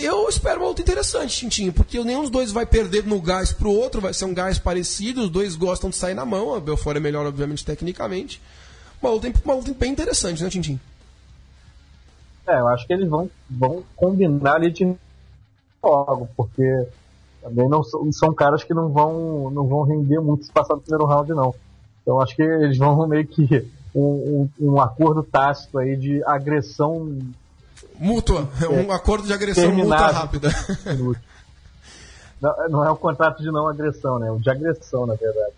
[0.00, 3.70] Eu espero uma luta interessante, Tintinho, porque nenhum dos dois vai perder no gás pro
[3.70, 6.96] outro, vai ser um gás parecido, os dois gostam de sair na mão, a Belfort
[6.96, 8.40] é melhor, obviamente, tecnicamente.
[9.00, 10.80] Uma luta, uma luta bem interessante, né, Tintim?
[12.46, 14.94] É, eu acho que eles vão, vão combinar ali de
[15.82, 16.86] logo, porque
[17.42, 20.80] Também não são, são caras que não vão, não vão render muito se passar no
[20.80, 21.54] primeiro round, não.
[22.02, 27.18] Então acho que eles vão meio que um, um, um acordo tácito aí de agressão
[27.98, 30.48] Mútua, é um acordo de agressão mútua rápida.
[32.40, 34.30] Não, não é o contrato de não agressão, né?
[34.30, 35.52] O de agressão, na verdade.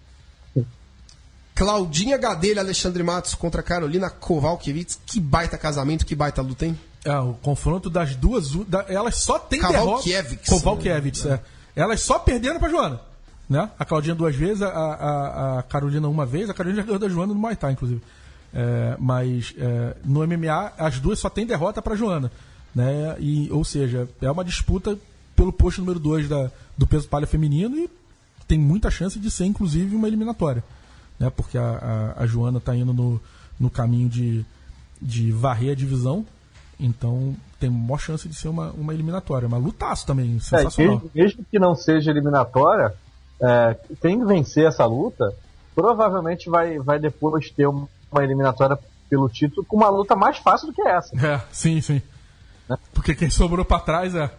[1.55, 4.99] Claudinha Gadelha, Alexandre Matos contra Carolina Kovalkiewicz.
[5.07, 6.79] Que baita casamento, que baita luta, hein?
[7.05, 8.51] É, o confronto das duas.
[8.67, 10.03] da- elas só tem derrota.
[10.49, 11.41] Kovalkiewicz, é.
[11.77, 13.01] Elas só perderam pra Joana.
[13.49, 13.69] Né?
[13.79, 16.49] A Claudinha duas vezes, a, a, a Carolina uma vez.
[16.49, 18.01] A Carolina já ganhou da Joana no Muay Thai, inclusive.
[18.53, 22.33] É, mas é, no MMA, as duas só tem derrota pra Joana.
[22.75, 23.17] Né?
[23.21, 24.97] E, ou seja, é uma disputa
[25.37, 26.27] pelo posto número 2
[26.77, 27.91] do peso palha feminino e
[28.49, 30.65] tem muita chance de ser, inclusive, uma eliminatória.
[31.19, 31.31] Né?
[31.31, 33.21] Porque a, a, a Joana está indo no,
[33.59, 34.45] no caminho de,
[35.01, 36.27] de varrer a divisão.
[36.79, 39.47] Então tem maior chance de ser uma, uma eliminatória.
[39.49, 40.95] Uma lutaço também, É, sensacional.
[40.97, 42.93] mesmo, mesmo que não seja eliminatória,
[43.41, 45.33] é, quem vencer essa luta
[45.75, 48.79] provavelmente vai, vai depois ter uma uma eliminatória
[49.11, 51.15] pelo título com uma luta mais fácil do que essa.
[51.17, 52.01] É, sim, sim.
[52.93, 54.31] Porque quem sobrou pra trás é.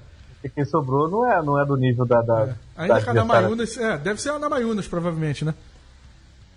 [0.41, 2.21] Porque quem sobrou não é, não é do nível da.
[2.21, 3.23] da, Ainda da que a adversária.
[3.26, 3.78] Namayunas.
[3.78, 5.53] É, deve ser a Namayunas, provavelmente, né?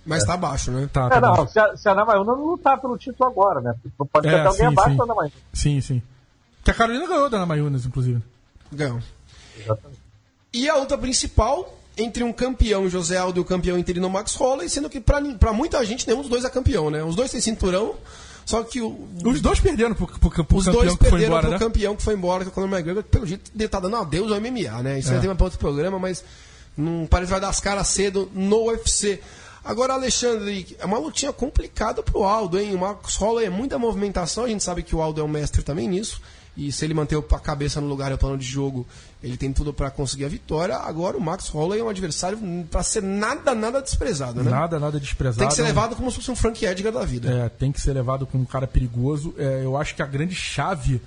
[0.08, 0.88] Mas tá abaixo, né?
[0.92, 1.46] Tá, tá É, não, bom.
[1.46, 3.74] se a, se a Namayuna não lutar pelo título agora, né?
[4.10, 4.96] Pode ter É, até alguém sim, abaixo sim.
[4.96, 5.34] da Namayuna.
[5.52, 6.02] Sim, sim.
[6.64, 8.22] Que a Carolina ganhou da Namayunas, inclusive.
[8.72, 8.98] Ganhou.
[9.58, 10.00] Exatamente.
[10.52, 14.68] E a luta principal entre um campeão José Aldo e o campeão interino Max Holloway,
[14.68, 17.02] sendo que pra, pra muita gente nenhum dos dois é campeão, né?
[17.02, 17.94] Os dois têm cinturão,
[18.46, 21.26] só que o, Os dois perderam pro, pro, pro os campeão dois que foi perderam
[21.32, 21.58] embora, pro né?
[21.58, 23.96] campeão que foi embora, que é o Conor McGregor, que pelo jeito ele tá dando
[23.96, 24.98] adeus ao MMA, né?
[25.00, 25.16] Isso É.
[25.16, 25.20] é.
[25.20, 26.24] tema para outro programa, mas
[26.76, 29.20] não parece que vai dar as caras cedo no UFC.
[29.68, 32.74] Agora, Alexandre, é uma lutinha complicada pro Aldo, hein?
[32.74, 35.62] O Max Holloway é muita movimentação, a gente sabe que o Aldo é um mestre
[35.62, 36.22] também nisso.
[36.56, 38.84] E se ele manter a cabeça no lugar e o plano de jogo,
[39.22, 40.74] ele tem tudo para conseguir a vitória.
[40.76, 42.38] Agora o Max Holloway é um adversário
[42.70, 44.50] para ser nada, nada desprezado, né?
[44.50, 45.38] Nada, nada desprezado.
[45.40, 47.30] Tem que ser levado como se fosse um Frank Edgar da vida.
[47.30, 49.34] É, tem que ser levado como um cara perigoso.
[49.38, 51.00] É, eu acho que a grande chave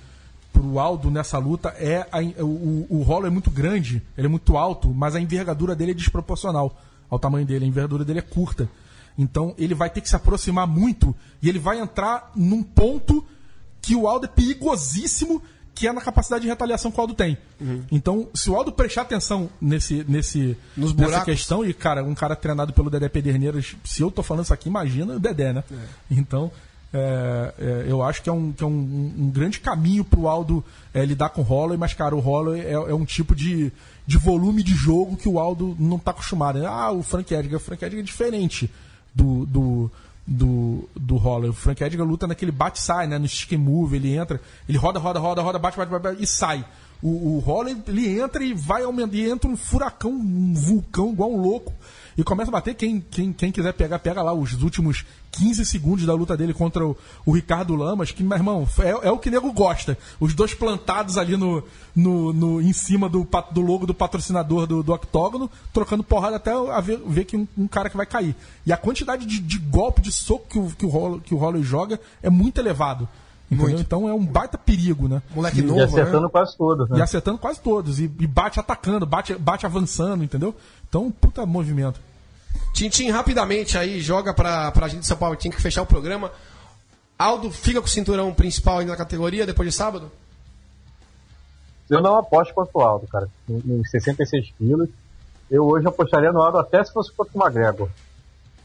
[0.52, 4.56] pro Aldo nessa luta é a- o, o Rolo é muito grande, ele é muito
[4.56, 6.78] alto, mas a envergadura dele é desproporcional
[7.12, 7.66] ao tamanho dele.
[7.66, 8.68] A envergadura dele é curta.
[9.18, 13.22] Então ele vai ter que se aproximar muito e ele vai entrar num ponto
[13.82, 15.42] que o Aldo é perigosíssimo,
[15.74, 17.36] que é na capacidade de retaliação que o Aldo tem.
[17.90, 21.24] Então, se o Aldo prestar atenção nesse, nesse, Nos nessa buracos.
[21.24, 24.68] questão, e cara, um cara treinado pelo Dedé Pederneiras, se eu tô falando isso aqui,
[24.68, 25.64] imagina o Dedé, né?
[26.10, 26.52] Então,
[26.92, 30.64] é, é, eu acho que é um, que é um, um grande caminho pro Aldo
[30.92, 33.72] é, lidar com o Holloway, mas, cara, o Holloway é, é um tipo de,
[34.06, 36.64] de volume de jogo que o Aldo não tá acostumado.
[36.66, 37.56] Ah, o Frank Edgar.
[37.56, 38.70] O Frank Edgar é diferente
[39.14, 39.90] do, do,
[40.26, 41.50] do, do Holloway.
[41.50, 43.18] O Frank Edgar luta naquele bate-sai, né?
[43.18, 46.26] No stick move, ele entra, ele roda, roda, roda, roda, bate, bate, bate, bate e
[46.26, 46.64] sai.
[47.00, 51.40] O, o Holloway, ele entra e vai aumentando, entra um furacão, um vulcão igual um
[51.40, 51.72] louco.
[52.16, 52.74] E começa a bater.
[52.74, 56.86] Quem, quem, quem quiser pegar, pega lá os últimos 15 segundos da luta dele contra
[56.86, 59.96] o, o Ricardo Lamas, que, meu irmão, é, é o que nego gosta.
[60.20, 61.62] Os dois plantados ali no,
[61.96, 66.52] no, no- em cima do, do logo do patrocinador do, do octógono, trocando porrada até
[66.82, 68.36] ver, ver que um, um cara que vai cair.
[68.66, 71.62] E a quantidade de, de golpe, de soco que o, que o, que o Holloway
[71.62, 73.08] joga é muito elevado.
[73.56, 73.80] Muito.
[73.80, 75.22] Então é um baita perigo, né?
[75.34, 76.28] Moleque E novo, acertando né?
[76.30, 76.98] quase todos, né?
[76.98, 77.98] E acertando quase todos.
[78.00, 80.54] E, e bate atacando, bate, bate avançando, entendeu?
[80.88, 82.00] Então, puta movimento.
[82.72, 86.30] Tintim, rapidamente aí, joga pra, pra gente de São Paulo, tinha que fechar o programa.
[87.18, 90.10] Aldo fica com o cinturão principal ainda na categoria depois de sábado?
[91.90, 93.28] Eu não aposto contra o Aldo, cara.
[93.48, 94.88] Em em 66 quilos.
[95.50, 97.88] Eu hoje apostaria no Aldo até se fosse contra o McGregor.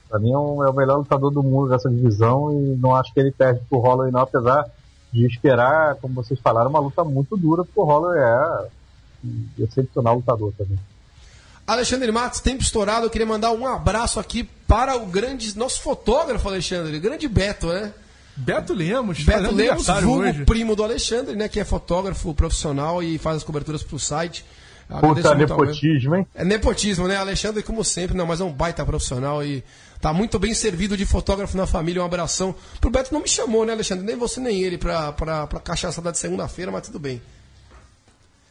[0.09, 3.13] Pra mim é, um- é o melhor lutador do mundo dessa divisão e não acho
[3.13, 4.65] que ele perde pro Holloway não, apesar
[5.11, 8.67] de esperar, como vocês falaram, uma luta muito dura, porque o Holloway é
[9.23, 10.77] um excepcional lutador também.
[11.65, 16.47] Alexandre Matos, tempo estourado, eu queria mandar um abraço aqui para o grande, nosso fotógrafo
[16.47, 17.93] Alexandre, grande Beto, né?
[18.37, 20.45] Beto Lemos, Beto Lemos, vulgo hoje.
[20.45, 21.49] primo do Alexandre, né?
[21.49, 24.45] Que é fotógrafo profissional e faz as coberturas pro site.
[25.01, 26.27] Puta nepotismo, hein?
[26.33, 27.17] É nepotismo, né?
[27.17, 29.63] Alexandre, como sempre, não, mas é um baita profissional e
[30.01, 32.01] tá muito bem servido de fotógrafo na família.
[32.01, 32.53] Um abração.
[32.79, 34.05] Pro Beto não me chamou, né, Alexandre?
[34.05, 37.21] Nem você nem ele pra, pra, pra cachaçada de segunda-feira, mas tudo bem.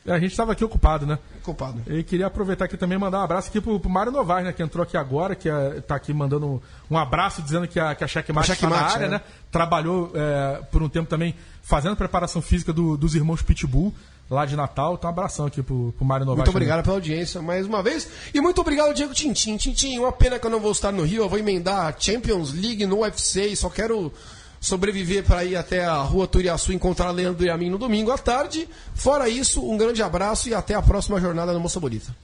[0.05, 1.18] É, A gente estava aqui ocupado, né?
[1.43, 1.82] Culpado.
[1.89, 4.52] E queria aproveitar aqui também e mandar um abraço aqui pro, pro Mário Novaes, né?
[4.52, 8.05] Que entrou aqui agora, que é, tá aqui mandando um abraço, dizendo que a, que
[8.05, 9.09] a Checkmate está na área, é.
[9.09, 9.20] né?
[9.51, 13.93] Trabalhou é, por um tempo também fazendo preparação física do- dos irmãos Pitbull
[14.31, 14.94] lá de Natal.
[14.94, 16.39] Então, um abração aqui pro, pro Mário Novaes.
[16.39, 16.62] Muito também.
[16.62, 18.09] obrigado pela audiência mais uma vez.
[18.35, 19.57] E muito obrigado, Diego Tintim.
[19.57, 21.23] Tintim, uma pena que eu não vou estar no Rio.
[21.23, 24.12] Eu vou emendar a Champions League no UFC e só quero
[24.61, 28.19] sobreviver para ir até a rua Turiaçu encontrar Leandro e a mim no domingo à
[28.19, 28.69] tarde.
[28.94, 32.15] Fora isso, um grande abraço e até a próxima jornada no Moça Bonita.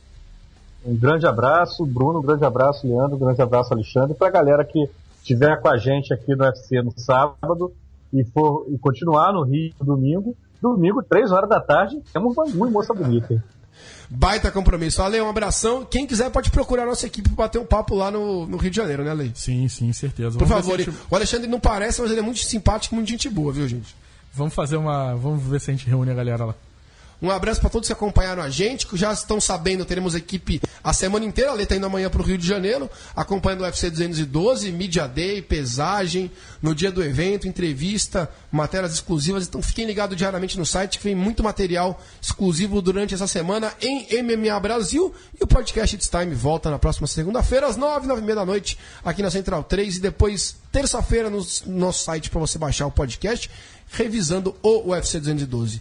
[0.84, 4.64] Um grande abraço, Bruno, um grande abraço, Leandro, um grande abraço, Alexandre, para a galera
[4.64, 4.88] que
[5.18, 7.72] estiver com a gente aqui no UFC no sábado
[8.12, 10.36] e for e continuar no Rio no domingo.
[10.62, 13.42] Domingo, 3 horas da tarde, temos Bangu e Moça Bonita.
[14.08, 15.02] Baita compromisso.
[15.02, 15.84] Ale, um abração.
[15.84, 18.70] Quem quiser pode procurar a nossa equipe para bater um papo lá no, no Rio
[18.70, 19.32] de Janeiro, né, Ale?
[19.34, 20.38] Sim, sim, certeza.
[20.38, 23.28] Por Vamos favor, gente- o Alexandre não parece, mas ele é muito simpático, muito gente
[23.28, 23.96] boa, viu, gente?
[24.32, 25.14] Vamos fazer uma.
[25.16, 26.54] Vamos ver se a gente reúne a galera lá.
[27.22, 30.92] Um abraço para todos que acompanharam a gente, que já estão sabendo, teremos equipe a
[30.92, 31.52] semana inteira.
[31.52, 35.06] A Lê tá indo amanhã para o Rio de Janeiro, acompanhando o UFC 212, Media
[35.06, 39.46] Day, pesagem, no dia do evento, entrevista, matérias exclusivas.
[39.46, 44.04] Então fiquem ligados diariamente no site, que vem muito material exclusivo durante essa semana em
[44.20, 45.14] MMA Brasil.
[45.40, 48.44] E o podcast It's Time volta na próxima segunda-feira, às nove, nove e meia da
[48.44, 49.98] noite, aqui na Central 3.
[49.98, 53.48] E depois, terça-feira, no nosso site para você baixar o podcast,
[53.92, 55.80] revisando o UFC 212.